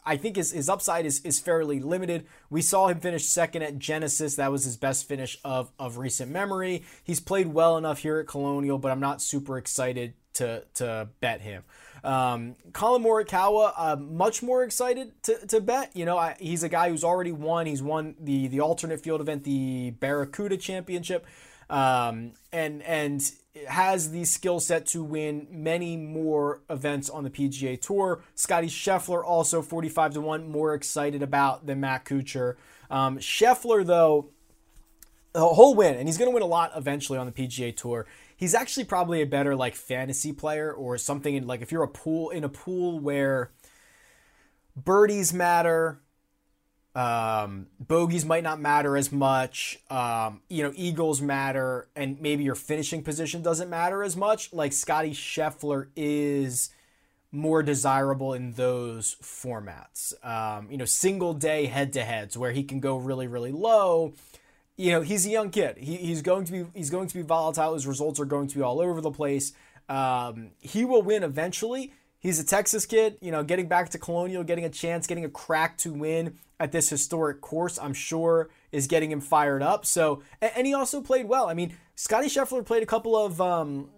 I 0.06 0.18
think 0.18 0.36
his, 0.36 0.52
his 0.52 0.68
upside 0.68 1.06
is, 1.06 1.22
is 1.22 1.40
fairly 1.40 1.80
limited. 1.80 2.26
We 2.50 2.62
saw 2.62 2.88
him 2.88 3.00
finish 3.00 3.26
second 3.26 3.62
at 3.62 3.80
Genesis. 3.80 4.36
That 4.36 4.52
was 4.52 4.66
his 4.66 4.76
best 4.76 5.08
finish 5.08 5.38
of, 5.46 5.72
of 5.80 5.98
recent 5.98 6.32
memory. 6.32 6.84
He's 7.04 7.20
played 7.20 7.48
well 7.48 7.78
enough 7.78 8.00
here 8.00 8.20
at 8.20 8.28
Colonial, 8.28 8.78
but 8.78 8.92
I'm 8.92 9.00
not 9.00 9.22
super 9.22 9.58
excited 9.58 10.14
to, 10.34 10.66
to 10.76 11.08
bet 11.22 11.42
him. 11.42 11.64
Um, 12.04 12.56
Collin 12.74 13.02
Morikawa, 13.02 13.72
uh, 13.78 13.96
much 13.96 14.44
more 14.44 14.64
excited 14.64 15.14
to, 15.24 15.48
to 15.48 15.62
bet. 15.62 15.96
You 15.96 16.04
know, 16.04 16.18
I, 16.18 16.36
he's 16.38 16.64
a 16.64 16.70
guy 16.70 16.90
who's 16.90 17.04
already 17.06 17.32
won. 17.32 17.66
He's 17.66 17.82
won 17.82 18.16
the, 18.20 18.48
the 18.48 18.60
alternate 18.60 19.00
field 19.00 19.22
event, 19.22 19.46
the 19.46 19.92
Barracuda 19.92 20.58
Championship. 20.58 21.26
Um, 21.74 22.34
and 22.52 22.84
and 22.84 23.20
has 23.68 24.12
the 24.12 24.26
skill 24.26 24.60
set 24.60 24.86
to 24.86 25.04
win 25.04 25.48
many 25.50 25.98
more 25.98 26.62
events 26.70 27.10
on 27.10 27.24
the 27.24 27.32
PGA 27.32 27.82
Tour. 27.82 28.24
Scotty 28.36 28.68
Scheffler 28.68 29.24
also 29.24 29.62
45 29.64 30.14
to 30.14 30.22
1, 30.22 30.52
more 30.52 30.76
excited 30.76 31.24
about 31.24 31.66
than 31.66 31.80
Matt 31.80 32.06
Kuchar. 32.06 32.58
Um, 32.92 33.18
Scheffler, 33.18 33.84
though, 33.84 34.30
a 35.34 35.40
whole 35.40 35.74
win, 35.74 35.96
and 35.96 36.08
he's 36.08 36.18
going 36.18 36.30
to 36.30 36.34
win 36.34 36.44
a 36.44 36.48
lot 36.48 36.72
eventually 36.76 37.18
on 37.18 37.26
the 37.26 37.32
PGA 37.32 37.76
Tour. 37.76 38.06
He's 38.36 38.54
actually 38.54 38.86
probably 38.86 39.24
a 39.24 39.26
better 39.26 39.56
like 39.56 39.74
fantasy 39.74 40.32
player 40.32 40.72
or 40.72 41.00
something 41.00 41.34
in 41.34 41.48
like 41.48 41.62
if 41.62 41.72
you're 41.72 41.84
a 41.84 41.88
pool 41.88 42.30
in 42.30 42.44
a 42.44 42.50
pool 42.50 43.00
where 43.00 43.52
birdies 44.76 45.34
matter, 45.34 46.03
um, 46.96 47.68
bogeys 47.80 48.24
might 48.24 48.44
not 48.44 48.60
matter 48.60 48.96
as 48.96 49.12
much. 49.12 49.80
Um, 49.90 50.42
you 50.50 50.64
know, 50.64 50.72
eagles 50.76 51.22
matter, 51.22 51.88
and 51.96 52.22
maybe 52.22 52.44
your 52.44 52.56
finishing 52.56 53.04
position 53.04 53.42
doesn't 53.42 53.70
matter 53.70 54.04
as 54.04 54.16
much. 54.16 54.54
Like 54.54 54.74
Scotty 54.74 55.12
Scheffler 55.12 55.88
is 55.96 56.70
more 57.32 57.64
desirable 57.64 58.34
in 58.34 58.52
those 58.52 59.16
formats. 59.24 60.14
Um, 60.24 60.68
you 60.70 60.78
know, 60.78 60.86
single 60.86 61.34
day 61.34 61.66
head 61.66 61.94
to 61.94 62.04
heads 62.04 62.38
where 62.38 62.52
he 62.52 62.64
can 62.64 62.80
go 62.80 62.98
really, 62.98 63.26
really 63.26 63.52
low. 63.52 64.14
You 64.78 64.92
know, 64.92 65.02
he's 65.02 65.26
a 65.26 65.30
young 65.30 65.50
kid. 65.50 65.78
He, 65.78 65.96
he's 65.98 66.22
going 66.22 66.46
to 66.46 66.52
be 66.52 66.66
he's 66.76 66.92
going 66.92 67.08
to 67.08 67.16
be 67.16 67.24
volatile. 67.24 67.74
His 67.74 67.88
results 67.88 68.20
are 68.20 68.26
going 68.26 68.48
to 68.50 68.56
be 68.56 68.62
all 68.62 68.80
over 68.80 69.02
the 69.02 69.12
place. 69.12 69.54
Um, 69.90 70.52
he 70.60 70.86
will 70.86 71.02
win 71.02 71.24
eventually. 71.24 71.92
He's 72.24 72.40
a 72.40 72.46
Texas 72.46 72.86
kid, 72.86 73.18
you 73.22 73.32
know, 73.32 73.44
getting 73.44 73.68
back 73.68 73.90
to 73.90 74.00
Colonial, 74.00 74.46
getting 74.46 74.64
a 74.64 74.70
chance, 74.70 75.06
getting 75.06 75.26
a 75.26 75.30
crack 75.30 75.78
to 75.80 75.94
win 75.94 76.38
at 76.58 76.72
this 76.72 76.90
historic 76.90 77.42
course, 77.42 77.78
I'm 77.78 77.94
sure 77.94 78.50
is 78.72 78.88
getting 78.88 79.12
him 79.12 79.20
fired 79.20 79.62
up. 79.62 79.86
So, 79.86 80.24
and 80.42 80.66
he 80.66 80.74
also 80.74 81.02
played 81.02 81.28
well. 81.28 81.50
I 81.50 81.54
mean, 81.54 81.76
Scotty 81.96 82.28
Scheffler 82.28 82.66
played 82.66 82.82
a 82.82 82.86
couple 82.86 83.18
of 83.18 83.42
um, 83.42 83.90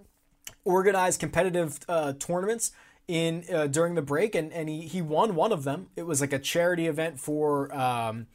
organized 0.64 1.20
competitive 1.20 1.78
uh, 1.88 2.14
tournaments 2.14 2.72
in 3.08 3.46
uh, 3.54 3.68
during 3.68 3.94
the 3.94 4.02
break, 4.02 4.34
and, 4.34 4.52
and 4.52 4.68
he, 4.68 4.82
he 4.82 5.04
won 5.04 5.36
one 5.36 5.52
of 5.52 5.64
them. 5.64 5.90
It 5.96 6.08
was 6.08 6.20
like 6.20 6.34
a 6.34 6.40
charity 6.40 6.88
event 6.88 7.20
for 7.20 7.72
um, 7.78 8.26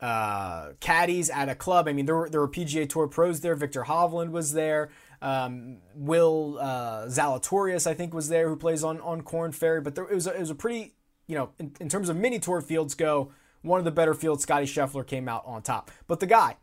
uh, 0.00 0.70
caddies 0.80 1.28
at 1.28 1.50
a 1.50 1.54
club. 1.54 1.86
I 1.86 1.92
mean, 1.92 2.06
there 2.06 2.16
were, 2.16 2.30
there 2.30 2.40
were 2.40 2.48
PGA 2.48 2.88
Tour 2.88 3.06
pros 3.06 3.40
there. 3.40 3.54
Viktor 3.54 3.84
Hovland 3.84 4.30
was 4.30 4.54
there. 4.54 4.88
Um, 5.22 5.78
Will 5.94 6.58
uh, 6.60 7.06
Zalatoris, 7.06 7.86
I 7.86 7.94
think, 7.94 8.14
was 8.14 8.28
there, 8.28 8.48
who 8.48 8.56
plays 8.56 8.82
on 8.84 9.00
on 9.00 9.22
Korn 9.22 9.52
Ferry. 9.52 9.80
But 9.80 9.94
there, 9.94 10.04
it 10.04 10.14
was 10.14 10.26
a, 10.26 10.34
it 10.34 10.40
was 10.40 10.50
a 10.50 10.54
pretty, 10.54 10.94
you 11.26 11.36
know, 11.36 11.50
in, 11.58 11.72
in 11.80 11.88
terms 11.88 12.08
of 12.08 12.16
mini 12.16 12.38
tour 12.38 12.60
fields 12.60 12.94
go, 12.94 13.30
one 13.62 13.78
of 13.78 13.84
the 13.84 13.90
better 13.90 14.14
fields, 14.14 14.42
Scotty 14.44 14.66
Scheffler 14.66 15.06
came 15.06 15.28
out 15.28 15.42
on 15.46 15.62
top. 15.62 15.90
But 16.06 16.20
the 16.20 16.26
guy 16.26 16.56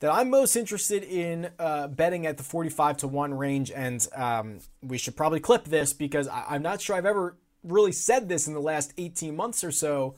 that 0.00 0.12
I'm 0.12 0.30
most 0.30 0.56
interested 0.56 1.04
in 1.04 1.50
uh, 1.60 1.86
betting 1.86 2.26
at 2.26 2.36
the 2.36 2.42
45 2.42 2.96
to 2.98 3.06
1 3.08 3.34
range, 3.34 3.70
and 3.70 4.04
um, 4.16 4.58
we 4.82 4.98
should 4.98 5.16
probably 5.16 5.38
clip 5.38 5.64
this 5.66 5.92
because 5.92 6.26
I- 6.26 6.56
am 6.56 6.62
not 6.62 6.80
sure 6.80 6.96
I've 6.96 7.06
ever 7.06 7.36
really 7.62 7.92
said 7.92 8.28
this 8.28 8.48
in 8.48 8.54
the 8.54 8.60
last 8.60 8.92
18 8.98 9.36
months 9.36 9.62
or 9.62 9.70
so. 9.70 10.16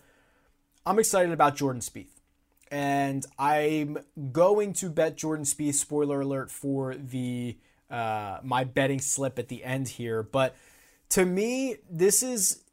I'm 0.86 0.98
excited 0.98 1.32
about 1.32 1.56
Jordan 1.56 1.82
Spieth. 1.82 2.08
and 2.70 3.26
I'm 3.38 3.98
going 4.32 4.72
to 4.74 4.88
bet 4.88 5.16
Jordan 5.16 5.44
Spieth. 5.44 5.74
Spoiler 5.74 6.22
alert 6.22 6.50
for 6.50 6.94
the 6.94 7.58
uh, 7.90 8.38
my 8.42 8.64
betting 8.64 9.00
slip 9.00 9.38
at 9.38 9.48
the 9.48 9.64
end 9.64 9.88
here, 9.88 10.22
but 10.22 10.54
to 11.10 11.24
me, 11.24 11.76
this 11.90 12.22
is 12.22 12.64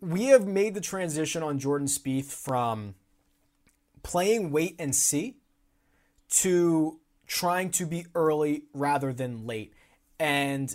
we 0.00 0.26
have 0.26 0.46
made 0.46 0.74
the 0.74 0.80
transition 0.80 1.42
on 1.42 1.58
Jordan 1.58 1.86
Spieth 1.86 2.26
from 2.26 2.94
playing 4.02 4.50
wait 4.50 4.76
and 4.78 4.94
see 4.94 5.36
to 6.30 7.00
trying 7.26 7.70
to 7.70 7.86
be 7.86 8.06
early 8.14 8.64
rather 8.74 9.12
than 9.12 9.46
late, 9.46 9.72
and 10.18 10.74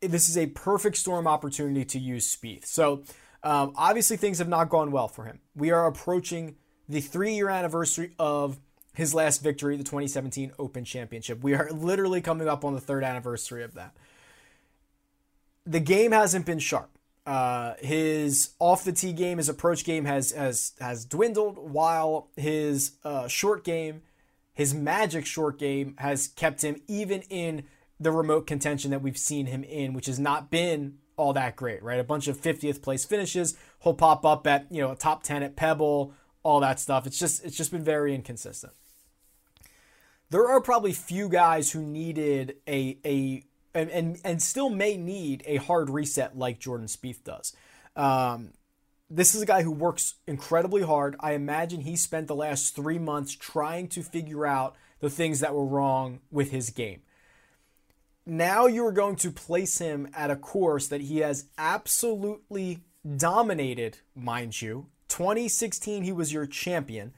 this 0.00 0.28
is 0.28 0.38
a 0.38 0.46
perfect 0.46 0.96
storm 0.96 1.26
opportunity 1.26 1.84
to 1.84 1.98
use 1.98 2.34
Spieth. 2.34 2.66
So. 2.66 3.02
Um, 3.40 3.72
obviously, 3.76 4.16
things 4.16 4.38
have 4.38 4.48
not 4.48 4.68
gone 4.68 4.90
well 4.90 5.06
for 5.06 5.24
him. 5.24 5.38
We 5.54 5.70
are 5.70 5.86
approaching 5.86 6.56
the 6.88 7.00
three 7.00 7.34
year 7.34 7.48
anniversary 7.48 8.14
of 8.18 8.58
his 8.98 9.14
last 9.14 9.44
victory, 9.44 9.76
the 9.76 9.84
2017 9.84 10.50
Open 10.58 10.84
Championship. 10.84 11.40
We 11.40 11.54
are 11.54 11.70
literally 11.70 12.20
coming 12.20 12.48
up 12.48 12.64
on 12.64 12.74
the 12.74 12.80
third 12.80 13.04
anniversary 13.04 13.62
of 13.62 13.74
that. 13.74 13.94
The 15.64 15.78
game 15.78 16.10
hasn't 16.10 16.44
been 16.44 16.58
sharp. 16.58 16.90
Uh, 17.24 17.74
his 17.78 18.54
off 18.58 18.82
the 18.82 18.90
tee 18.90 19.12
game, 19.12 19.38
his 19.38 19.48
approach 19.48 19.84
game 19.84 20.04
has 20.06 20.32
has 20.32 20.72
has 20.80 21.04
dwindled, 21.04 21.58
while 21.58 22.26
his 22.36 22.96
uh, 23.04 23.28
short 23.28 23.62
game, 23.62 24.02
his 24.52 24.74
magic 24.74 25.26
short 25.26 25.60
game, 25.60 25.94
has 25.98 26.26
kept 26.26 26.62
him 26.62 26.82
even 26.88 27.22
in 27.30 27.62
the 28.00 28.10
remote 28.10 28.48
contention 28.48 28.90
that 28.90 29.00
we've 29.00 29.18
seen 29.18 29.46
him 29.46 29.62
in, 29.62 29.92
which 29.92 30.06
has 30.06 30.18
not 30.18 30.50
been 30.50 30.98
all 31.16 31.32
that 31.34 31.54
great, 31.54 31.84
right? 31.84 32.00
A 32.00 32.04
bunch 32.04 32.26
of 32.26 32.36
50th 32.36 32.82
place 32.82 33.04
finishes. 33.04 33.56
He'll 33.80 33.94
pop 33.94 34.26
up 34.26 34.44
at 34.48 34.66
you 34.72 34.82
know 34.82 34.90
a 34.90 34.96
top 34.96 35.22
10 35.22 35.44
at 35.44 35.54
Pebble, 35.54 36.14
all 36.42 36.58
that 36.60 36.80
stuff. 36.80 37.06
It's 37.06 37.18
just 37.18 37.44
it's 37.44 37.56
just 37.56 37.70
been 37.70 37.84
very 37.84 38.12
inconsistent. 38.12 38.72
There 40.30 40.48
are 40.48 40.60
probably 40.60 40.92
few 40.92 41.28
guys 41.28 41.72
who 41.72 41.82
needed 41.82 42.56
a 42.68 42.98
a 43.04 43.44
and 43.74 43.90
and, 43.90 44.20
and 44.24 44.42
still 44.42 44.70
may 44.70 44.96
need 44.96 45.42
a 45.46 45.56
hard 45.56 45.90
reset 45.90 46.36
like 46.36 46.58
Jordan 46.58 46.86
Spieth 46.86 47.24
does. 47.24 47.54
Um, 47.96 48.52
this 49.10 49.34
is 49.34 49.40
a 49.40 49.46
guy 49.46 49.62
who 49.62 49.70
works 49.70 50.14
incredibly 50.26 50.82
hard. 50.82 51.16
I 51.20 51.32
imagine 51.32 51.80
he 51.80 51.96
spent 51.96 52.26
the 52.26 52.34
last 52.34 52.76
three 52.76 52.98
months 52.98 53.34
trying 53.34 53.88
to 53.88 54.02
figure 54.02 54.44
out 54.44 54.76
the 55.00 55.10
things 55.10 55.40
that 55.40 55.54
were 55.54 55.64
wrong 55.64 56.20
with 56.30 56.50
his 56.50 56.70
game. 56.70 57.02
Now 58.26 58.66
you're 58.66 58.92
going 58.92 59.16
to 59.16 59.30
place 59.30 59.78
him 59.78 60.08
at 60.14 60.30
a 60.30 60.36
course 60.36 60.88
that 60.88 61.00
he 61.00 61.18
has 61.18 61.46
absolutely 61.56 62.80
dominated, 63.16 63.98
mind 64.14 64.60
you, 64.60 64.88
2016, 65.08 66.02
he 66.02 66.12
was 66.12 66.32
your 66.32 66.46
champion. 66.46 67.14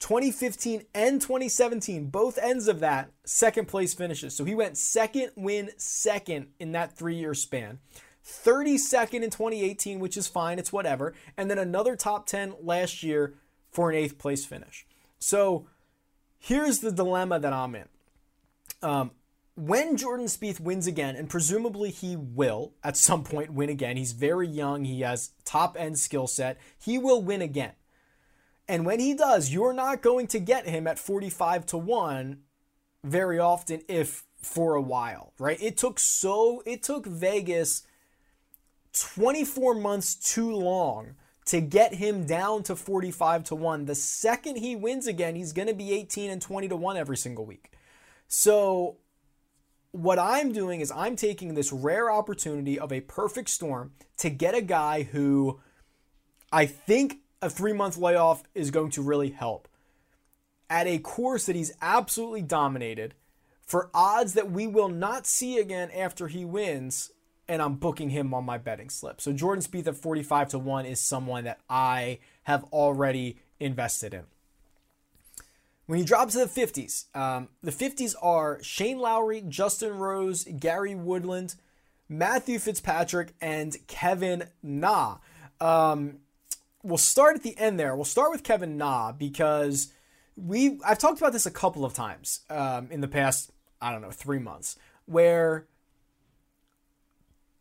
2015 0.00 0.86
and 0.94 1.20
2017, 1.20 2.06
both 2.06 2.38
ends 2.38 2.68
of 2.68 2.80
that, 2.80 3.10
second 3.24 3.68
place 3.68 3.94
finishes. 3.94 4.34
So 4.34 4.44
he 4.44 4.54
went 4.54 4.76
second, 4.76 5.30
win 5.36 5.70
second 5.76 6.48
in 6.58 6.72
that 6.72 6.96
three 6.96 7.16
year 7.16 7.34
span. 7.34 7.78
32nd 8.26 9.22
in 9.22 9.30
2018, 9.30 10.00
which 10.00 10.16
is 10.16 10.26
fine, 10.26 10.58
it's 10.58 10.72
whatever. 10.72 11.14
And 11.36 11.50
then 11.50 11.58
another 11.58 11.96
top 11.96 12.26
10 12.26 12.54
last 12.62 13.02
year 13.02 13.34
for 13.70 13.90
an 13.90 13.96
eighth 13.96 14.18
place 14.18 14.44
finish. 14.44 14.86
So 15.18 15.66
here's 16.38 16.80
the 16.80 16.92
dilemma 16.92 17.38
that 17.38 17.52
I'm 17.52 17.74
in. 17.74 17.88
Um, 18.82 19.10
when 19.54 19.96
Jordan 19.96 20.26
Spieth 20.26 20.60
wins 20.60 20.86
again, 20.86 21.16
and 21.16 21.28
presumably 21.28 21.90
he 21.90 22.16
will 22.16 22.72
at 22.82 22.96
some 22.96 23.24
point 23.24 23.52
win 23.52 23.68
again, 23.68 23.96
he's 23.98 24.12
very 24.12 24.48
young, 24.48 24.84
he 24.84 25.02
has 25.02 25.32
top 25.44 25.76
end 25.78 25.98
skill 25.98 26.26
set, 26.26 26.58
he 26.78 26.96
will 26.96 27.22
win 27.22 27.42
again. 27.42 27.72
And 28.70 28.86
when 28.86 29.00
he 29.00 29.14
does, 29.14 29.52
you're 29.52 29.72
not 29.72 30.00
going 30.00 30.28
to 30.28 30.38
get 30.38 30.64
him 30.64 30.86
at 30.86 30.96
45 30.96 31.66
to 31.66 31.76
1 31.76 32.38
very 33.02 33.36
often, 33.36 33.82
if 33.88 34.22
for 34.40 34.76
a 34.76 34.80
while, 34.80 35.32
right? 35.40 35.60
It 35.60 35.76
took 35.76 35.98
so, 35.98 36.62
it 36.64 36.80
took 36.80 37.04
Vegas 37.04 37.82
24 38.92 39.74
months 39.74 40.14
too 40.14 40.54
long 40.54 41.16
to 41.46 41.60
get 41.60 41.94
him 41.94 42.26
down 42.26 42.62
to 42.62 42.76
45 42.76 43.42
to 43.44 43.56
1. 43.56 43.86
The 43.86 43.96
second 43.96 44.58
he 44.58 44.76
wins 44.76 45.08
again, 45.08 45.34
he's 45.34 45.52
going 45.52 45.66
to 45.66 45.74
be 45.74 45.92
18 45.92 46.30
and 46.30 46.40
20 46.40 46.68
to 46.68 46.76
1 46.76 46.96
every 46.96 47.16
single 47.16 47.44
week. 47.44 47.72
So 48.28 48.98
what 49.90 50.20
I'm 50.20 50.52
doing 50.52 50.80
is 50.80 50.92
I'm 50.92 51.16
taking 51.16 51.54
this 51.54 51.72
rare 51.72 52.08
opportunity 52.08 52.78
of 52.78 52.92
a 52.92 53.00
perfect 53.00 53.50
storm 53.50 53.94
to 54.18 54.30
get 54.30 54.54
a 54.54 54.62
guy 54.62 55.02
who 55.02 55.58
I 56.52 56.66
think 56.66 57.16
a 57.42 57.50
three 57.50 57.72
month 57.72 57.96
layoff 57.96 58.42
is 58.54 58.70
going 58.70 58.90
to 58.90 59.02
really 59.02 59.30
help 59.30 59.68
at 60.70 60.86
a 60.86 60.98
course 60.98 61.46
that 61.46 61.56
he's 61.56 61.72
absolutely 61.82 62.42
dominated 62.42 63.14
for 63.60 63.90
odds 63.92 64.34
that 64.34 64.50
we 64.50 64.66
will 64.66 64.88
not 64.88 65.26
see 65.26 65.58
again 65.58 65.90
after 65.90 66.28
he 66.28 66.44
wins. 66.44 67.10
And 67.48 67.60
I'm 67.60 67.74
booking 67.74 68.10
him 68.10 68.32
on 68.32 68.44
my 68.44 68.58
betting 68.58 68.88
slip. 68.88 69.20
So 69.20 69.32
Jordan 69.32 69.64
Spieth 69.64 69.88
at 69.88 69.96
45 69.96 70.50
to 70.50 70.58
1 70.60 70.86
is 70.86 71.00
someone 71.00 71.44
that 71.44 71.58
I 71.68 72.20
have 72.44 72.62
already 72.72 73.38
invested 73.58 74.14
in. 74.14 74.22
When 75.86 75.98
you 75.98 76.04
drop 76.04 76.28
to 76.30 76.38
the 76.38 76.44
50s, 76.44 77.06
um, 77.16 77.48
the 77.60 77.72
50s 77.72 78.14
are 78.22 78.62
Shane 78.62 79.00
Lowry, 79.00 79.42
Justin 79.48 79.98
Rose, 79.98 80.44
Gary 80.44 80.94
Woodland, 80.94 81.56
Matthew 82.08 82.60
Fitzpatrick, 82.60 83.34
and 83.40 83.76
Kevin 83.88 84.44
Na. 84.62 85.16
Um, 85.60 86.18
we'll 86.82 86.98
start 86.98 87.36
at 87.36 87.42
the 87.42 87.56
end 87.58 87.78
there. 87.78 87.94
We'll 87.94 88.04
start 88.04 88.30
with 88.30 88.42
Kevin 88.42 88.76
Na 88.76 89.12
because 89.12 89.92
we 90.36 90.80
I've 90.84 90.98
talked 90.98 91.18
about 91.18 91.32
this 91.32 91.46
a 91.46 91.50
couple 91.50 91.84
of 91.84 91.94
times 91.94 92.40
um, 92.48 92.88
in 92.90 93.00
the 93.00 93.08
past 93.08 93.50
I 93.80 93.92
don't 93.92 94.02
know 94.02 94.10
three 94.10 94.38
months 94.38 94.76
where 95.06 95.66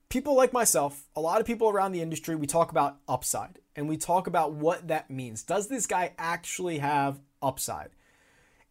people 0.10 0.36
like 0.36 0.52
myself, 0.52 1.04
a 1.16 1.22
lot 1.22 1.40
of 1.40 1.48
people 1.48 1.70
around 1.70 1.92
the 1.92 2.02
industry, 2.02 2.36
we 2.36 2.48
talk 2.48 2.72
about 2.72 2.98
upside 3.08 3.60
and 3.76 3.88
we 3.88 3.98
talk 3.98 4.28
about 4.28 4.54
what 4.54 4.88
that 4.88 5.10
means. 5.10 5.44
Does 5.44 5.68
this 5.68 5.86
guy 5.86 6.14
actually 6.18 6.80
have 6.80 7.20
upside? 7.42 7.92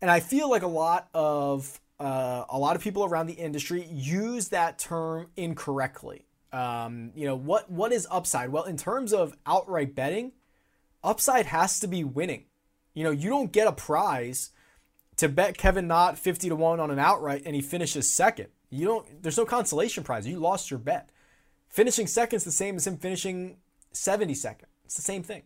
And 0.00 0.10
I 0.10 0.20
feel 0.20 0.50
like 0.50 0.62
a 0.62 0.68
lot 0.68 1.08
of 1.14 1.80
uh, 1.98 2.44
a 2.48 2.58
lot 2.58 2.76
of 2.76 2.82
people 2.82 3.04
around 3.04 3.26
the 3.26 3.34
industry 3.34 3.84
use 3.90 4.48
that 4.50 4.78
term 4.78 5.28
incorrectly. 5.36 6.26
Um, 6.52 7.12
you 7.14 7.26
know 7.26 7.36
what 7.36 7.70
what 7.70 7.92
is 7.92 8.06
upside? 8.10 8.50
Well, 8.50 8.64
in 8.64 8.76
terms 8.76 9.12
of 9.12 9.36
outright 9.46 9.94
betting, 9.94 10.32
upside 11.08 11.46
has 11.46 11.80
to 11.80 11.86
be 11.86 12.04
winning. 12.04 12.44
You 12.94 13.04
know, 13.04 13.10
you 13.10 13.30
don't 13.30 13.52
get 13.52 13.66
a 13.66 13.72
prize 13.72 14.50
to 15.16 15.28
bet 15.28 15.56
Kevin 15.56 15.88
Na 15.88 16.12
fifty 16.12 16.48
to 16.48 16.56
one 16.56 16.80
on 16.80 16.90
an 16.90 16.98
outright 16.98 17.42
and 17.46 17.54
he 17.54 17.62
finishes 17.62 18.14
second. 18.14 18.48
You 18.70 18.86
don't. 18.86 19.22
There's 19.22 19.38
no 19.38 19.46
consolation 19.46 20.04
prize. 20.04 20.26
You 20.26 20.38
lost 20.38 20.70
your 20.70 20.78
bet. 20.78 21.10
Finishing 21.68 22.06
second 22.06 22.36
is 22.36 22.44
the 22.44 22.52
same 22.52 22.76
as 22.76 22.86
him 22.86 22.98
finishing 22.98 23.56
seventy 23.92 24.34
second. 24.34 24.68
It's 24.84 24.96
the 24.96 25.02
same 25.02 25.22
thing. 25.22 25.42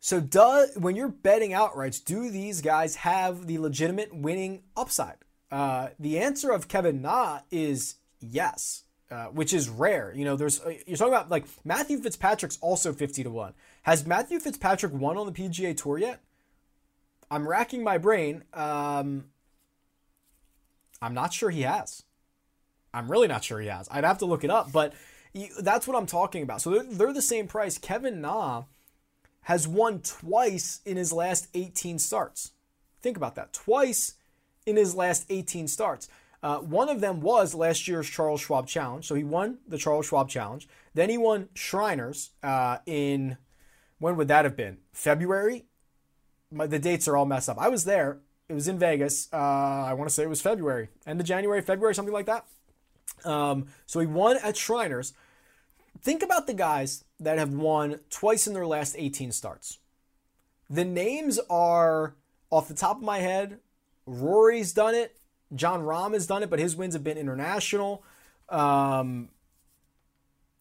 So, 0.00 0.20
does 0.20 0.76
when 0.76 0.96
you're 0.96 1.08
betting 1.08 1.50
outrights, 1.50 2.04
do 2.04 2.30
these 2.30 2.60
guys 2.60 2.96
have 2.96 3.46
the 3.46 3.58
legitimate 3.58 4.14
winning 4.14 4.62
upside? 4.76 5.18
Uh, 5.50 5.88
the 5.98 6.18
answer 6.18 6.50
of 6.50 6.68
Kevin 6.68 7.02
Na 7.02 7.40
is 7.50 7.96
yes, 8.20 8.84
uh, 9.10 9.26
which 9.26 9.52
is 9.52 9.68
rare. 9.68 10.12
You 10.14 10.24
know, 10.24 10.36
there's 10.36 10.60
uh, 10.60 10.74
you're 10.86 10.96
talking 10.96 11.14
about 11.14 11.30
like 11.30 11.46
Matthew 11.64 11.98
Fitzpatrick's 11.98 12.58
also 12.60 12.92
fifty 12.92 13.22
to 13.22 13.30
one. 13.30 13.54
Has 13.82 14.06
Matthew 14.06 14.40
Fitzpatrick 14.40 14.92
won 14.92 15.16
on 15.16 15.26
the 15.26 15.32
PGA 15.32 15.76
Tour 15.76 15.98
yet? 15.98 16.20
I'm 17.30 17.48
racking 17.48 17.82
my 17.82 17.98
brain. 17.98 18.44
Um, 18.52 19.26
I'm 21.00 21.14
not 21.14 21.32
sure 21.32 21.50
he 21.50 21.62
has. 21.62 22.02
I'm 22.94 23.10
really 23.10 23.28
not 23.28 23.44
sure 23.44 23.60
he 23.60 23.68
has. 23.68 23.88
I'd 23.90 24.04
have 24.04 24.18
to 24.18 24.26
look 24.26 24.44
it 24.44 24.50
up, 24.50 24.72
but 24.72 24.94
that's 25.60 25.86
what 25.86 25.96
I'm 25.96 26.06
talking 26.06 26.42
about. 26.42 26.62
So 26.62 26.70
they're, 26.70 26.84
they're 26.84 27.12
the 27.12 27.22
same 27.22 27.46
price. 27.46 27.78
Kevin 27.78 28.20
Na 28.20 28.64
has 29.42 29.68
won 29.68 30.00
twice 30.00 30.80
in 30.84 30.96
his 30.96 31.12
last 31.12 31.48
18 31.54 31.98
starts. 31.98 32.52
Think 33.02 33.16
about 33.16 33.34
that. 33.34 33.52
Twice 33.52 34.14
in 34.64 34.76
his 34.76 34.94
last 34.94 35.26
18 35.28 35.68
starts. 35.68 36.08
Uh, 36.46 36.58
one 36.60 36.88
of 36.88 37.00
them 37.00 37.20
was 37.20 37.56
last 37.56 37.88
year's 37.88 38.08
Charles 38.08 38.40
Schwab 38.40 38.68
Challenge. 38.68 39.04
So 39.04 39.16
he 39.16 39.24
won 39.24 39.58
the 39.66 39.76
Charles 39.76 40.06
Schwab 40.06 40.28
Challenge. 40.28 40.68
Then 40.94 41.10
he 41.10 41.18
won 41.18 41.48
Shriners 41.54 42.30
uh, 42.40 42.78
in, 42.86 43.36
when 43.98 44.16
would 44.16 44.28
that 44.28 44.44
have 44.44 44.56
been? 44.56 44.78
February? 44.92 45.64
My, 46.52 46.68
the 46.68 46.78
dates 46.78 47.08
are 47.08 47.16
all 47.16 47.26
messed 47.26 47.48
up. 47.48 47.58
I 47.58 47.68
was 47.68 47.84
there. 47.84 48.18
It 48.48 48.52
was 48.52 48.68
in 48.68 48.78
Vegas. 48.78 49.28
Uh, 49.32 49.38
I 49.38 49.94
want 49.94 50.08
to 50.08 50.14
say 50.14 50.22
it 50.22 50.28
was 50.28 50.40
February, 50.40 50.88
end 51.04 51.20
of 51.20 51.26
January, 51.26 51.60
February, 51.62 51.96
something 51.96 52.14
like 52.14 52.26
that. 52.26 52.46
Um, 53.24 53.66
so 53.84 53.98
he 53.98 54.06
won 54.06 54.36
at 54.40 54.56
Shriners. 54.56 55.14
Think 56.00 56.22
about 56.22 56.46
the 56.46 56.54
guys 56.54 57.02
that 57.18 57.38
have 57.38 57.54
won 57.54 57.98
twice 58.08 58.46
in 58.46 58.54
their 58.54 58.68
last 58.68 58.94
18 58.96 59.32
starts. 59.32 59.78
The 60.70 60.84
names 60.84 61.40
are 61.50 62.14
off 62.50 62.68
the 62.68 62.74
top 62.74 62.98
of 62.98 63.02
my 63.02 63.18
head. 63.18 63.58
Rory's 64.06 64.72
done 64.72 64.94
it. 64.94 65.16
Jon 65.54 65.82
Rahm 65.82 66.12
has 66.12 66.26
done 66.26 66.42
it, 66.42 66.50
but 66.50 66.58
his 66.58 66.76
wins 66.76 66.94
have 66.94 67.04
been 67.04 67.18
international. 67.18 68.02
Um, 68.48 69.28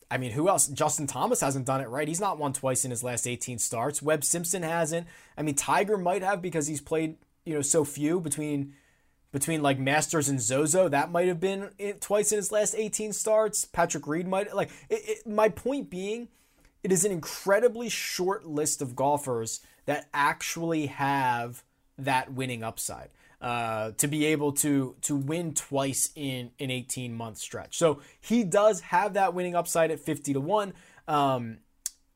I 0.09 0.17
mean, 0.17 0.31
who 0.31 0.47
else? 0.47 0.67
Justin 0.67 1.07
Thomas 1.07 1.41
hasn't 1.41 1.65
done 1.65 1.81
it 1.81 1.89
right. 1.89 2.07
He's 2.07 2.21
not 2.21 2.37
won 2.37 2.53
twice 2.53 2.85
in 2.85 2.91
his 2.91 3.03
last 3.03 3.25
18 3.25 3.57
starts. 3.57 4.01
Webb 4.01 4.23
Simpson 4.23 4.63
hasn't. 4.63 5.07
I 5.37 5.41
mean, 5.41 5.55
Tiger 5.55 5.97
might 5.97 6.21
have 6.21 6.41
because 6.41 6.67
he's 6.67 6.81
played, 6.81 7.17
you 7.43 7.53
know, 7.53 7.61
so 7.61 7.83
few 7.83 8.19
between 8.19 8.73
between 9.31 9.61
like 9.61 9.79
Masters 9.79 10.29
and 10.29 10.39
Zozo. 10.39 10.87
That 10.87 11.11
might 11.11 11.27
have 11.27 11.39
been 11.39 11.71
it 11.77 11.99
twice 12.01 12.31
in 12.31 12.37
his 12.37 12.51
last 12.51 12.75
18 12.75 13.11
starts. 13.11 13.65
Patrick 13.65 14.07
Reed 14.07 14.27
might 14.27 14.55
like 14.55 14.69
it, 14.89 15.01
it, 15.05 15.27
my 15.27 15.49
point 15.49 15.89
being 15.89 16.29
it 16.83 16.91
is 16.91 17.03
an 17.03 17.11
incredibly 17.11 17.89
short 17.89 18.45
list 18.45 18.81
of 18.81 18.95
golfers 18.95 19.61
that 19.87 20.07
actually 20.13 20.85
have 20.85 21.63
that 21.97 22.31
winning 22.31 22.63
upside 22.63 23.09
uh, 23.45 23.91
to 23.91 24.07
be 24.07 24.25
able 24.25 24.51
to 24.51 24.95
to 25.01 25.15
win 25.15 25.53
twice 25.53 26.09
in 26.15 26.49
an 26.59 26.71
18 26.71 27.13
month 27.13 27.37
stretch. 27.37 27.77
So 27.77 28.01
he 28.19 28.43
does 28.43 28.81
have 28.81 29.13
that 29.13 29.35
winning 29.35 29.55
upside 29.55 29.91
at 29.91 29.99
50 29.99 30.33
to 30.33 30.39
1. 30.39 30.73
Um, 31.07 31.57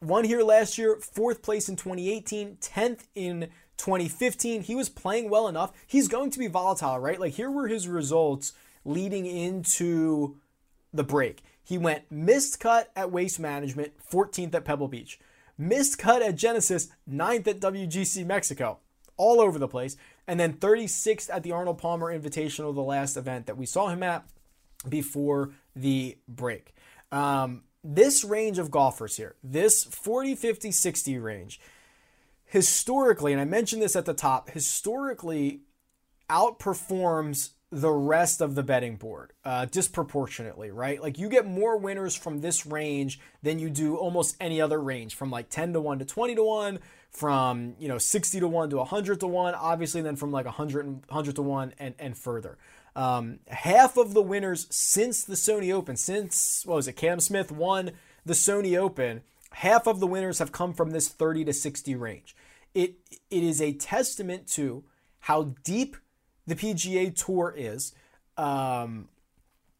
won 0.01 0.23
here 0.23 0.41
last 0.41 0.79
year, 0.79 0.95
fourth 0.95 1.43
place 1.43 1.69
in 1.69 1.75
2018, 1.75 2.57
10th 2.59 3.01
in 3.13 3.49
2015. 3.77 4.63
He 4.63 4.73
was 4.73 4.89
playing 4.89 5.29
well 5.29 5.47
enough. 5.47 5.71
He's 5.85 6.07
going 6.07 6.31
to 6.31 6.39
be 6.39 6.47
volatile, 6.47 6.97
right? 6.97 7.19
Like 7.19 7.33
here 7.33 7.51
were 7.51 7.67
his 7.67 7.87
results 7.87 8.53
leading 8.83 9.27
into 9.27 10.37
the 10.91 11.03
break. 11.03 11.43
He 11.63 11.77
went 11.77 12.11
missed 12.11 12.59
cut 12.59 12.89
at 12.95 13.11
Waste 13.11 13.39
Management, 13.39 13.93
14th 14.11 14.55
at 14.55 14.65
Pebble 14.65 14.87
Beach. 14.87 15.19
Missed 15.59 15.99
cut 15.99 16.23
at 16.23 16.37
Genesis, 16.37 16.87
9th 17.07 17.47
at 17.47 17.59
WGC 17.59 18.25
Mexico. 18.25 18.79
All 19.15 19.39
over 19.39 19.59
the 19.59 19.67
place 19.67 19.95
and 20.29 20.39
then 20.39 20.53
36th 20.53 21.27
at 21.33 21.41
the 21.41 21.51
Arnold 21.51 21.79
Palmer 21.79 22.15
Invitational, 22.15 22.75
the 22.75 22.81
last 22.81 23.17
event 23.17 23.47
that 23.47 23.57
we 23.57 23.65
saw 23.65 23.87
him 23.87 24.03
at 24.03 24.23
before 24.87 25.53
the 25.75 26.19
break. 26.27 26.75
Um, 27.11 27.63
this 27.83 28.23
range 28.23 28.59
of 28.59 28.69
golfers 28.69 29.17
here, 29.17 29.35
this 29.43 29.83
40, 29.85 30.35
50, 30.35 30.71
60 30.71 31.17
range, 31.17 31.59
historically, 32.45 33.31
and 33.33 33.41
I 33.41 33.45
mentioned 33.45 33.81
this 33.81 33.95
at 33.95 34.05
the 34.05 34.13
top, 34.13 34.51
historically 34.51 35.61
outperforms 36.29 37.53
the 37.71 37.91
rest 37.91 38.41
of 38.41 38.55
the 38.55 38.63
betting 38.63 38.95
board 38.95 39.31
uh, 39.45 39.65
disproportionately, 39.65 40.71
right? 40.71 41.01
Like 41.01 41.19
you 41.19 41.29
get 41.29 41.45
more 41.45 41.77
winners 41.77 42.15
from 42.15 42.41
this 42.41 42.65
range 42.65 43.19
than 43.43 43.59
you 43.59 43.69
do 43.69 43.95
almost 43.95 44.35
any 44.39 44.59
other 44.59 44.81
range, 44.81 45.15
from 45.15 45.29
like 45.29 45.49
10 45.49 45.73
to 45.73 45.81
1 45.81 45.99
to 45.99 46.05
20 46.05 46.35
to 46.35 46.43
1, 46.43 46.79
from 47.11 47.75
you 47.79 47.87
know 47.87 47.97
60 47.97 48.39
to 48.39 48.47
1 48.47 48.69
to 48.71 48.77
100 48.77 49.19
to 49.19 49.27
1, 49.27 49.53
obviously 49.55 50.01
then 50.01 50.15
from 50.15 50.31
like 50.31 50.45
100, 50.45 50.85
100 50.85 51.35
to 51.35 51.41
1 51.41 51.73
and, 51.79 51.95
and 51.99 52.17
further. 52.17 52.57
Um, 52.95 53.39
half 53.47 53.97
of 53.97 54.13
the 54.13 54.21
winners 54.21 54.67
since 54.71 55.23
the 55.23 55.35
Sony 55.35 55.71
Open, 55.71 55.95
since 55.95 56.63
what 56.65 56.75
was 56.75 56.87
it, 56.87 56.93
Cam 56.93 57.19
Smith 57.19 57.51
won 57.51 57.91
the 58.25 58.33
Sony 58.33 58.77
Open, 58.77 59.21
half 59.51 59.87
of 59.87 59.99
the 59.99 60.07
winners 60.07 60.39
have 60.39 60.51
come 60.51 60.73
from 60.73 60.89
this 60.89 61.07
30 61.07 61.45
to 61.45 61.53
60 61.53 61.95
range. 61.95 62.35
It 62.73 62.95
it 63.29 63.43
is 63.43 63.61
a 63.61 63.73
testament 63.73 64.47
to 64.49 64.83
how 65.21 65.55
deep 65.63 65.97
the 66.49 66.55
PGA 66.55 67.15
Tour 67.15 67.53
is, 67.55 67.93
um, 68.37 69.07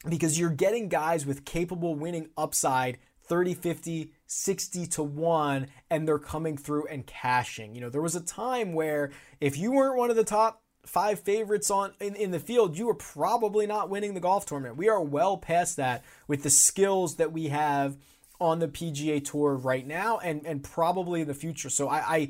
because 0.08 0.40
you're 0.40 0.50
getting 0.50 0.88
guys 0.88 1.26
with 1.26 1.46
capable 1.46 1.96
winning 1.96 2.30
upside 2.38 2.98
30, 3.24 3.54
50, 3.54 4.12
60 4.26 4.88
to 4.88 5.04
1, 5.04 5.68
and 5.90 6.08
they're 6.08 6.18
coming 6.20 6.58
through 6.58 6.88
and 6.88 7.06
cashing. 7.06 7.76
You 7.76 7.82
know, 7.82 7.90
there 7.90 8.02
was 8.02 8.16
a 8.16 8.22
time 8.22 8.74
where 8.74 9.12
if 9.40 9.58
you 9.58 9.72
weren't 9.72 9.98
one 9.98 10.10
of 10.10 10.16
the 10.16 10.24
top 10.24 10.64
five 10.86 11.20
favorites 11.20 11.70
on 11.70 11.94
in, 12.00 12.16
in 12.16 12.32
the 12.32 12.40
field, 12.40 12.78
you 12.78 12.88
were 12.88 12.96
probably 12.96 13.68
not 13.68 13.90
winning 13.90 14.16
the 14.16 14.20
golf 14.20 14.46
tournament. 14.46 14.78
We 14.78 14.90
are 14.90 15.02
well 15.02 15.38
past 15.38 15.78
that 15.78 16.04
with 16.28 16.44
the 16.44 16.50
skills 16.50 17.18
that 17.18 17.32
we 17.32 17.50
have 17.50 17.98
on 18.42 18.60
the 18.60 18.68
PGA 18.68 19.24
Tour 19.24 19.56
right 19.56 19.86
now 19.86 20.18
and, 20.20 20.46
and 20.46 20.64
probably 20.64 21.22
in 21.22 21.28
the 21.28 21.34
future. 21.34 21.70
So 21.70 21.88
I, 21.88 21.98
I 21.98 22.30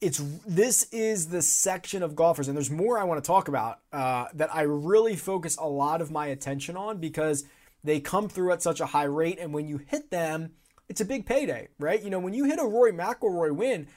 it's 0.00 0.22
this 0.46 0.84
is 0.92 1.28
the 1.28 1.42
section 1.42 2.02
of 2.02 2.16
golfers, 2.16 2.48
and 2.48 2.56
there's 2.56 2.70
more 2.70 2.98
I 2.98 3.04
want 3.04 3.22
to 3.22 3.26
talk 3.26 3.48
about 3.48 3.80
uh, 3.92 4.26
that 4.34 4.54
I 4.54 4.62
really 4.62 5.14
focus 5.14 5.56
a 5.56 5.68
lot 5.68 6.00
of 6.00 6.10
my 6.10 6.26
attention 6.28 6.76
on 6.76 6.98
because 6.98 7.44
they 7.84 8.00
come 8.00 8.28
through 8.28 8.52
at 8.52 8.62
such 8.62 8.80
a 8.80 8.86
high 8.86 9.04
rate, 9.04 9.38
and 9.38 9.52
when 9.52 9.68
you 9.68 9.78
hit 9.78 10.10
them, 10.10 10.52
it's 10.88 11.00
a 11.00 11.04
big 11.04 11.26
payday, 11.26 11.68
right? 11.78 12.02
You 12.02 12.10
know, 12.10 12.18
when 12.18 12.34
you 12.34 12.44
hit 12.44 12.58
a 12.58 12.64
Rory 12.64 12.92
McIlroy 12.92 13.54
win, 13.54 13.88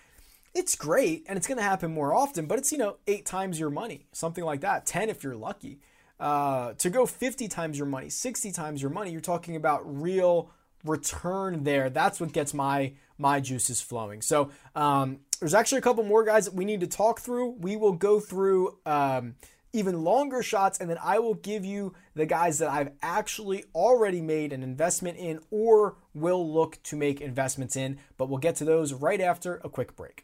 it's 0.54 0.76
great, 0.76 1.24
and 1.28 1.38
it's 1.38 1.48
going 1.48 1.58
to 1.58 1.64
happen 1.64 1.94
more 1.94 2.14
often, 2.14 2.48
but 2.48 2.60
it's 2.60 2.72
you 2.72 2.78
know 2.78 2.98
eight 3.08 3.26
times 3.26 3.60
your 3.60 3.70
money, 3.70 4.08
something 4.12 4.44
like 4.44 4.62
that, 4.62 4.86
ten 4.86 5.10
if 5.10 5.24
you're 5.24 5.36
lucky. 5.36 5.80
Uh, 6.20 6.74
to 6.74 6.90
go 6.90 7.06
50 7.06 7.48
times 7.48 7.78
your 7.78 7.88
money, 7.88 8.08
60 8.08 8.52
times 8.52 8.82
your 8.82 8.92
money, 8.92 9.12
you're 9.12 9.20
talking 9.20 9.56
about 9.56 9.82
real 9.84 10.52
return 10.86 11.64
there. 11.64 11.90
That's 11.90 12.20
what 12.20 12.32
gets 12.32 12.54
my 12.54 12.94
my 13.18 13.40
juices 13.40 13.82
flowing. 13.82 14.22
So 14.22 14.52
um, 14.76 15.20
there's 15.44 15.54
actually 15.54 15.80
a 15.80 15.82
couple 15.82 16.06
more 16.06 16.24
guys 16.24 16.46
that 16.46 16.54
we 16.54 16.64
need 16.64 16.80
to 16.80 16.88
talk 16.88 17.20
through. 17.20 17.50
We 17.60 17.76
will 17.76 17.92
go 17.92 18.22
through 18.22 18.78
um, 18.86 19.36
even 19.74 20.02
longer 20.02 20.42
shots, 20.42 20.80
and 20.80 20.90
then 20.90 20.98
I 21.04 21.20
will 21.20 21.34
give 21.34 21.66
you 21.66 21.94
the 22.16 22.26
guys 22.26 22.60
that 22.60 22.70
I've 22.70 22.92
actually 23.02 23.66
already 23.76 24.22
made 24.22 24.54
an 24.54 24.64
investment 24.64 25.18
in 25.18 25.42
or 25.52 25.98
will 26.14 26.50
look 26.50 26.82
to 26.84 26.96
make 26.96 27.20
investments 27.20 27.76
in. 27.76 28.00
But 28.18 28.30
we'll 28.30 28.40
get 28.40 28.56
to 28.56 28.64
those 28.64 28.94
right 28.94 29.20
after 29.20 29.60
a 29.66 29.70
quick 29.70 29.98
break. 29.98 30.24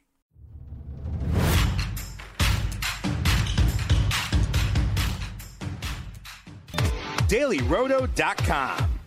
DailyRoto.com. 7.27 8.88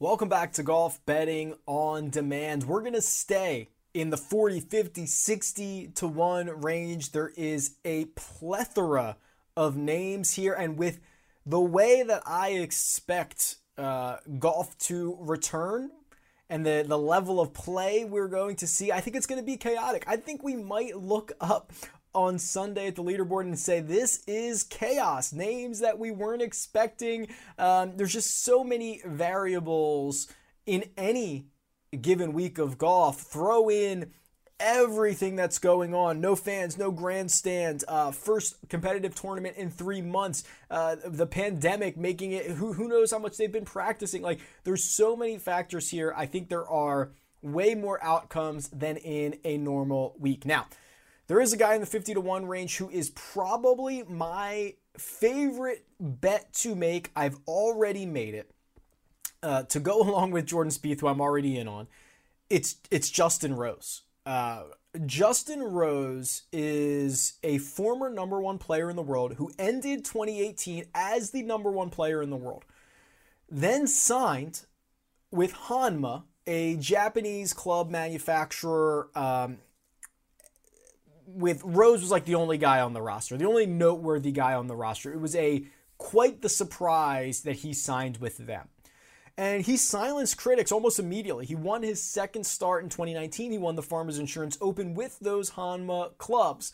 Welcome 0.00 0.28
back 0.28 0.52
to 0.54 0.64
Golf 0.64 0.98
Betting 1.06 1.54
on 1.66 2.10
Demand. 2.10 2.64
We're 2.64 2.80
going 2.80 2.94
to 2.94 3.00
stay 3.00 3.68
in 3.94 4.10
the 4.10 4.16
40, 4.16 4.58
50, 4.58 5.06
60 5.06 5.92
to 5.94 6.08
1 6.08 6.62
range. 6.62 7.12
There 7.12 7.30
is 7.36 7.76
a 7.84 8.06
plethora 8.16 9.16
of 9.56 9.76
names 9.76 10.32
here, 10.32 10.52
and 10.52 10.76
with 10.76 10.98
the 11.46 11.60
way 11.60 12.02
that 12.02 12.24
I 12.26 12.54
expect 12.54 13.58
uh, 13.78 14.16
golf 14.40 14.76
to 14.78 15.16
return 15.20 15.92
and 16.50 16.66
the, 16.66 16.84
the 16.84 16.98
level 16.98 17.40
of 17.40 17.54
play 17.54 18.04
we're 18.04 18.26
going 18.26 18.56
to 18.56 18.66
see, 18.66 18.90
I 18.90 19.00
think 19.00 19.14
it's 19.14 19.26
going 19.26 19.40
to 19.40 19.46
be 19.46 19.56
chaotic. 19.56 20.02
I 20.08 20.16
think 20.16 20.42
we 20.42 20.56
might 20.56 20.96
look 20.96 21.30
up 21.40 21.72
on 22.14 22.38
Sunday 22.38 22.86
at 22.86 22.96
the 22.96 23.02
leaderboard 23.02 23.42
and 23.42 23.58
say, 23.58 23.80
This 23.80 24.22
is 24.26 24.62
chaos. 24.62 25.32
Names 25.32 25.80
that 25.80 25.98
we 25.98 26.10
weren't 26.10 26.42
expecting. 26.42 27.28
Um, 27.58 27.96
there's 27.96 28.12
just 28.12 28.44
so 28.44 28.64
many 28.64 29.00
variables 29.04 30.28
in 30.66 30.84
any 30.96 31.46
given 32.00 32.32
week 32.32 32.58
of 32.58 32.78
golf. 32.78 33.20
Throw 33.20 33.68
in 33.68 34.12
everything 34.60 35.36
that's 35.36 35.58
going 35.58 35.94
on. 35.94 36.20
No 36.20 36.36
fans, 36.36 36.78
no 36.78 36.90
grandstand. 36.90 37.84
Uh, 37.88 38.10
first 38.10 38.56
competitive 38.68 39.14
tournament 39.14 39.56
in 39.56 39.70
three 39.70 40.00
months. 40.00 40.44
Uh, 40.70 40.96
the 41.04 41.26
pandemic 41.26 41.96
making 41.96 42.32
it. 42.32 42.46
Who 42.52 42.72
who 42.72 42.88
knows 42.88 43.10
how 43.10 43.18
much 43.18 43.36
they've 43.36 43.52
been 43.52 43.64
practicing? 43.64 44.22
Like 44.22 44.40
there's 44.64 44.84
so 44.84 45.16
many 45.16 45.38
factors 45.38 45.90
here. 45.90 46.14
I 46.16 46.26
think 46.26 46.48
there 46.48 46.68
are 46.68 47.12
way 47.42 47.74
more 47.74 48.02
outcomes 48.02 48.68
than 48.68 48.96
in 48.96 49.38
a 49.44 49.58
normal 49.58 50.16
week. 50.18 50.46
Now, 50.46 50.66
there 51.26 51.40
is 51.40 51.52
a 51.52 51.56
guy 51.56 51.74
in 51.74 51.80
the 51.80 51.86
50 51.86 52.14
to 52.14 52.20
1 52.20 52.46
range 52.46 52.76
who 52.76 52.90
is 52.90 53.10
probably 53.10 54.02
my 54.04 54.74
favorite 54.96 55.84
bet 55.98 56.52
to 56.54 56.74
make. 56.74 57.10
I've 57.16 57.38
already 57.46 58.06
made 58.06 58.34
it. 58.34 58.50
Uh, 59.42 59.62
to 59.64 59.80
go 59.80 60.00
along 60.08 60.30
with 60.30 60.46
Jordan 60.46 60.72
Spieth, 60.72 61.00
who 61.00 61.08
I'm 61.08 61.20
already 61.20 61.58
in 61.58 61.68
on, 61.68 61.86
it's 62.50 62.76
it's 62.90 63.10
Justin 63.10 63.54
Rose. 63.54 64.02
Uh, 64.24 64.64
Justin 65.06 65.62
Rose 65.62 66.42
is 66.52 67.34
a 67.42 67.58
former 67.58 68.08
number 68.08 68.40
one 68.40 68.58
player 68.58 68.88
in 68.88 68.96
the 68.96 69.02
world 69.02 69.34
who 69.34 69.50
ended 69.58 70.04
2018 70.04 70.86
as 70.94 71.30
the 71.30 71.42
number 71.42 71.70
one 71.70 71.90
player 71.90 72.22
in 72.22 72.30
the 72.30 72.36
world, 72.36 72.64
then 73.50 73.86
signed 73.86 74.62
with 75.30 75.52
Honma, 75.52 76.22
a 76.46 76.76
Japanese 76.76 77.52
club 77.52 77.90
manufacturer 77.90 79.08
um, 79.14 79.58
with 81.26 81.62
Rose 81.64 82.00
was 82.00 82.10
like 82.10 82.24
the 82.24 82.34
only 82.34 82.58
guy 82.58 82.80
on 82.80 82.92
the 82.92 83.02
roster, 83.02 83.36
the 83.36 83.46
only 83.46 83.66
noteworthy 83.66 84.32
guy 84.32 84.54
on 84.54 84.66
the 84.66 84.76
roster. 84.76 85.12
It 85.12 85.20
was 85.20 85.36
a 85.36 85.64
quite 85.98 86.42
the 86.42 86.48
surprise 86.48 87.42
that 87.42 87.56
he 87.56 87.72
signed 87.72 88.18
with 88.18 88.38
them. 88.38 88.68
And 89.36 89.64
he 89.64 89.76
silenced 89.76 90.36
critics 90.36 90.70
almost 90.70 90.98
immediately. 90.98 91.44
He 91.44 91.56
won 91.56 91.82
his 91.82 92.00
second 92.00 92.46
start 92.46 92.84
in 92.84 92.88
2019. 92.88 93.50
He 93.50 93.58
won 93.58 93.74
the 93.74 93.82
Farmers 93.82 94.18
Insurance 94.18 94.56
Open 94.60 94.94
with 94.94 95.18
those 95.18 95.52
Honma 95.52 96.16
clubs. 96.18 96.72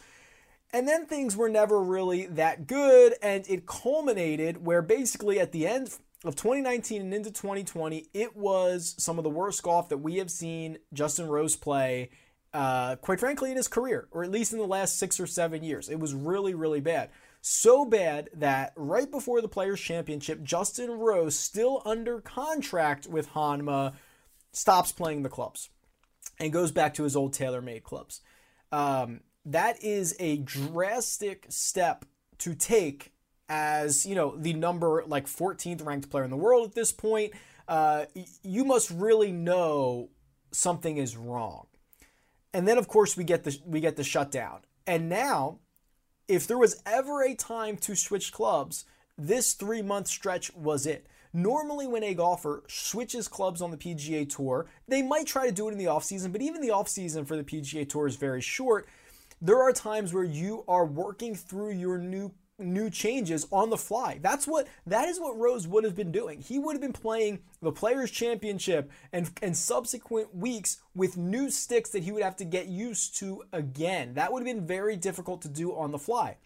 And 0.73 0.87
then 0.87 1.07
things 1.07 1.37
were 1.37 1.49
never 1.49 1.83
really 1.83 2.27
that 2.27 2.67
good, 2.67 3.15
and 3.23 3.45
it 3.49 3.67
culminated 3.67 4.65
where 4.65 4.83
basically 4.83 5.41
at 5.41 5.51
the 5.51 5.67
end 5.67 5.97
of 6.25 6.37
2019 6.37 7.03
and 7.03 7.15
into 7.15 7.31
2020, 7.31 8.07
it 8.15 8.37
was 8.37 8.95
some 8.99 9.19
of 9.19 9.25
the 9.25 9.31
worst 9.31 9.63
golf 9.63 9.89
that 9.89 9.99
we 9.99 10.17
have 10.17 10.31
seen 10.31 10.79
Justin 10.93 11.27
Rose 11.27 11.57
play, 11.57 12.11
uh, 12.53 12.97
quite 12.97 13.21
frankly, 13.21 13.51
in 13.51 13.57
his 13.57 13.69
career, 13.69 14.09
or 14.11 14.25
at 14.25 14.31
least 14.31 14.53
in 14.53 14.59
the 14.59 14.67
last 14.67 14.99
six 14.99 15.21
or 15.21 15.27
seven 15.27 15.63
years. 15.63 15.89
It 15.89 16.01
was 16.01 16.15
really, 16.15 16.55
really 16.55 16.81
bad. 16.81 17.11
So 17.43 17.85
bad 17.85 18.29
that 18.35 18.73
right 18.77 19.11
before 19.11 19.41
the 19.41 19.49
Players' 19.49 19.81
Championship, 19.81 20.43
Justin 20.43 20.91
Rose, 20.91 21.39
still 21.39 21.81
under 21.85 22.21
contract 22.21 23.07
with 23.07 23.31
Honma, 23.31 23.95
stops 24.53 24.93
playing 24.93 25.23
the 25.23 25.29
clubs 25.29 25.71
and 26.39 26.53
goes 26.53 26.71
back 26.71 26.95
to 26.95 27.05
his 27.05 27.17
old 27.17 27.33
TaylorMade 27.33 27.83
clubs. 27.83 28.21
Um, 28.73 29.21
that 29.47 29.83
is 29.83 30.15
a 30.19 30.39
drastic 30.39 31.47
step 31.49 32.05
to 32.39 32.55
take 32.55 33.13
as 33.49 34.07
you 34.07 34.15
know 34.15 34.37
the 34.37 34.53
number 34.53 35.03
like 35.07 35.27
14th 35.27 35.85
ranked 35.85 36.09
player 36.09 36.25
in 36.25 36.31
the 36.31 36.37
world 36.37 36.69
at 36.69 36.75
this 36.75 36.93
point 36.93 37.33
uh, 37.69 38.05
you 38.43 38.65
must 38.65 38.91
really 38.91 39.33
know 39.33 40.09
something 40.53 40.97
is 40.97 41.17
wrong 41.17 41.67
and 42.53 42.67
then 42.67 42.79
of 42.79 42.89
course 42.89 43.17
we 43.17 43.25
get 43.25 43.45
the 43.45 43.59
we 43.67 43.81
get 43.81 43.97
the 43.97 44.05
shutdown. 44.05 44.61
And 44.87 45.09
now 45.09 45.59
if 46.29 46.47
there 46.47 46.59
was 46.59 46.83
ever 46.87 47.23
a 47.23 47.35
time 47.35 47.77
to 47.79 47.97
switch 47.97 48.33
clubs 48.33 48.85
this 49.19 49.53
three 49.55 49.83
month 49.83 50.09
stretch 50.09 50.55
was 50.55 50.87
it. 50.87 51.07
Normally 51.33 51.87
when 51.87 52.03
a 52.03 52.15
golfer 52.15 52.65
switches 52.69 53.29
clubs 53.29 53.63
on 53.63 53.71
the 53.71 53.77
pga 53.77 54.29
tour 54.29 54.67
they 54.89 55.03
might 55.03 55.27
try 55.27 55.47
to 55.47 55.53
do 55.53 55.69
it 55.69 55.73
in 55.73 55.79
the 55.79 55.85
offseason 55.85 56.33
but 56.33 56.43
even 56.43 56.61
the 56.61 56.69
offseason 56.69 57.27
for 57.27 57.37
the 57.37 57.45
pga 57.45 57.89
tour 57.89 58.07
is 58.07 58.17
very 58.17 58.41
short. 58.41 58.89
There 59.43 59.63
are 59.63 59.73
times 59.73 60.13
where 60.13 60.25
you 60.25 60.65
are 60.69 60.85
working 60.85 61.35
through 61.35 61.73
your 61.73 61.99
new 61.99 62.33
new 62.61 62.91
changes 62.91 63.47
on 63.51 63.71
the 63.71 63.77
fly. 63.77 64.19
That's 64.23 64.47
what 64.47 64.69
that 64.87 65.09
is 65.09 65.19
what 65.19 65.39
Rose 65.39 65.67
would 65.67 65.85
have 65.85 65.95
been 65.95 66.13
doing. 66.13 66.41
He 66.41 66.59
would 66.59 66.75
have 66.75 66.81
been 66.81 66.93
playing 66.93 67.41
the 67.61 67.73
Players 67.73 68.11
Championship 68.11 68.91
and 69.13 69.31
and 69.43 69.57
subsequent 69.57 70.35
weeks 70.35 70.83
with 70.95 71.17
new 71.17 71.51
sticks 71.51 71.91
that 71.91 72.03
he 72.03 72.13
would 72.13 72.23
have 72.23 72.37
to 72.37 72.45
get 72.45 72.67
used 72.67 73.17
to 73.19 73.43
again. 73.53 74.15
That 74.15 74.33
would 74.33 74.47
have 74.47 74.57
been 74.57 74.67
very 74.67 74.97
difficult 74.97 75.43
to 75.43 75.49
do 75.49 75.75
on 75.75 75.91
the 75.91 75.99
fly. 75.99 76.37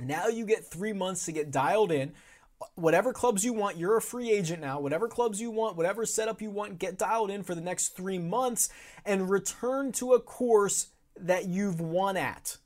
Now 0.00 0.28
you 0.28 0.46
get 0.46 0.64
3 0.64 0.92
months 0.92 1.26
to 1.26 1.32
get 1.32 1.50
dialed 1.50 1.92
in. 1.92 2.12
Whatever 2.76 3.12
clubs 3.12 3.44
you 3.44 3.52
want, 3.52 3.76
you're 3.76 3.96
a 3.96 4.02
free 4.02 4.30
agent 4.30 4.60
now. 4.60 4.78
Whatever 4.78 5.08
clubs 5.08 5.40
you 5.40 5.50
want, 5.50 5.76
whatever 5.76 6.06
setup 6.06 6.40
you 6.40 6.50
want, 6.50 6.78
get 6.78 6.96
dialed 6.96 7.30
in 7.30 7.42
for 7.42 7.56
the 7.56 7.60
next 7.60 7.96
3 7.96 8.18
months 8.18 8.68
and 9.04 9.28
return 9.28 9.90
to 9.92 10.12
a 10.12 10.20
course 10.20 10.88
that 11.16 11.46
you've 11.46 11.80
won 11.80 12.16
at. 12.16 12.58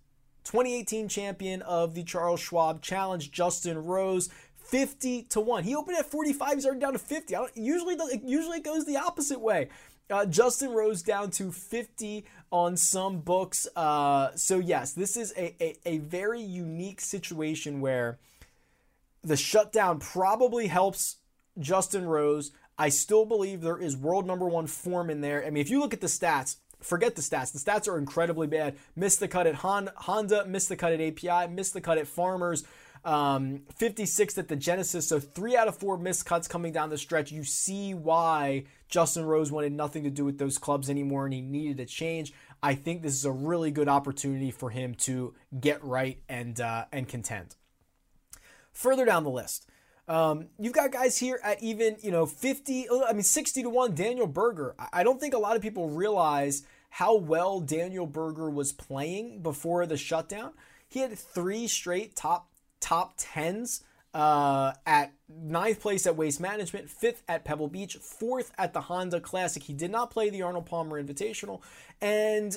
2018 0.47 1.09
champion 1.09 1.61
of 1.63 1.95
the 1.95 2.05
Charles 2.05 2.41
Schwab 2.41 2.81
Challenge, 2.81 3.31
Justin 3.33 3.85
Rose, 3.85 4.29
50 4.57 5.25
to 5.25 5.41
1. 5.41 5.65
He 5.65 5.75
opened 5.75 5.99
at 5.99 6.07
45, 6.07 6.55
he's 6.55 6.65
already 6.65 6.81
down 6.81 6.93
to 6.93 6.99
50. 7.01 7.35
usually, 7.55 7.97
usually 8.25 8.59
it 8.59 8.65
goes 8.65 8.85
the 8.85 8.97
opposite 8.97 9.41
way. 9.41 9.69
Uh, 10.09 10.25
Justin 10.25 10.71
Rose 10.71 11.03
down 11.03 11.31
to 11.33 11.51
50 11.51 12.25
on 12.53 12.77
some 12.77 13.19
books. 13.19 13.67
Uh, 13.75 14.31
so, 14.37 14.61
yes, 14.61 14.93
this 14.93 15.17
is 15.17 15.33
a, 15.37 15.55
a, 15.61 15.77
a 15.85 15.99
very 15.99 16.41
unique 16.41 17.01
situation 17.01 17.81
where 17.81 18.19
the 19.25 19.37
shutdown 19.37 19.99
probably 19.99 20.69
helps 20.69 21.17
Justin 21.59 22.07
Rose. 22.07 22.53
I 22.79 22.91
still 22.91 23.25
believe 23.25 23.63
there 23.63 23.79
is 23.79 23.97
world 23.97 24.27
number 24.27 24.47
one 24.47 24.69
form 24.69 25.11
in 25.11 25.23
there. 25.23 25.45
I 25.45 25.51
mean, 25.51 25.61
if 25.61 25.71
you 25.71 25.81
look 25.81 25.93
at 25.93 26.01
the 26.01 26.07
stats, 26.07 26.57
forget 26.81 27.17
the 27.17 27.23
stats. 27.23 27.53
The 27.53 27.59
stats 27.59 27.89
are 27.89 27.99
incredibly 27.99 28.47
bad. 28.47 28.77
Missed 28.95 29.21
the 29.21 29.29
cut 29.29 29.47
at 29.47 29.57
Honda, 29.57 30.45
missed 30.47 30.69
the 30.69 30.77
cut 30.77 30.93
at 30.93 31.01
API, 31.01 31.53
missed 31.53 31.75
the 31.75 31.81
cut 31.81 31.99
at 31.99 32.07
Farmers. 32.07 32.65
Um, 33.05 33.63
56 33.77 34.37
at 34.37 34.49
the 34.49 34.57
Genesis. 34.57 35.09
So 35.09 35.21
three 35.21 35.57
out 35.57 35.69
of 35.69 35.77
four 35.77 35.97
missed 35.97 36.27
cuts 36.27 36.49
coming 36.49 36.73
down 36.73 36.91
the 36.91 36.99
stretch. 36.99 37.31
You 37.31 37.45
see 37.45 37.95
why 37.95 38.65
Justin 38.89 39.25
Rose 39.25 39.53
wanted 39.53 39.73
nothing 39.73 40.03
to 40.05 40.11
do 40.11 40.25
with 40.25 40.39
those 40.39 40.59
clubs 40.59 40.91
anymore 40.91 41.25
and 41.25 41.33
he 41.33 41.41
needed 41.41 41.79
a 41.79 41.87
change. 41.87 42.33
I 42.63 42.75
think 42.75 43.03
this 43.03 43.15
is 43.15 43.25
a 43.25 43.31
really 43.31 43.71
good 43.71 43.89
opportunity 43.89 44.51
for 44.51 44.71
him 44.71 44.95
to 44.95 45.35
get 45.61 45.85
right 45.85 46.21
and 46.29 46.61
uh, 46.61 46.87
and 46.91 47.07
contend. 47.07 47.55
Further 48.73 49.05
down 49.05 49.23
the 49.23 49.31
list, 49.31 49.69
um, 50.09 50.49
you've 50.59 50.73
got 50.73 50.93
guys 50.93 51.19
here 51.19 51.41
at 51.43 51.63
even, 51.63 51.97
you 52.01 52.11
know, 52.11 52.27
50, 52.27 52.89
I 53.09 53.13
mean, 53.13 53.23
60 53.23 53.63
to 53.63 53.71
1, 53.71 53.95
Daniel 53.95 54.27
Berger. 54.27 54.75
I 54.93 55.03
don't 55.03 55.21
think 55.21 55.35
a 55.35 55.39
lot 55.39 55.57
of 55.57 55.63
people 55.63 55.89
realize 55.89 56.63
how 56.91 57.17
well 57.17 57.61
Daniel 57.61 58.07
Berger 58.07 58.49
was 58.49 58.73
playing 58.73 59.43
before 59.43 59.85
the 59.87 59.97
shutdown. 59.97 60.53
He 60.89 61.01
had 61.01 61.19
three 61.19 61.67
straight 61.67 62.15
top 62.15 62.49
top 62.81 63.15
tens 63.17 63.83
uh, 64.15 64.73
at 64.87 65.13
ninth 65.29 65.81
place 65.81 66.07
at 66.07 66.17
Waste 66.17 66.41
Management, 66.41 66.89
fifth 66.89 67.23
at 67.29 67.45
Pebble 67.45 67.69
Beach, 67.69 67.97
fourth 67.97 68.53
at 68.57 68.73
the 68.73 68.83
Honda 68.83 69.21
Classic. 69.21 69.63
He 69.63 69.75
did 69.75 69.91
not 69.91 70.11
play 70.11 70.31
the 70.31 70.43
Arnold 70.43 70.67
Palmer 70.67 71.03
Invitational, 71.03 71.61
and 72.01 72.57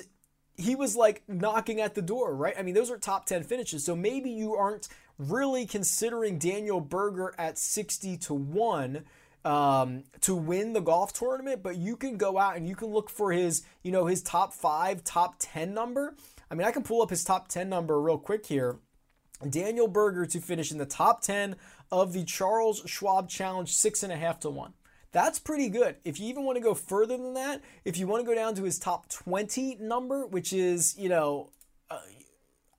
he 0.56 0.74
was 0.74 0.96
like 0.96 1.22
knocking 1.26 1.80
at 1.80 1.94
the 1.94 2.02
door, 2.02 2.34
right? 2.34 2.54
I 2.58 2.62
mean, 2.62 2.74
those 2.74 2.90
are 2.90 2.98
top 2.98 3.26
10 3.26 3.42
finishes. 3.44 3.84
So 3.84 3.96
maybe 3.96 4.30
you 4.30 4.54
aren't 4.54 4.88
really 5.20 5.66
considering 5.66 6.38
Daniel 6.38 6.80
Berger 6.80 7.34
at 7.38 7.58
60 7.58 8.16
to 8.18 8.34
1 8.34 9.04
um, 9.44 10.04
to 10.22 10.34
win 10.34 10.72
the 10.72 10.80
golf 10.80 11.12
tournament, 11.12 11.62
but 11.62 11.76
you 11.76 11.96
can 11.96 12.16
go 12.16 12.38
out 12.38 12.56
and 12.56 12.68
you 12.68 12.74
can 12.74 12.88
look 12.88 13.10
for 13.10 13.32
his, 13.32 13.62
you 13.82 13.92
know, 13.92 14.06
his 14.06 14.22
top 14.22 14.52
five, 14.52 15.04
top 15.04 15.36
10 15.38 15.74
number. 15.74 16.14
I 16.50 16.54
mean, 16.54 16.66
I 16.66 16.72
can 16.72 16.82
pull 16.82 17.02
up 17.02 17.10
his 17.10 17.24
top 17.24 17.48
10 17.48 17.68
number 17.68 18.00
real 18.00 18.18
quick 18.18 18.46
here. 18.46 18.78
Daniel 19.48 19.88
Berger 19.88 20.26
to 20.26 20.40
finish 20.40 20.70
in 20.70 20.78
the 20.78 20.86
top 20.86 21.22
10 21.22 21.56
of 21.90 22.12
the 22.12 22.24
Charles 22.24 22.82
Schwab 22.86 23.28
Challenge, 23.28 23.70
six 23.70 24.02
and 24.02 24.12
a 24.12 24.16
half 24.16 24.40
to 24.40 24.50
one. 24.50 24.74
That's 25.12 25.38
pretty 25.38 25.68
good. 25.68 25.96
If 26.04 26.20
you 26.20 26.28
even 26.28 26.44
want 26.44 26.56
to 26.56 26.62
go 26.62 26.74
further 26.74 27.16
than 27.16 27.34
that, 27.34 27.62
if 27.84 27.98
you 27.98 28.06
want 28.06 28.22
to 28.22 28.26
go 28.26 28.34
down 28.34 28.54
to 28.56 28.64
his 28.64 28.78
top 28.78 29.08
20 29.08 29.76
number, 29.80 30.26
which 30.26 30.52
is, 30.52 30.96
you 30.98 31.08
know, 31.08 31.50
uh, 31.90 32.00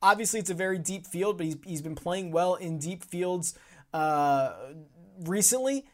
obviously 0.02 0.40
it's 0.40 0.50
a 0.50 0.56
very 0.56 0.78
deep 0.78 1.06
field, 1.06 1.38
but 1.38 1.46
he's, 1.46 1.58
he's 1.66 1.82
been 1.82 1.96
playing 1.96 2.32
well 2.32 2.56
in 2.56 2.78
deep 2.78 3.04
fields 3.04 3.58
uh, 3.94 4.54
recently, 5.20 5.86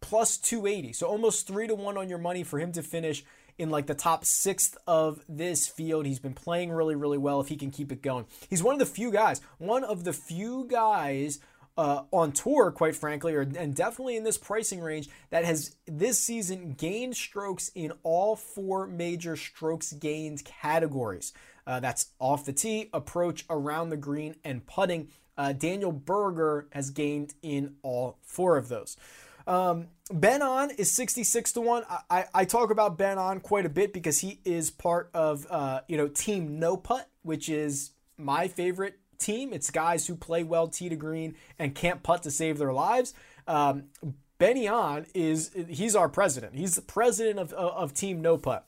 plus 0.00 0.36
280. 0.38 0.92
So 0.92 1.06
almost 1.06 1.46
three 1.46 1.66
to 1.66 1.74
one 1.74 1.96
on 1.96 2.08
your 2.08 2.18
money 2.18 2.44
for 2.44 2.58
him 2.58 2.72
to 2.72 2.82
finish 2.82 3.24
in 3.58 3.70
like 3.70 3.86
the 3.86 3.94
top 3.94 4.24
sixth 4.24 4.76
of 4.86 5.22
this 5.28 5.66
field. 5.66 6.06
He's 6.06 6.18
been 6.18 6.34
playing 6.34 6.70
really, 6.70 6.94
really 6.94 7.18
well 7.18 7.40
if 7.40 7.48
he 7.48 7.56
can 7.56 7.70
keep 7.70 7.90
it 7.90 8.02
going. 8.02 8.26
He's 8.48 8.62
one 8.62 8.74
of 8.74 8.78
the 8.78 8.86
few 8.86 9.10
guys, 9.10 9.40
one 9.58 9.84
of 9.84 10.04
the 10.04 10.12
few 10.12 10.66
guys 10.68 11.40
uh, 11.78 12.02
on 12.10 12.32
tour, 12.32 12.70
quite 12.70 12.96
frankly, 12.96 13.34
or 13.34 13.42
and 13.42 13.74
definitely 13.74 14.16
in 14.16 14.24
this 14.24 14.38
pricing 14.38 14.80
range 14.80 15.08
that 15.30 15.44
has 15.44 15.76
this 15.86 16.18
season 16.18 16.72
gained 16.72 17.16
strokes 17.16 17.70
in 17.74 17.92
all 18.02 18.36
four 18.36 18.86
major 18.86 19.36
strokes 19.36 19.92
gained 19.92 20.44
categories. 20.44 21.32
Uh, 21.66 21.80
that's 21.80 22.12
off 22.18 22.44
the 22.44 22.52
tee, 22.52 22.88
approach, 22.92 23.44
around 23.50 23.90
the 23.90 23.96
green, 23.96 24.36
and 24.44 24.66
putting. 24.66 25.08
Uh, 25.38 25.52
Daniel 25.52 25.92
Berger 25.92 26.68
has 26.72 26.90
gained 26.90 27.34
in 27.42 27.74
all 27.82 28.18
four 28.22 28.56
of 28.56 28.68
those. 28.68 28.96
Um, 29.46 29.88
Ben 30.10 30.42
An 30.42 30.70
is 30.70 30.90
66 30.92 31.52
to 31.52 31.60
1. 31.60 31.84
I, 31.88 31.98
I, 32.10 32.24
I, 32.34 32.44
talk 32.44 32.70
about 32.70 32.98
Ben 32.98 33.18
An 33.18 33.40
quite 33.40 33.64
a 33.64 33.68
bit 33.68 33.92
because 33.92 34.18
he 34.18 34.40
is 34.44 34.70
part 34.70 35.08
of, 35.14 35.46
uh, 35.50 35.82
you 35.86 35.96
know, 35.96 36.08
Team 36.08 36.58
No 36.58 36.76
Putt, 36.76 37.08
which 37.22 37.48
is 37.48 37.92
my 38.18 38.48
favorite 38.48 38.98
team. 39.18 39.52
It's 39.52 39.70
guys 39.70 40.06
who 40.06 40.16
play 40.16 40.42
well 40.42 40.68
tee 40.68 40.88
to 40.88 40.96
green 40.96 41.36
and 41.58 41.74
can't 41.74 42.02
putt 42.02 42.22
to 42.24 42.30
save 42.30 42.58
their 42.58 42.72
lives. 42.72 43.14
Um, 43.46 43.84
Benny 44.38 44.66
An 44.66 45.06
is 45.14 45.52
he's 45.68 45.94
our 45.96 46.08
president. 46.08 46.56
He's 46.56 46.74
the 46.74 46.82
president 46.82 47.38
of, 47.38 47.52
of, 47.52 47.72
of 47.72 47.94
Team 47.94 48.20
No 48.20 48.36
Putt. 48.36 48.66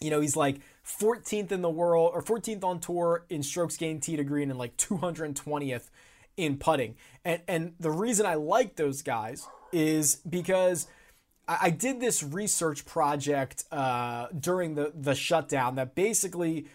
You 0.00 0.10
know, 0.10 0.20
he's 0.20 0.36
like 0.36 0.60
14th 0.86 1.50
in 1.50 1.62
the 1.62 1.70
world 1.70 2.12
or 2.14 2.22
14th 2.22 2.62
on 2.62 2.80
tour 2.80 3.24
in 3.28 3.42
strokes 3.42 3.76
gained 3.76 4.02
tee 4.02 4.16
to 4.16 4.24
green 4.24 4.50
and 4.50 4.58
like 4.58 4.76
220th 4.76 5.90
in 6.36 6.58
putting. 6.58 6.96
And 7.24 7.40
and 7.48 7.74
the 7.80 7.90
reason 7.90 8.26
I 8.26 8.34
like 8.34 8.76
those 8.76 9.02
guys 9.02 9.48
is 9.72 10.16
because 10.28 10.86
I, 11.48 11.58
I 11.62 11.70
did 11.70 12.00
this 12.00 12.22
research 12.22 12.84
project 12.84 13.64
uh, 13.70 14.28
during 14.38 14.74
the 14.74 14.92
the 14.94 15.14
shutdown 15.14 15.76
that 15.76 15.94
basically 15.94 16.66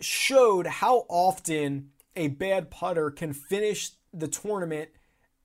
showed 0.00 0.66
how 0.66 1.06
often 1.08 1.90
a 2.16 2.28
bad 2.28 2.70
putter 2.70 3.10
can 3.10 3.32
finish 3.32 3.92
the 4.12 4.28
tournament 4.28 4.90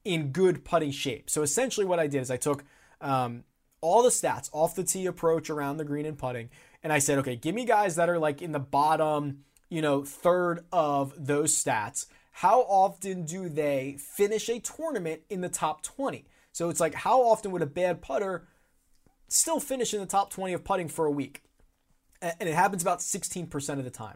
in 0.03 0.31
good 0.31 0.65
putting 0.65 0.91
shape. 0.91 1.29
So 1.29 1.41
essentially, 1.41 1.85
what 1.85 1.99
I 1.99 2.07
did 2.07 2.21
is 2.21 2.31
I 2.31 2.37
took 2.37 2.63
um, 3.01 3.43
all 3.81 4.03
the 4.03 4.09
stats 4.09 4.49
off 4.51 4.75
the 4.75 4.83
tee 4.83 5.05
approach 5.05 5.49
around 5.49 5.77
the 5.77 5.85
green 5.85 6.05
and 6.05 6.17
putting, 6.17 6.49
and 6.87 6.93
I 6.93 6.99
said, 6.99 7.17
okay, 7.17 7.35
give 7.35 7.53
me 7.53 7.65
guys 7.65 7.97
that 7.97 8.07
are 8.07 8.17
like 8.17 8.41
in 8.41 8.53
the 8.53 8.59
bottom, 8.59 9.39
you 9.67 9.81
know, 9.81 10.05
third 10.05 10.63
of 10.71 11.13
those 11.17 11.53
stats. 11.53 12.05
How 12.31 12.61
often 12.61 13.25
do 13.25 13.49
they 13.49 13.97
finish 13.99 14.47
a 14.47 14.61
tournament 14.61 15.23
in 15.29 15.41
the 15.41 15.49
top 15.49 15.83
20? 15.83 16.23
So 16.53 16.69
it's 16.69 16.79
like, 16.79 16.93
how 16.93 17.23
often 17.23 17.51
would 17.51 17.61
a 17.61 17.65
bad 17.65 18.01
putter 18.01 18.47
still 19.27 19.59
finish 19.59 19.93
in 19.93 19.99
the 19.99 20.05
top 20.05 20.31
20 20.31 20.53
of 20.53 20.63
putting 20.63 20.87
for 20.87 21.05
a 21.05 21.11
week? 21.11 21.43
And 22.21 22.47
it 22.47 22.55
happens 22.55 22.83
about 22.83 22.99
16% 22.99 23.69
of 23.77 23.83
the 23.83 23.89
time. 23.89 24.15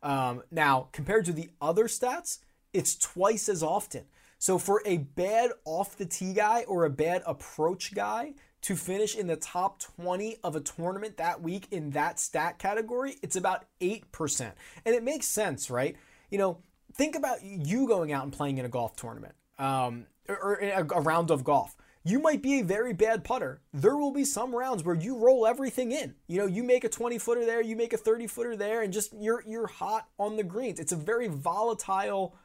Um, 0.00 0.44
now, 0.52 0.90
compared 0.92 1.24
to 1.24 1.32
the 1.32 1.50
other 1.60 1.88
stats, 1.88 2.38
it's 2.72 2.94
twice 2.94 3.48
as 3.48 3.64
often. 3.64 4.04
So 4.38 4.58
for 4.58 4.80
a 4.86 4.98
bad 4.98 5.50
off 5.64 5.96
the 5.96 6.06
tee 6.06 6.34
guy 6.34 6.62
or 6.68 6.84
a 6.84 6.90
bad 6.90 7.24
approach 7.26 7.96
guy 7.96 8.34
to 8.62 8.76
finish 8.76 9.16
in 9.16 9.26
the 9.26 9.36
top 9.36 9.80
20 9.80 10.38
of 10.44 10.56
a 10.56 10.60
tournament 10.60 11.16
that 11.16 11.42
week 11.42 11.66
in 11.70 11.90
that 11.90 12.18
stat 12.18 12.58
category, 12.58 13.16
it's 13.22 13.36
about 13.36 13.66
8%. 13.80 14.52
And 14.84 14.94
it 14.94 15.02
makes 15.02 15.26
sense, 15.26 15.68
right? 15.68 15.96
You 16.30 16.38
know, 16.38 16.58
think 16.94 17.16
about 17.16 17.42
you 17.42 17.86
going 17.86 18.12
out 18.12 18.22
and 18.22 18.32
playing 18.32 18.58
in 18.58 18.64
a 18.64 18.68
golf 18.68 18.94
tournament 18.96 19.34
um, 19.58 20.06
or, 20.28 20.58
a, 20.62 20.80
a 20.80 21.00
round 21.00 21.30
of 21.30 21.44
golf. 21.44 21.76
You 22.04 22.18
might 22.18 22.42
be 22.42 22.60
a 22.60 22.64
very 22.64 22.92
bad 22.92 23.22
putter. 23.22 23.60
There 23.72 23.96
will 23.96 24.10
be 24.10 24.24
some 24.24 24.54
rounds 24.54 24.82
where 24.82 24.94
you 24.94 25.16
roll 25.16 25.46
everything 25.46 25.92
in. 25.92 26.14
You 26.26 26.38
know, 26.38 26.46
you 26.46 26.64
make 26.64 26.82
a 26.82 26.88
20 26.88 27.18
footer 27.18 27.44
there, 27.44 27.62
you 27.62 27.76
make 27.76 27.92
a 27.92 27.96
30 27.96 28.26
footer 28.26 28.56
there, 28.56 28.82
and 28.82 28.92
just 28.92 29.14
you're 29.20 29.44
you're 29.46 29.68
hot 29.68 30.08
on 30.18 30.36
the 30.36 30.42
greens. 30.42 30.80
It's 30.80 30.90
a 30.90 30.96
very 30.96 31.28
volatile 31.28 32.36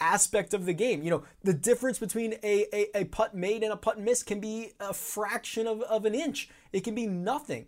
aspect 0.00 0.54
of 0.54 0.66
the 0.66 0.72
game. 0.72 1.02
You 1.02 1.10
know, 1.10 1.22
the 1.42 1.54
difference 1.54 1.98
between 1.98 2.34
a, 2.42 2.66
a, 2.72 3.00
a 3.00 3.04
putt 3.04 3.34
made 3.34 3.62
and 3.62 3.72
a 3.72 3.76
putt 3.76 3.98
missed 3.98 4.26
can 4.26 4.40
be 4.40 4.72
a 4.80 4.92
fraction 4.92 5.66
of, 5.66 5.82
of 5.82 6.04
an 6.04 6.14
inch. 6.14 6.48
It 6.72 6.84
can 6.84 6.94
be 6.94 7.06
nothing. 7.06 7.66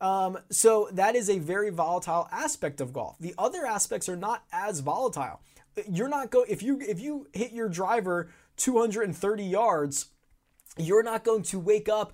Um, 0.00 0.38
so 0.50 0.88
that 0.92 1.14
is 1.14 1.30
a 1.30 1.38
very 1.38 1.70
volatile 1.70 2.28
aspect 2.30 2.80
of 2.80 2.92
golf. 2.92 3.16
The 3.18 3.34
other 3.38 3.64
aspects 3.64 4.08
are 4.08 4.16
not 4.16 4.44
as 4.52 4.80
volatile. 4.80 5.40
You're 5.90 6.08
not 6.08 6.30
go 6.30 6.44
if 6.48 6.62
you 6.62 6.80
if 6.80 7.00
you 7.00 7.26
hit 7.32 7.52
your 7.52 7.68
driver 7.68 8.30
230 8.56 9.44
yards, 9.44 10.06
you're 10.76 11.02
not 11.02 11.24
going 11.24 11.42
to 11.44 11.58
wake 11.58 11.88
up 11.88 12.12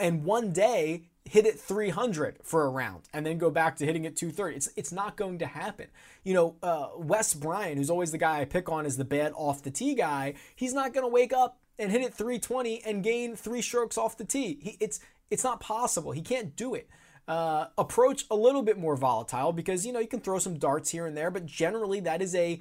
and 0.00 0.24
one 0.24 0.52
day 0.52 1.04
hit 1.24 1.46
it 1.46 1.58
300 1.58 2.38
for 2.42 2.64
a 2.64 2.68
round 2.68 3.02
and 3.12 3.24
then 3.24 3.38
go 3.38 3.50
back 3.50 3.76
to 3.76 3.86
hitting 3.86 4.04
it 4.04 4.16
230. 4.16 4.56
It's 4.56 4.68
it's 4.76 4.92
not 4.92 5.16
going 5.16 5.38
to 5.38 5.46
happen. 5.46 5.86
You 6.24 6.34
know, 6.34 6.56
uh, 6.62 6.88
Wes 6.96 7.34
Bryan, 7.34 7.76
who's 7.76 7.90
always 7.90 8.10
the 8.10 8.18
guy 8.18 8.40
I 8.40 8.44
pick 8.44 8.68
on 8.68 8.86
as 8.86 8.96
the 8.96 9.04
bad 9.04 9.32
off 9.34 9.62
the 9.62 9.70
tee 9.70 9.94
guy, 9.94 10.34
he's 10.54 10.74
not 10.74 10.92
going 10.92 11.04
to 11.04 11.08
wake 11.08 11.32
up 11.32 11.58
and 11.78 11.90
hit 11.90 12.02
it 12.02 12.14
320 12.14 12.82
and 12.84 13.02
gain 13.02 13.36
three 13.36 13.62
strokes 13.62 13.96
off 13.96 14.16
the 14.16 14.24
tee. 14.24 14.58
He, 14.60 14.76
it's 14.80 15.00
it's 15.30 15.44
not 15.44 15.60
possible. 15.60 16.12
He 16.12 16.22
can't 16.22 16.54
do 16.56 16.74
it. 16.74 16.88
Uh, 17.28 17.66
approach 17.78 18.24
a 18.30 18.36
little 18.36 18.62
bit 18.62 18.76
more 18.76 18.96
volatile 18.96 19.52
because 19.52 19.86
you 19.86 19.92
know 19.92 20.00
you 20.00 20.08
can 20.08 20.20
throw 20.20 20.38
some 20.38 20.58
darts 20.58 20.90
here 20.90 21.06
and 21.06 21.16
there, 21.16 21.30
but 21.30 21.46
generally 21.46 22.00
that 22.00 22.20
is 22.20 22.34
a 22.34 22.60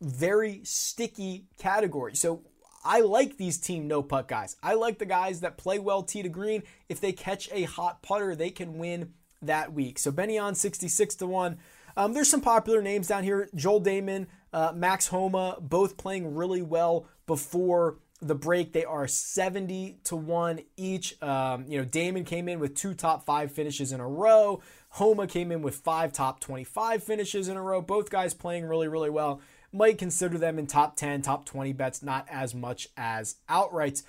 very 0.00 0.60
sticky 0.64 1.46
category. 1.58 2.14
So 2.14 2.42
I 2.84 3.00
like 3.00 3.36
these 3.36 3.58
team 3.58 3.88
no 3.88 4.02
putt 4.02 4.28
guys. 4.28 4.56
I 4.62 4.74
like 4.74 4.98
the 4.98 5.06
guys 5.06 5.40
that 5.40 5.56
play 5.56 5.78
well 5.78 6.02
tee 6.02 6.22
to 6.22 6.28
green. 6.28 6.62
If 6.88 7.00
they 7.00 7.12
catch 7.12 7.48
a 7.52 7.62
hot 7.62 8.02
putter, 8.02 8.36
they 8.36 8.50
can 8.50 8.78
win 8.78 9.14
that 9.42 9.72
week. 9.72 9.98
So 9.98 10.10
Benny 10.10 10.36
An 10.36 10.54
66 10.54 11.14
to 11.16 11.26
1. 11.26 11.58
Um, 11.96 12.12
there's 12.12 12.28
some 12.28 12.40
popular 12.40 12.82
names 12.82 13.08
down 13.08 13.24
here. 13.24 13.48
Joel 13.54 13.80
Dahmen, 13.80 14.26
uh, 14.52 14.72
Max 14.74 15.08
Homa, 15.08 15.58
both 15.60 15.96
playing 15.96 16.34
really 16.34 16.62
well 16.62 17.06
before 17.26 17.98
the 18.20 18.34
break. 18.34 18.72
They 18.72 18.84
are 18.84 19.06
70 19.06 19.98
to 20.04 20.16
1 20.16 20.60
each. 20.76 21.22
Um, 21.22 21.66
you 21.68 21.78
know, 21.78 21.84
Dahmen 21.84 22.26
came 22.26 22.48
in 22.48 22.58
with 22.58 22.74
two 22.74 22.94
top 22.94 23.24
five 23.24 23.52
finishes 23.52 23.92
in 23.92 24.00
a 24.00 24.08
row. 24.08 24.60
Homa 24.90 25.26
came 25.26 25.52
in 25.52 25.62
with 25.62 25.76
five 25.76 26.12
top 26.12 26.40
25 26.40 27.02
finishes 27.02 27.48
in 27.48 27.56
a 27.56 27.62
row. 27.62 27.80
Both 27.80 28.10
guys 28.10 28.34
playing 28.34 28.64
really, 28.64 28.88
really 28.88 29.10
well 29.10 29.40
might 29.74 29.98
consider 29.98 30.38
them 30.38 30.58
in 30.58 30.66
top 30.66 30.96
10, 30.96 31.22
top 31.22 31.44
20 31.44 31.72
bets, 31.72 32.02
not 32.02 32.26
as 32.30 32.54
much 32.54 32.88
as 32.96 33.36
outrights. 33.48 34.02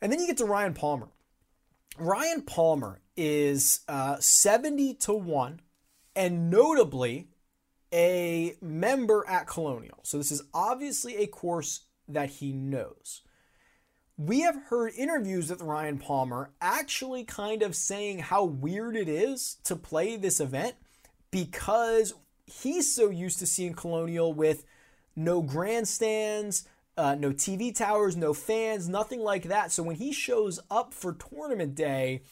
And 0.00 0.10
then 0.10 0.20
you 0.20 0.26
get 0.26 0.38
to 0.38 0.44
Ryan 0.44 0.74
Palmer. 0.74 1.08
Ryan 1.98 2.42
Palmer 2.42 3.00
is 3.16 3.80
uh, 3.86 4.16
70 4.18 4.94
to 4.94 5.12
1, 5.12 5.60
and 6.16 6.50
notably 6.50 7.28
a 7.92 8.56
member 8.60 9.24
at 9.28 9.46
Colonial. 9.46 10.00
So 10.02 10.18
this 10.18 10.32
is 10.32 10.42
obviously 10.52 11.16
a 11.16 11.26
course 11.26 11.82
that 12.08 12.28
he 12.28 12.52
knows. 12.52 13.22
We 14.16 14.40
have 14.40 14.64
heard 14.68 14.92
interviews 14.96 15.50
with 15.50 15.62
Ryan 15.62 15.98
Palmer 15.98 16.50
actually 16.60 17.24
kind 17.24 17.62
of 17.62 17.76
saying 17.76 18.20
how 18.20 18.44
weird 18.44 18.96
it 18.96 19.08
is 19.08 19.58
to 19.64 19.76
play 19.76 20.16
this 20.16 20.40
event 20.40 20.74
because 21.30 22.14
he's 22.46 22.94
so 22.94 23.10
used 23.10 23.38
to 23.40 23.46
seeing 23.46 23.74
Colonial 23.74 24.32
with 24.32 24.64
no 25.16 25.42
grandstands, 25.42 26.68
uh, 26.96 27.14
no 27.14 27.30
TV 27.30 27.74
towers, 27.74 28.16
no 28.16 28.32
fans, 28.32 28.88
nothing 28.88 29.20
like 29.20 29.44
that. 29.44 29.72
So 29.72 29.82
when 29.82 29.96
he 29.96 30.12
shows 30.12 30.60
up 30.70 30.94
for 30.94 31.14
tournament 31.14 31.74
day, 31.74 32.22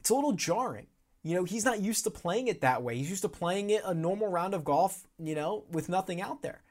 it's 0.00 0.10
a 0.10 0.14
little 0.14 0.32
jarring. 0.32 0.86
You 1.22 1.36
know, 1.36 1.44
he's 1.44 1.64
not 1.64 1.80
used 1.80 2.04
to 2.04 2.10
playing 2.10 2.48
it 2.48 2.62
that 2.62 2.82
way. 2.82 2.96
He's 2.96 3.10
used 3.10 3.22
to 3.22 3.28
playing 3.28 3.70
it 3.70 3.82
a 3.84 3.94
normal 3.94 4.28
round 4.28 4.54
of 4.54 4.64
golf, 4.64 5.06
you 5.18 5.34
know, 5.34 5.64
with 5.70 5.88
nothing 5.88 6.20
out 6.20 6.42
there. 6.42 6.62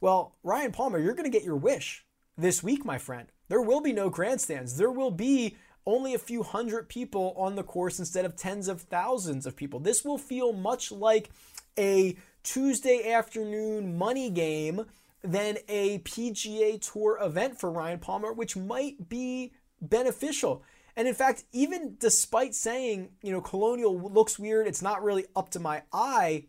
Well, 0.00 0.34
Ryan 0.42 0.72
Palmer, 0.72 0.98
you're 0.98 1.14
going 1.14 1.30
to 1.30 1.38
get 1.38 1.44
your 1.44 1.56
wish 1.56 2.04
this 2.36 2.62
week, 2.62 2.84
my 2.84 2.98
friend. 2.98 3.28
There 3.48 3.62
will 3.62 3.80
be 3.80 3.92
no 3.92 4.10
grandstands. 4.10 4.76
There 4.76 4.90
will 4.90 5.12
be 5.12 5.56
only 5.86 6.14
a 6.14 6.18
few 6.18 6.42
hundred 6.42 6.88
people 6.88 7.34
on 7.36 7.54
the 7.54 7.62
course 7.62 7.98
instead 7.98 8.24
of 8.24 8.34
tens 8.34 8.66
of 8.66 8.82
thousands 8.82 9.46
of 9.46 9.56
people. 9.56 9.78
This 9.78 10.04
will 10.04 10.18
feel 10.18 10.52
much 10.52 10.90
like 10.90 11.30
a 11.78 12.16
Tuesday 12.42 13.12
afternoon 13.12 13.96
money 13.96 14.30
game 14.30 14.86
than 15.22 15.58
a 15.68 15.98
PGA 16.00 16.80
Tour 16.80 17.18
event 17.22 17.58
for 17.58 17.70
Ryan 17.70 17.98
Palmer, 17.98 18.32
which 18.32 18.56
might 18.56 19.08
be 19.08 19.52
beneficial. 19.80 20.62
And 20.96 21.08
in 21.08 21.14
fact, 21.14 21.44
even 21.52 21.96
despite 21.98 22.54
saying, 22.54 23.10
you 23.22 23.32
know, 23.32 23.40
Colonial 23.40 23.98
looks 23.98 24.38
weird, 24.38 24.66
it's 24.66 24.82
not 24.82 25.02
really 25.02 25.26
up 25.34 25.50
to 25.50 25.60
my 25.60 25.82
eye, 25.92 26.46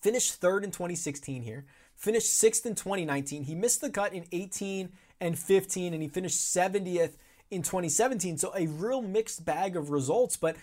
finished 0.00 0.34
third 0.34 0.64
in 0.64 0.70
2016 0.70 1.42
here, 1.42 1.66
finished 1.96 2.34
sixth 2.34 2.64
in 2.64 2.74
2019. 2.74 3.44
He 3.44 3.54
missed 3.54 3.80
the 3.80 3.90
cut 3.90 4.14
in 4.14 4.24
18 4.32 4.90
and 5.20 5.38
15, 5.38 5.92
and 5.92 6.02
he 6.02 6.08
finished 6.08 6.38
70th 6.38 7.16
in 7.50 7.62
2017. 7.62 8.38
So 8.38 8.52
a 8.56 8.66
real 8.66 9.02
mixed 9.02 9.44
bag 9.44 9.76
of 9.76 9.90
results, 9.90 10.36
but 10.36 10.56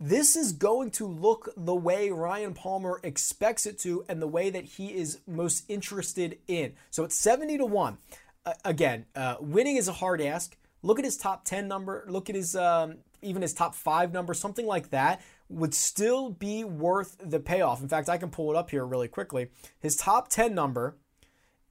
this 0.00 0.36
is 0.36 0.52
going 0.52 0.90
to 0.92 1.06
look 1.06 1.50
the 1.56 1.74
way 1.74 2.10
Ryan 2.10 2.52
Palmer 2.52 3.00
expects 3.02 3.64
it 3.64 3.78
to 3.80 4.04
and 4.08 4.20
the 4.20 4.26
way 4.26 4.50
that 4.50 4.64
he 4.64 4.88
is 4.88 5.20
most 5.26 5.64
interested 5.68 6.38
in. 6.48 6.74
So 6.90 7.04
it's 7.04 7.14
70 7.14 7.58
to 7.58 7.66
1. 7.66 7.98
Uh, 8.44 8.52
again, 8.64 9.06
uh, 9.14 9.36
winning 9.40 9.76
is 9.76 9.88
a 9.88 9.92
hard 9.92 10.20
ask. 10.20 10.56
Look 10.82 10.98
at 10.98 11.04
his 11.04 11.16
top 11.16 11.44
10 11.44 11.66
number, 11.68 12.04
look 12.08 12.28
at 12.28 12.36
his 12.36 12.54
um, 12.54 12.96
even 13.22 13.40
his 13.40 13.54
top 13.54 13.74
5 13.74 14.12
number, 14.12 14.34
something 14.34 14.66
like 14.66 14.90
that 14.90 15.22
would 15.48 15.74
still 15.74 16.30
be 16.30 16.64
worth 16.64 17.16
the 17.24 17.40
payoff. 17.40 17.80
In 17.80 17.88
fact, 17.88 18.08
I 18.08 18.18
can 18.18 18.30
pull 18.30 18.50
it 18.50 18.56
up 18.56 18.70
here 18.70 18.84
really 18.84 19.08
quickly. 19.08 19.48
His 19.80 19.96
top 19.96 20.28
10 20.28 20.54
number 20.54 20.96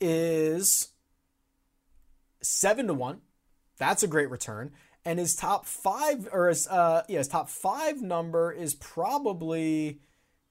is 0.02 0.90
7 2.42 2.88
to 2.88 2.94
1. 2.94 3.22
That's 3.78 4.02
a 4.02 4.08
great 4.08 4.30
return 4.30 4.72
and 5.06 5.20
his 5.20 5.36
top 5.36 5.66
five 5.66 6.28
or 6.32 6.48
his 6.48 6.68
uh 6.68 7.04
yeah 7.08 7.18
his 7.20 7.28
top 7.28 7.50
five 7.50 8.02
number 8.02 8.52
is 8.52 8.74
probably 8.76 10.00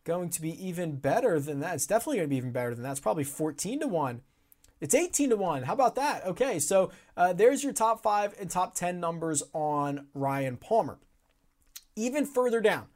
going 0.05 0.29
to 0.31 0.41
be 0.41 0.67
even 0.67 0.97
better 0.97 1.39
than 1.39 1.61
that. 1.61 1.75
It's 1.75 1.87
definitely 1.87 2.17
going 2.17 2.29
to 2.29 2.31
be 2.31 2.37
even 2.37 2.53
better 2.53 2.75
than 2.75 2.83
that. 2.85 2.93
It's 2.93 3.01
probably 3.01 3.25
14 3.25 3.81
to 3.81 3.87
1. 3.87 4.21
It's 4.81 4.95
18 4.95 5.31
to 5.31 5.37
1. 5.37 5.63
How 5.63 5.75
about 5.75 5.95
that? 5.95 6.27
Okay, 6.27 6.59
so 6.59 6.91
uh, 7.17 7.33
there's 7.33 7.63
your 7.63 7.73
top 7.73 8.03
five 8.03 8.35
and 8.41 8.51
top 8.51 8.75
10 8.75 8.99
numbers 8.99 9.43
on 9.53 10.09
Ryan 10.13 10.57
Palmer. 10.57 10.99
Even 11.95 12.27
further 12.27 12.61
down, 12.61 12.87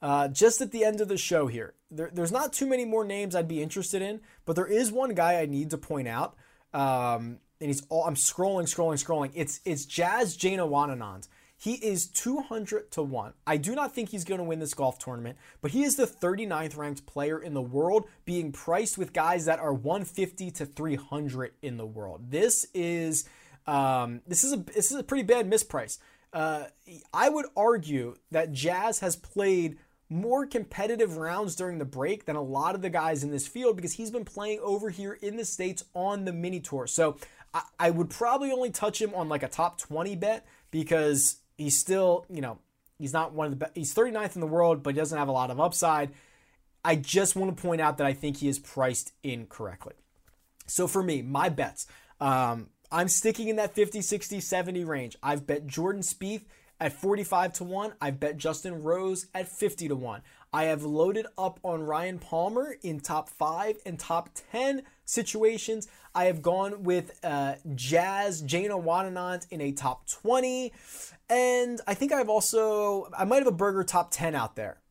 uh, 0.00 0.28
just 0.28 0.60
at 0.60 0.70
the 0.70 0.84
end 0.84 1.00
of 1.00 1.08
the 1.08 1.16
show 1.16 1.48
here, 1.48 1.74
there, 1.90 2.10
there's 2.12 2.30
not 2.30 2.52
too 2.52 2.66
many 2.66 2.84
more 2.84 3.04
names 3.04 3.34
I'd 3.34 3.48
be 3.48 3.62
interested 3.62 4.02
in, 4.02 4.20
but 4.44 4.54
there 4.54 4.66
is 4.66 4.92
one 4.92 5.14
guy 5.14 5.40
I 5.40 5.46
need 5.46 5.70
to 5.70 5.78
point 5.78 6.06
out. 6.06 6.36
Um, 6.72 7.38
and 7.62 7.70
he's 7.70 7.82
all 7.88 8.04
I'm 8.04 8.16
scrolling, 8.16 8.64
scrolling, 8.64 9.02
scrolling. 9.02 9.30
It's 9.34 9.60
it's 9.64 9.86
Jazz 9.86 10.36
Janewattananond. 10.36 11.28
He 11.56 11.74
is 11.74 12.08
200 12.08 12.90
to 12.90 13.02
1. 13.04 13.34
I 13.46 13.56
do 13.56 13.76
not 13.76 13.94
think 13.94 14.08
he's 14.08 14.24
going 14.24 14.38
to 14.38 14.44
win 14.44 14.58
this 14.58 14.74
golf 14.74 14.98
tournament, 14.98 15.38
but 15.60 15.70
he 15.70 15.84
is 15.84 15.94
the 15.94 16.08
39th 16.08 16.76
ranked 16.76 17.06
player 17.06 17.38
in 17.38 17.54
the 17.54 17.62
world, 17.62 18.08
being 18.24 18.50
priced 18.50 18.98
with 18.98 19.12
guys 19.12 19.44
that 19.44 19.60
are 19.60 19.72
150 19.72 20.50
to 20.50 20.66
300 20.66 21.52
in 21.62 21.76
the 21.76 21.86
world. 21.86 22.32
This 22.32 22.66
is 22.74 23.28
um, 23.68 24.22
this 24.26 24.42
is 24.42 24.52
a 24.52 24.56
this 24.56 24.90
is 24.90 24.98
a 24.98 25.04
pretty 25.04 25.22
bad 25.22 25.48
misprice. 25.48 25.98
Uh, 26.32 26.64
I 27.14 27.28
would 27.28 27.46
argue 27.56 28.16
that 28.32 28.52
Jazz 28.52 28.98
has 28.98 29.14
played 29.14 29.78
more 30.12 30.46
competitive 30.46 31.16
rounds 31.16 31.56
during 31.56 31.78
the 31.78 31.84
break 31.84 32.26
than 32.26 32.36
a 32.36 32.42
lot 32.42 32.74
of 32.74 32.82
the 32.82 32.90
guys 32.90 33.24
in 33.24 33.30
this 33.30 33.46
field 33.46 33.76
because 33.76 33.94
he's 33.94 34.10
been 34.10 34.24
playing 34.24 34.60
over 34.62 34.90
here 34.90 35.14
in 35.22 35.36
the 35.36 35.44
States 35.44 35.84
on 35.94 36.24
the 36.24 36.32
mini 36.32 36.60
tour. 36.60 36.86
So 36.86 37.16
I, 37.78 37.90
would 37.90 38.10
probably 38.10 38.50
only 38.50 38.70
touch 38.70 39.00
him 39.00 39.12
on 39.14 39.28
like 39.28 39.42
a 39.42 39.48
top 39.48 39.78
20 39.78 40.16
bet 40.16 40.46
because 40.70 41.36
he's 41.58 41.78
still, 41.78 42.24
you 42.30 42.40
know, 42.40 42.58
he's 42.98 43.12
not 43.12 43.32
one 43.34 43.46
of 43.46 43.50
the 43.52 43.56
best. 43.56 43.72
He's 43.74 43.94
39th 43.94 44.34
in 44.36 44.40
the 44.40 44.46
world, 44.46 44.82
but 44.82 44.94
he 44.94 45.00
doesn't 45.00 45.18
have 45.18 45.28
a 45.28 45.32
lot 45.32 45.50
of 45.50 45.60
upside. 45.60 46.10
I 46.84 46.96
just 46.96 47.36
want 47.36 47.54
to 47.54 47.62
point 47.62 47.80
out 47.80 47.98
that 47.98 48.06
I 48.06 48.12
think 48.12 48.38
he 48.38 48.48
is 48.48 48.58
priced 48.58 49.12
incorrectly. 49.22 49.94
So 50.66 50.88
for 50.88 51.02
me, 51.02 51.22
my 51.22 51.48
bets, 51.48 51.86
um, 52.20 52.68
I'm 52.90 53.08
sticking 53.08 53.48
in 53.48 53.56
that 53.56 53.74
50, 53.74 54.02
60, 54.02 54.40
70 54.40 54.84
range. 54.84 55.16
I've 55.22 55.46
bet 55.46 55.66
Jordan 55.66 56.02
Spieth 56.02 56.44
at 56.80 56.92
45 56.92 57.52
to 57.54 57.64
1. 57.64 57.92
I've 58.00 58.18
bet 58.18 58.36
Justin 58.36 58.82
Rose 58.82 59.26
at 59.34 59.48
50 59.48 59.88
to 59.88 59.96
1. 59.96 60.22
I 60.52 60.64
have 60.64 60.82
loaded 60.82 61.26
up 61.38 61.60
on 61.62 61.82
Ryan 61.82 62.18
Palmer 62.18 62.76
in 62.82 63.00
top 63.00 63.28
5 63.30 63.76
and 63.86 63.98
top 63.98 64.30
10 64.50 64.82
situations. 65.04 65.88
I 66.14 66.24
have 66.24 66.42
gone 66.42 66.82
with 66.82 67.18
uh, 67.24 67.54
Jazz, 67.74 68.42
Janewattananond 68.42 69.46
in 69.50 69.60
a 69.60 69.72
top 69.72 70.06
20. 70.08 70.72
And 71.30 71.80
I 71.86 71.94
think 71.94 72.12
I've 72.12 72.28
also, 72.28 73.08
I 73.16 73.24
might 73.24 73.38
have 73.38 73.46
a 73.46 73.52
Berger 73.52 73.84
top 73.84 74.10
10 74.10 74.34
out 74.34 74.56
there. 74.56 74.81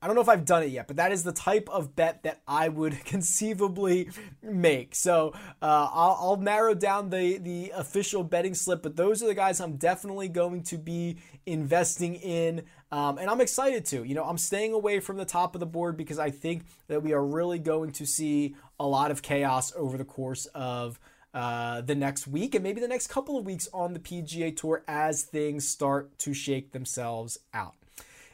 I 0.00 0.06
don't 0.06 0.14
know 0.14 0.22
if 0.22 0.28
I've 0.28 0.44
done 0.44 0.62
it 0.62 0.70
yet, 0.70 0.86
but 0.86 0.96
that 0.96 1.10
is 1.10 1.24
the 1.24 1.32
type 1.32 1.68
of 1.70 1.96
bet 1.96 2.22
that 2.22 2.40
I 2.46 2.68
would 2.68 3.04
conceivably 3.04 4.10
make. 4.42 4.94
So 4.94 5.32
uh, 5.60 5.88
I'll, 5.92 6.18
I'll, 6.20 6.36
narrow 6.36 6.74
down 6.74 7.10
the 7.10 7.38
the 7.38 7.72
official 7.74 8.22
betting 8.22 8.54
slip, 8.54 8.82
but 8.82 8.94
those 8.94 9.22
are 9.22 9.26
the 9.26 9.34
guys 9.34 9.60
I'm 9.60 9.76
definitely 9.76 10.28
going 10.28 10.62
to 10.64 10.78
be 10.78 11.18
investing 11.46 12.14
in, 12.14 12.62
um, 12.92 13.18
and 13.18 13.28
I'm 13.28 13.40
excited 13.40 13.84
to. 13.86 14.04
You 14.04 14.14
know, 14.14 14.24
I'm 14.24 14.38
staying 14.38 14.72
away 14.72 15.00
from 15.00 15.16
the 15.16 15.24
top 15.24 15.56
of 15.56 15.60
the 15.60 15.66
board 15.66 15.96
because 15.96 16.20
I 16.20 16.30
think 16.30 16.66
that 16.86 17.02
we 17.02 17.12
are 17.12 17.24
really 17.24 17.58
going 17.58 17.90
to 17.92 18.06
see 18.06 18.54
a 18.78 18.86
lot 18.86 19.10
of 19.10 19.20
chaos 19.22 19.72
over 19.76 19.98
the 19.98 20.04
course 20.04 20.46
of. 20.54 20.98
Uh, 21.34 21.82
the 21.82 21.94
next 21.94 22.26
week 22.26 22.54
and 22.54 22.64
maybe 22.64 22.80
the 22.80 22.88
next 22.88 23.08
couple 23.08 23.36
of 23.36 23.44
weeks 23.44 23.68
on 23.74 23.92
the 23.92 24.00
PGA 24.00 24.56
Tour 24.56 24.82
as 24.88 25.22
things 25.22 25.68
start 25.68 26.18
to 26.18 26.32
shake 26.32 26.72
themselves 26.72 27.38
out. 27.52 27.77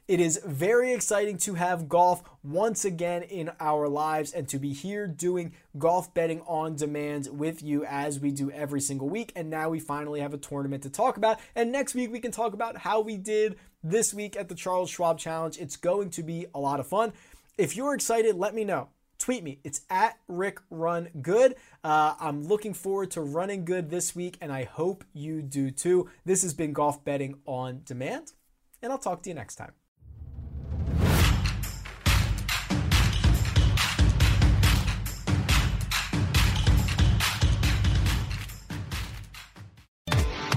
It 0.06 0.20
is 0.20 0.38
very 0.44 0.92
exciting 0.92 1.38
to 1.38 1.54
have 1.54 1.88
golf 1.88 2.22
once 2.42 2.84
again 2.84 3.22
in 3.22 3.50
our 3.58 3.88
lives 3.88 4.34
and 4.34 4.46
to 4.50 4.58
be 4.58 4.74
here 4.74 5.06
doing 5.06 5.54
golf 5.78 6.12
betting 6.12 6.42
on 6.42 6.76
demand 6.76 7.28
with 7.32 7.62
you 7.62 7.86
as 7.86 8.20
we 8.20 8.30
do 8.30 8.50
every 8.50 8.82
single 8.82 9.08
week. 9.08 9.32
And 9.34 9.48
now 9.48 9.70
we 9.70 9.80
finally 9.80 10.20
have 10.20 10.34
a 10.34 10.38
tournament 10.38 10.82
to 10.82 10.90
talk 10.90 11.16
about. 11.16 11.40
And 11.54 11.72
next 11.72 11.94
week 11.94 12.12
we 12.12 12.20
can 12.20 12.32
talk 12.32 12.52
about 12.52 12.76
how 12.76 13.00
we 13.00 13.16
did 13.16 13.56
this 13.82 14.12
week 14.12 14.36
at 14.36 14.50
the 14.50 14.54
Charles 14.54 14.90
Schwab 14.90 15.18
Challenge. 15.18 15.56
It's 15.56 15.76
going 15.76 16.10
to 16.10 16.22
be 16.22 16.48
a 16.54 16.60
lot 16.60 16.80
of 16.80 16.86
fun. 16.86 17.14
If 17.56 17.74
you're 17.74 17.94
excited, 17.94 18.36
let 18.36 18.54
me 18.54 18.64
know 18.64 18.88
tweet 19.18 19.42
me. 19.42 19.58
It's 19.64 19.80
at 19.88 20.18
Rick 20.28 20.58
Run 20.68 21.08
Good. 21.22 21.54
Uh, 21.82 22.14
I'm 22.20 22.42
looking 22.46 22.74
forward 22.74 23.10
to 23.12 23.22
running 23.22 23.64
good 23.64 23.88
this 23.88 24.14
week, 24.14 24.36
and 24.42 24.52
I 24.52 24.64
hope 24.64 25.02
you 25.14 25.40
do 25.40 25.70
too. 25.70 26.10
This 26.26 26.42
has 26.42 26.52
been 26.52 26.74
Golf 26.74 27.02
Betting 27.04 27.36
on 27.46 27.80
Demand, 27.86 28.32
and 28.82 28.92
I'll 28.92 28.98
talk 28.98 29.22
to 29.22 29.30
you 29.30 29.34
next 29.34 29.54
time. 29.54 29.72